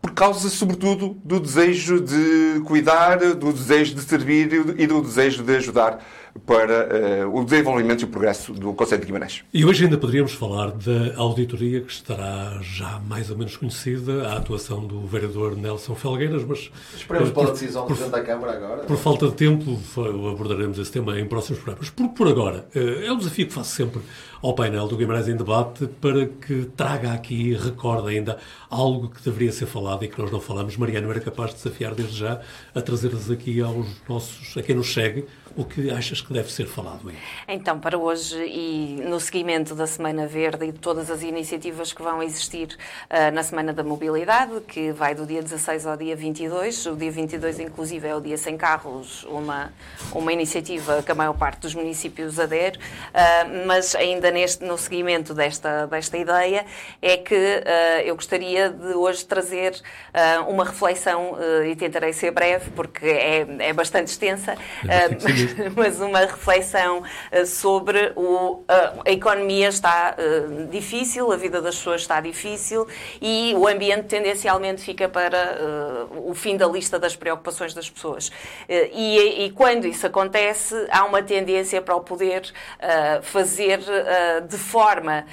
por 0.00 0.12
causa, 0.12 0.48
sobretudo, 0.48 1.16
do 1.24 1.40
desejo 1.40 2.00
de 2.00 2.60
cuidar, 2.64 3.18
do 3.18 3.52
desejo 3.52 3.94
de 3.94 4.02
servir 4.02 4.74
e 4.78 4.86
do 4.86 5.02
desejo 5.02 5.42
de 5.42 5.56
ajudar 5.56 5.98
para 6.46 7.26
uh, 7.26 7.38
o 7.38 7.44
desenvolvimento 7.44 8.02
e 8.02 8.04
o 8.04 8.08
progresso 8.08 8.52
do 8.52 8.72
Conselho 8.72 9.00
de 9.00 9.06
Guimarães. 9.06 9.44
E 9.52 9.64
hoje 9.64 9.84
ainda 9.84 9.96
poderíamos 9.96 10.32
falar 10.32 10.70
da 10.70 11.16
auditoria 11.16 11.80
que 11.80 11.92
estará 11.92 12.58
já 12.62 12.98
mais 13.00 13.30
ou 13.30 13.36
menos 13.36 13.56
conhecida, 13.56 14.28
a 14.28 14.36
atuação 14.36 14.86
do 14.86 15.06
vereador 15.06 15.56
Nelson 15.56 15.94
Felgueiras, 15.94 16.44
mas... 16.44 16.70
Esperemos 16.96 17.30
uh, 17.30 17.32
pela 17.32 17.50
decisão 17.52 17.82
do 17.82 17.86
Presidente 17.88 18.12
da 18.12 18.22
Câmara 18.22 18.52
agora. 18.52 18.82
Por 18.84 18.96
falta 18.96 19.28
de 19.28 19.34
tempo, 19.34 19.78
abordaremos 20.30 20.78
esse 20.78 20.90
tema 20.92 21.18
em 21.18 21.26
próximos 21.26 21.60
programas. 21.60 21.90
Por, 21.90 22.08
por 22.10 22.28
agora, 22.28 22.66
uh, 22.74 23.04
é 23.04 23.12
um 23.12 23.18
desafio 23.18 23.46
que 23.46 23.52
faço 23.52 23.74
sempre 23.74 24.00
ao 24.40 24.54
painel 24.54 24.86
do 24.86 24.96
Guimarães 24.96 25.28
em 25.28 25.36
Debate 25.36 25.88
para 26.00 26.26
que 26.26 26.66
traga 26.76 27.12
aqui, 27.12 27.54
recorde 27.54 28.08
ainda, 28.08 28.38
algo 28.70 29.08
que 29.08 29.22
deveria 29.22 29.52
ser 29.52 29.66
falado 29.66 30.04
e 30.04 30.08
que 30.08 30.18
nós 30.20 30.30
não 30.30 30.40
falamos. 30.40 30.76
Mariano 30.76 31.10
era 31.10 31.20
capaz 31.20 31.50
de 31.50 31.56
desafiar 31.56 31.94
desde 31.94 32.18
já 32.18 32.40
a 32.74 32.80
trazer-nos 32.80 33.30
aqui 33.30 33.60
aos 33.60 33.86
nossos, 34.08 34.56
a 34.56 34.62
quem 34.62 34.74
nos 34.74 34.92
segue, 34.92 35.24
o 35.58 35.64
que 35.64 35.90
achas 35.90 36.20
que 36.20 36.32
deve 36.32 36.52
ser 36.52 36.66
falado 36.68 37.08
aí? 37.08 37.16
Então, 37.48 37.80
para 37.80 37.98
hoje 37.98 38.38
e 38.46 39.02
no 39.04 39.18
seguimento 39.18 39.74
da 39.74 39.88
Semana 39.88 40.24
Verde 40.24 40.66
e 40.66 40.72
de 40.72 40.78
todas 40.78 41.10
as 41.10 41.24
iniciativas 41.24 41.92
que 41.92 42.00
vão 42.00 42.22
existir 42.22 42.68
uh, 43.10 43.34
na 43.34 43.42
Semana 43.42 43.72
da 43.72 43.82
Mobilidade, 43.82 44.60
que 44.60 44.92
vai 44.92 45.16
do 45.16 45.26
dia 45.26 45.42
16 45.42 45.84
ao 45.84 45.96
dia 45.96 46.14
22, 46.14 46.86
o 46.86 46.94
dia 46.94 47.10
22 47.10 47.58
inclusive 47.58 48.06
é 48.06 48.14
o 48.14 48.20
dia 48.20 48.38
sem 48.38 48.56
carros, 48.56 49.24
uma, 49.24 49.72
uma 50.12 50.32
iniciativa 50.32 51.02
que 51.02 51.10
a 51.10 51.14
maior 51.16 51.36
parte 51.36 51.62
dos 51.62 51.74
municípios 51.74 52.38
adere, 52.38 52.78
uh, 52.78 53.66
mas 53.66 53.96
ainda 53.96 54.30
neste, 54.30 54.64
no 54.64 54.78
seguimento 54.78 55.34
desta, 55.34 55.86
desta 55.88 56.16
ideia 56.16 56.64
é 57.02 57.16
que 57.16 57.34
uh, 57.34 58.00
eu 58.04 58.14
gostaria 58.14 58.70
de 58.70 58.94
hoje 58.94 59.24
trazer 59.24 59.74
uma 60.48 60.64
reflexão 60.64 61.36
e 61.66 61.74
tentarei 61.76 62.12
ser 62.12 62.30
breve 62.30 62.70
porque 62.70 63.06
é, 63.06 63.46
é 63.58 63.72
bastante 63.72 64.08
extensa, 64.08 64.54
mas 65.76 66.00
uma 66.00 66.20
reflexão 66.20 67.02
eh, 67.30 67.44
sobre 67.44 68.12
o, 68.16 68.62
a, 68.68 68.94
a 69.06 69.10
economia 69.10 69.68
está 69.68 70.16
uh, 70.18 70.66
difícil, 70.66 71.30
a 71.32 71.36
vida 71.36 71.60
das 71.60 71.76
pessoas 71.76 72.02
está 72.02 72.20
difícil 72.20 72.86
e 73.20 73.54
o 73.56 73.66
ambiente 73.66 74.06
tendencialmente 74.06 74.82
fica 74.82 75.08
para 75.08 76.08
o 76.24 76.34
fim 76.34 76.56
da 76.56 76.66
lista 76.66 76.98
das 76.98 77.16
preocupações 77.16 77.74
das 77.74 77.88
pessoas. 77.88 78.30
E, 78.68 79.44
e, 79.44 79.50
quando 79.50 79.86
isso 79.86 80.06
acontece, 80.06 80.74
há 80.90 81.04
uma 81.04 81.22
tendência 81.22 81.80
para 81.80 81.94
o 81.94 82.00
poder 82.00 82.42
fazer 83.22 83.80
de 84.48 84.58
forma 84.58 85.24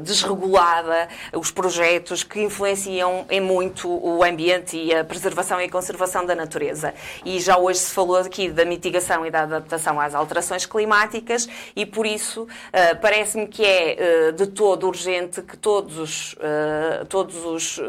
desregulada 0.00 1.08
os 1.32 1.50
projetos 1.50 2.22
que 2.22 2.40
influenciam 2.42 3.26
em 3.30 3.40
muito 3.40 3.88
o 3.88 4.22
ambiente 4.22 4.76
e 4.76 4.94
a 4.94 5.04
preservação 5.04 5.60
e 5.60 5.64
a 5.64 5.70
conservação 5.70 6.24
da 6.24 6.34
natureza. 6.34 6.94
E 7.24 7.40
já 7.40 7.56
hoje 7.56 7.80
se 7.80 7.92
falou 7.92 8.16
aqui 8.16 8.50
da 8.50 8.64
mitigação 8.64 9.23
e 9.26 9.30
da 9.30 9.42
adaptação 9.42 10.00
às 10.00 10.14
alterações 10.14 10.66
climáticas 10.66 11.48
e, 11.74 11.86
por 11.86 12.06
isso, 12.06 12.42
uh, 12.42 13.00
parece-me 13.00 13.46
que 13.46 13.64
é 13.64 14.28
uh, 14.28 14.32
de 14.32 14.46
todo 14.48 14.86
urgente 14.86 15.42
que 15.42 15.56
todos, 15.56 16.34
uh, 16.34 17.04
todos 17.08 17.44
os 17.44 17.80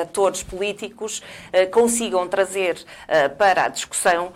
atores 0.00 0.42
políticos 0.42 1.22
consigam 1.70 2.26
trazer 2.28 2.84
para 3.38 3.64
a 3.64 3.68
discussão 3.68 4.32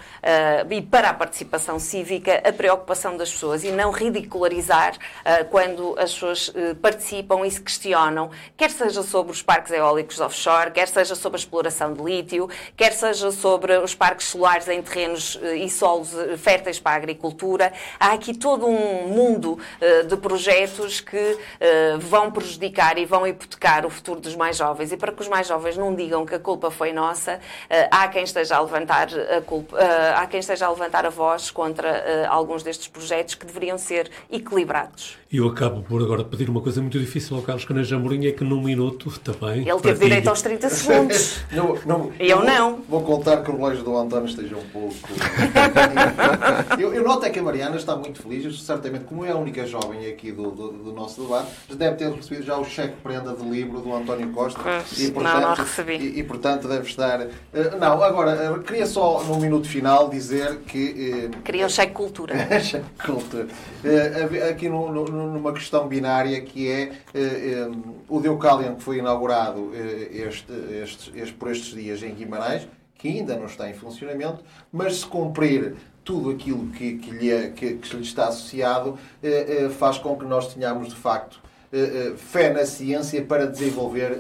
e 0.71 0.83
para 0.83 1.11
a 1.11 1.15
participação 1.15 1.79
cívica 1.79 2.43
a 2.45 2.53
preocupação 2.53 3.17
das 3.17 3.31
pessoas 3.31 3.65
e 3.65 3.71
não 3.71 3.91
ridicularizar 3.91 4.95
quando 5.51 5.95
as 5.99 6.13
pessoas 6.13 6.53
participam 6.81 7.47
e 7.47 7.51
se 7.51 7.61
questionam, 7.61 8.31
quer 8.57 8.71
seja 8.71 9.03
sobre 9.03 9.33
os 9.33 9.43
parques 9.43 9.73
eólicos 9.73 10.21
offshore, 10.21 10.71
quer 10.71 10.89
seja 10.89 11.15
sobre 11.15 11.37
a 11.37 11.41
exploração 11.41 11.93
de 11.93 12.03
lítio, 12.03 12.49
quer 12.77 12.93
seja 12.93 13.31
sobre 13.31 13.77
os 13.79 13.95
parques 13.95 14.29
solares 14.29 14.69
em 14.69 14.83
terrenos 14.83 15.39
e 15.69 15.71
solos 15.71 16.15
eh, 16.15 16.37
férteis 16.37 16.81
para 16.81 16.93
a 16.93 16.97
agricultura. 16.97 17.73
Há 18.01 18.13
aqui 18.13 18.37
todo 18.37 18.67
um 18.67 19.09
mundo 19.09 19.53
uh, 19.53 20.07
de 20.07 20.17
projetos 20.17 21.01
que 21.01 21.17
uh, 21.17 21.99
vão 21.99 22.31
prejudicar 22.31 22.99
e 22.99 23.05
vão 23.05 23.27
hipotecar 23.27 23.87
o 23.87 23.91
futuro 23.91 24.21
dos 24.21 24.35
mais 24.35 24.57
jovens. 24.57 24.91
E 24.91 24.97
para 24.97 25.13
que 25.13 25.21
os 25.21 25.29
mais 25.29 25.47
jovens 25.47 25.77
não 25.77 25.95
digam 25.95 26.25
que 26.25 26.35
a 26.35 26.39
culpa 26.39 26.71
foi 26.71 26.93
nossa, 26.93 27.39
há 27.91 28.09
quem 28.09 28.25
esteja 28.25 28.57
a 28.57 28.61
levantar 28.61 29.09
a 29.37 29.41
culpa, 29.43 29.77
há 30.17 30.27
quem 30.27 30.41
esteja 30.41 30.67
a 30.67 30.71
levantar 30.71 31.05
a 31.05 31.11
voz 31.11 31.51
contra 31.51 32.27
alguns 32.29 32.63
destes 32.63 32.89
projetos 32.89 33.35
que 33.35 33.45
deveriam 33.45 33.77
ser 33.77 34.11
equilibrados. 34.31 35.19
E 35.31 35.37
eu 35.37 35.49
acabo 35.49 35.83
por 35.83 36.03
agora 36.03 36.25
pedir 36.25 36.49
uma 36.49 36.63
coisa 36.63 36.81
muito 36.81 36.99
difícil 36.99 37.37
ao 37.37 37.43
Carlos 37.43 37.67
Caneja 37.67 37.97
Amorim, 37.97 38.27
é 38.27 38.33
que 38.33 38.43
num 38.43 38.63
minuto 38.63 39.11
também... 39.21 39.69
Ele 39.69 39.81
teve 39.81 40.01
direito 40.01 40.29
aos 40.29 40.41
30 40.41 40.71
segundos. 40.71 41.41
não, 41.53 41.79
não, 41.85 42.13
eu 42.19 42.43
não. 42.43 42.77
Vou, 42.89 43.01
vou 43.01 43.03
contar 43.03 43.43
que 43.43 43.51
o 43.51 43.57
relógio 43.57 43.85
do 43.85 43.95
António 43.95 44.27
esteja 44.27 44.57
um 44.57 44.65
pouco... 44.73 44.97
eu, 46.79 46.95
eu 46.95 47.03
noto 47.03 47.27
é 47.27 47.31
que 47.31 47.39
a 47.39 47.43
Mariana 47.43 47.77
está 47.77 47.97
muito 47.97 48.23
feliz, 48.23 48.61
certamente, 48.63 49.05
como 49.05 49.25
é 49.25 49.31
a 49.31 49.37
única 49.37 49.67
jovem 49.67 50.07
aqui 50.09 50.33
do, 50.33 50.51
do, 50.51 50.73
do 50.73 50.93
nosso 50.93 51.23
debate, 51.23 51.51
deve 51.75 51.97
ter 51.97 52.11
recebido 52.11 52.45
já 52.45 52.57
o 52.57 52.65
cheque 52.65 52.95
prenda 53.03 53.35
de 53.35 53.49
livro 53.49 53.81
do 53.81 53.95
António 53.95 54.31
Costa. 54.33 54.61
e, 54.97 55.11
portanto, 55.11 55.35
não, 55.35 55.41
não 55.41 55.55
recebi. 55.55 55.97
E, 55.97 56.19
e, 56.19 56.23
portanto 56.23 56.69
deve 56.69 56.89
estar... 56.89 57.21
Uh, 57.21 57.79
não, 57.79 58.03
agora, 58.03 58.53
uh, 58.53 58.63
queria 58.63 58.87
só, 58.87 59.23
no 59.25 59.39
minuto 59.39 59.69
final, 59.69 60.09
dizer 60.09 60.59
que... 60.61 61.31
Uh, 61.35 61.43
queria 61.43 61.67
um 61.67 61.69
cheque 61.69 61.93
cultura. 61.93 62.35
cheque 62.61 62.85
cultura. 63.05 63.49
aqui 64.51 64.69
no, 64.69 64.93
no 64.93 65.29
numa 65.39 65.53
questão 65.53 65.87
binária 65.87 66.41
que 66.41 66.69
é 66.71 66.93
eh, 67.15 67.69
o 68.09 68.21
Deucalion 68.21 68.75
que 68.77 68.83
foi 68.83 68.99
inaugurado 68.99 69.71
este, 69.75 70.53
este, 70.83 71.19
este, 71.19 71.35
por 71.35 71.51
estes 71.51 71.75
dias 71.75 72.03
em 72.03 72.15
Guimarães, 72.15 72.67
que 72.99 73.09
ainda 73.09 73.37
não 73.37 73.47
está 73.47 73.71
em 73.71 73.75
funcionamento, 73.75 74.45
mas 74.71 74.97
se 74.97 75.07
cumprir 75.07 75.77
tudo 76.05 76.31
aquilo 76.31 76.67
que, 76.71 76.99
que, 76.99 77.11
lhe, 77.11 77.31
é, 77.31 77.49
que, 77.51 77.75
que 77.75 77.97
lhe 77.97 78.03
está 78.03 78.29
associado, 78.29 78.99
faz 79.79 79.99
com 79.99 80.17
que 80.17 80.25
nós 80.25 80.53
tenhamos 80.53 80.89
de 80.89 80.97
facto 80.97 81.41
fé 82.17 82.51
na 82.51 82.65
ciência 82.65 83.23
para 83.23 83.47
desenvolver 83.47 84.19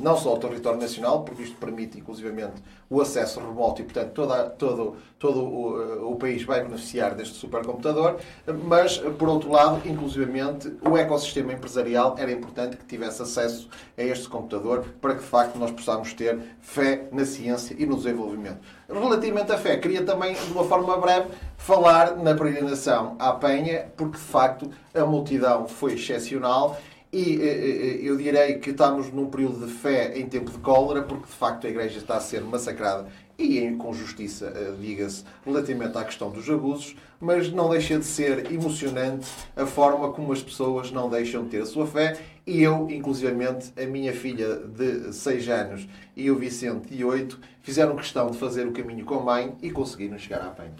não 0.00 0.16
só 0.16 0.34
o 0.34 0.38
território 0.38 0.80
nacional, 0.80 1.22
porque 1.22 1.44
isto 1.44 1.56
permite 1.56 1.98
inclusivamente 1.98 2.60
o 2.90 3.00
acesso 3.00 3.40
remoto 3.40 3.82
e, 3.82 3.84
portanto, 3.84 4.12
toda, 4.12 4.44
todo, 4.50 4.96
todo 5.18 5.40
o, 5.40 6.12
o 6.12 6.16
país 6.16 6.42
vai 6.42 6.62
beneficiar 6.62 7.14
deste 7.14 7.34
supercomputador, 7.34 8.16
mas, 8.64 8.98
por 8.98 9.28
outro 9.28 9.50
lado, 9.50 9.86
inclusivamente, 9.86 10.72
o 10.82 10.96
ecossistema 10.96 11.52
empresarial 11.52 12.14
era 12.18 12.32
importante 12.32 12.76
que 12.76 12.84
tivesse 12.86 13.20
acesso 13.20 13.68
a 13.96 14.02
este 14.02 14.28
computador 14.28 14.84
para 15.00 15.14
que, 15.14 15.20
de 15.20 15.26
facto, 15.26 15.58
nós 15.58 15.70
possamos 15.70 16.14
ter 16.14 16.38
fé 16.60 17.08
na 17.12 17.24
ciência 17.24 17.76
e 17.78 17.84
no 17.84 17.96
desenvolvimento. 17.96 18.58
Relativamente 18.88 19.52
à 19.52 19.58
fé, 19.58 19.76
queria 19.76 20.02
também, 20.02 20.34
de 20.34 20.52
uma 20.52 20.64
forma 20.64 20.96
breve, 20.96 21.28
falar 21.58 22.16
na 22.16 22.34
peregrinação 22.34 23.16
à 23.18 23.32
Penha, 23.32 23.86
porque, 23.96 24.16
de 24.16 24.24
facto, 24.24 24.70
a 24.94 25.04
multidão 25.04 25.68
foi 25.68 25.92
excepcional 25.92 26.78
e 27.12 27.40
eh, 27.40 27.44
eh, 27.44 27.98
eu 28.02 28.16
direi 28.16 28.58
que 28.58 28.70
estamos 28.70 29.12
num 29.12 29.26
período 29.26 29.66
de 29.66 29.72
fé 29.72 30.18
em 30.18 30.26
tempo 30.26 30.50
de 30.50 30.58
cólera, 30.58 31.02
porque 31.02 31.26
de 31.26 31.32
facto 31.32 31.66
a 31.66 31.70
Igreja 31.70 31.98
está 31.98 32.16
a 32.16 32.20
ser 32.20 32.42
massacrada 32.42 33.08
e 33.38 33.70
com 33.78 33.94
justiça, 33.94 34.52
eh, 34.54 34.74
diga-se, 34.80 35.24
relativamente 35.46 35.96
à 35.96 36.04
questão 36.04 36.30
dos 36.30 36.50
abusos, 36.50 36.96
mas 37.20 37.50
não 37.52 37.70
deixa 37.70 37.98
de 37.98 38.04
ser 38.04 38.52
emocionante 38.52 39.28
a 39.56 39.64
forma 39.64 40.12
como 40.12 40.32
as 40.32 40.42
pessoas 40.42 40.90
não 40.90 41.08
deixam 41.08 41.44
de 41.44 41.50
ter 41.50 41.62
a 41.62 41.66
sua 41.66 41.86
fé. 41.86 42.18
E 42.46 42.62
eu, 42.62 42.90
inclusivamente, 42.90 43.72
a 43.80 43.86
minha 43.86 44.12
filha 44.12 44.56
de 44.56 45.12
6 45.12 45.48
anos 45.48 45.88
e 46.16 46.30
o 46.30 46.36
Vicente 46.36 46.94
de 46.94 47.04
8 47.04 47.38
fizeram 47.62 47.94
questão 47.94 48.30
de 48.30 48.38
fazer 48.38 48.66
o 48.66 48.72
caminho 48.72 49.04
com 49.04 49.20
a 49.20 49.22
mãe 49.22 49.54
e 49.62 49.70
conseguiram 49.70 50.18
chegar 50.18 50.40
à 50.40 50.50
PEN. 50.50 50.72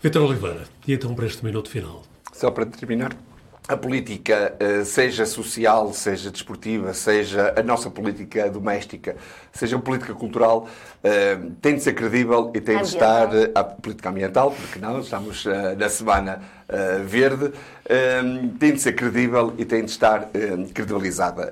Vitor 0.00 0.22
Oliveira, 0.22 0.64
e 0.86 0.94
então 0.94 1.14
para 1.14 1.26
este 1.26 1.44
minuto 1.44 1.68
final? 1.68 2.04
Só 2.32 2.50
para 2.50 2.64
terminar, 2.64 3.16
a 3.68 3.76
política, 3.76 4.56
eh, 4.58 4.82
seja 4.82 5.26
social, 5.26 5.92
seja 5.92 6.30
desportiva, 6.30 6.94
seja 6.94 7.52
a 7.54 7.62
nossa 7.62 7.90
política 7.90 8.48
doméstica, 8.48 9.14
seja 9.52 9.76
a 9.76 9.78
política 9.78 10.14
cultural, 10.14 10.66
eh, 11.04 11.38
tem 11.60 11.74
de 11.74 11.82
ser 11.82 11.92
credível 11.92 12.50
e 12.54 12.62
tem 12.62 12.78
de 12.78 12.88
estar 12.88 13.28
eh, 13.36 13.50
a 13.54 13.62
política 13.62 14.08
ambiental, 14.08 14.52
porque 14.52 14.78
não, 14.78 15.00
estamos 15.00 15.44
na 15.76 15.88
semana 15.88 16.40
verde, 17.06 17.50
tem 18.58 18.74
de 18.74 18.80
ser 18.80 18.92
credível 18.92 19.54
e 19.56 19.64
tem 19.64 19.86
de 19.86 19.90
estar 19.90 20.28
credibilizada. 20.74 21.50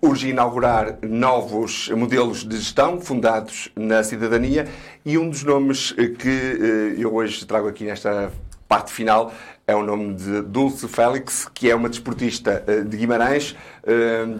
Urge 0.00 0.30
inaugurar 0.30 0.96
novos 1.02 1.90
modelos 1.90 2.48
de 2.48 2.56
gestão 2.56 2.98
fundados 2.98 3.70
na 3.76 4.02
cidadania 4.02 4.66
e 5.04 5.18
um 5.18 5.28
dos 5.28 5.44
nomes 5.44 5.92
que 5.92 6.96
eu 6.98 7.14
hoje 7.14 7.44
trago 7.44 7.68
aqui 7.68 7.84
nesta 7.84 8.32
parte 8.66 8.90
final 8.90 9.30
é 9.66 9.74
o 9.74 9.82
nome 9.82 10.14
de 10.14 10.42
Dulce 10.42 10.86
Félix, 10.86 11.48
que 11.52 11.70
é 11.70 11.74
uma 11.74 11.88
desportista 11.88 12.62
de 12.86 12.96
Guimarães 12.96 13.56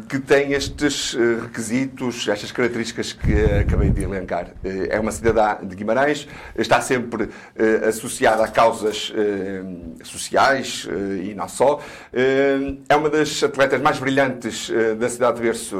que 0.09 0.19
tem 0.19 0.53
estes 0.53 1.17
requisitos, 1.43 2.27
estas 2.29 2.51
características 2.51 3.13
que 3.13 3.33
acabei 3.61 3.91
de 3.91 4.03
elencar. 4.03 4.49
É 4.63 4.99
uma 4.99 5.13
cidadã 5.13 5.67
de 5.67 5.77
Guimarães, 5.77 6.27
está 6.57 6.81
sempre 6.81 7.29
associada 7.87 8.45
a 8.45 8.49
causas 8.49 9.13
sociais 10.03 10.89
e 11.23 11.35
não 11.35 11.49
só. 11.49 11.81
É 12.13 12.97
uma 12.97 13.11
das 13.11 13.43
atletas 13.43 13.81
mais 13.81 13.99
brilhantes 13.99 14.71
da 14.99 15.09
cidade 15.09 15.37
de 15.37 15.43
Berço 15.43 15.77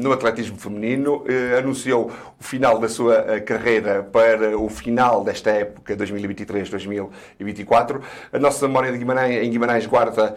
no 0.00 0.12
atletismo 0.12 0.58
feminino. 0.58 1.24
Anunciou 1.58 2.10
o 2.38 2.44
final 2.44 2.78
da 2.78 2.88
sua 2.88 3.40
carreira 3.40 4.02
para 4.02 4.58
o 4.58 4.68
final 4.68 5.24
desta 5.24 5.50
época, 5.50 5.96
2023-2024. 5.96 8.00
A 8.32 8.38
nossa 8.38 8.66
memória 8.66 8.87
Guimarães, 8.96 9.44
em 9.44 9.50
Guimarães 9.50 9.86
guarda 9.86 10.36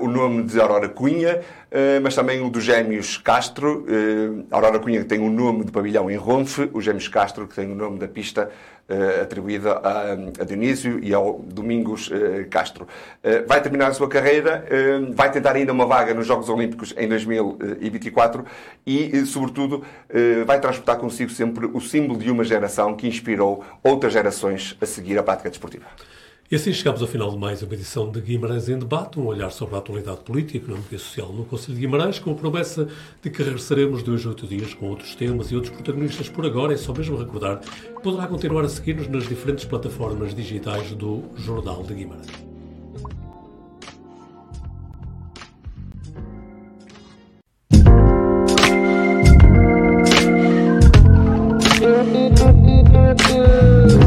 o 0.00 0.08
nome 0.08 0.44
de 0.44 0.60
Aurora 0.60 0.88
Cunha, 0.88 1.40
mas 2.02 2.14
também 2.14 2.40
o 2.40 2.50
dos 2.50 2.62
Gêmeos 2.62 3.16
Castro. 3.16 3.86
Aurora 4.50 4.78
Cunha 4.78 5.00
que 5.00 5.06
tem 5.06 5.20
o 5.20 5.30
nome 5.30 5.64
de 5.64 5.72
pavilhão 5.72 6.10
em 6.10 6.16
Ronfe, 6.16 6.70
os 6.72 6.84
Gêmeos 6.84 7.08
Castro 7.08 7.48
que 7.48 7.54
tem 7.54 7.70
o 7.70 7.74
nome 7.74 7.98
da 7.98 8.06
pista 8.06 8.50
uh, 8.88 9.22
atribuída 9.22 9.72
a, 9.72 10.12
a, 10.12 10.44
Dionísio 10.44 10.98
e 11.02 11.12
ao 11.14 11.38
Domingos 11.38 12.08
uh, 12.08 12.48
Castro. 12.50 12.86
Uh, 13.22 13.46
vai 13.46 13.60
terminar 13.60 13.88
a 13.88 13.94
sua 13.94 14.08
carreira, 14.08 14.64
vai 15.14 15.30
tentar 15.30 15.56
ainda 15.56 15.72
uma 15.72 15.86
vaga 15.86 16.14
nos 16.14 16.26
Jogos 16.26 16.48
Olímpicos 16.48 16.94
em 16.96 17.08
2024 17.08 18.44
e, 18.86 19.24
sobretudo, 19.26 19.84
vai 20.46 20.60
transportar 20.60 20.98
consigo 20.98 21.30
sempre 21.30 21.66
o 21.66 21.80
símbolo 21.80 22.18
de 22.18 22.30
uma 22.30 22.44
geração 22.44 22.94
que 22.94 23.06
inspirou 23.06 23.64
outras 23.82 24.12
gerações 24.12 24.76
a 24.80 24.86
seguir 24.86 25.18
a 25.18 25.22
prática 25.22 25.48
desportiva. 25.48 25.86
E 26.52 26.54
assim 26.54 26.70
chegamos 26.70 27.00
ao 27.00 27.08
final 27.08 27.30
de 27.30 27.38
mais 27.38 27.62
uma 27.62 27.72
edição 27.72 28.12
de 28.12 28.20
Guimarães 28.20 28.68
em 28.68 28.78
Debate, 28.78 29.18
um 29.18 29.24
olhar 29.24 29.50
sobre 29.50 29.74
a 29.74 29.78
atualidade 29.78 30.20
política, 30.20 30.58
económica 30.58 30.94
e 30.94 30.98
social 30.98 31.32
no 31.32 31.46
Conselho 31.46 31.76
de 31.76 31.80
Guimarães, 31.80 32.18
com 32.18 32.30
a 32.30 32.34
promessa 32.34 32.86
de 33.22 33.30
que 33.30 33.42
regressaremos 33.42 34.02
dois 34.02 34.26
a 34.26 34.28
oito 34.28 34.46
dias 34.46 34.74
com 34.74 34.90
outros 34.90 35.14
temas 35.14 35.50
e 35.50 35.54
outros 35.54 35.72
protagonistas 35.72 36.28
por 36.28 36.44
agora. 36.44 36.74
É 36.74 36.76
só 36.76 36.92
mesmo 36.92 37.16
recordar 37.16 37.60
que 37.60 38.02
poderá 38.02 38.26
continuar 38.26 38.66
a 38.66 38.68
seguir-nos 38.68 39.08
nas 39.08 39.26
diferentes 39.26 39.64
plataformas 39.64 40.34
digitais 40.34 40.90
do 40.90 41.22
Jornal 41.36 41.84
de 41.84 41.94
Guimarães. 41.94 42.52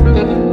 Thank 0.05 0.39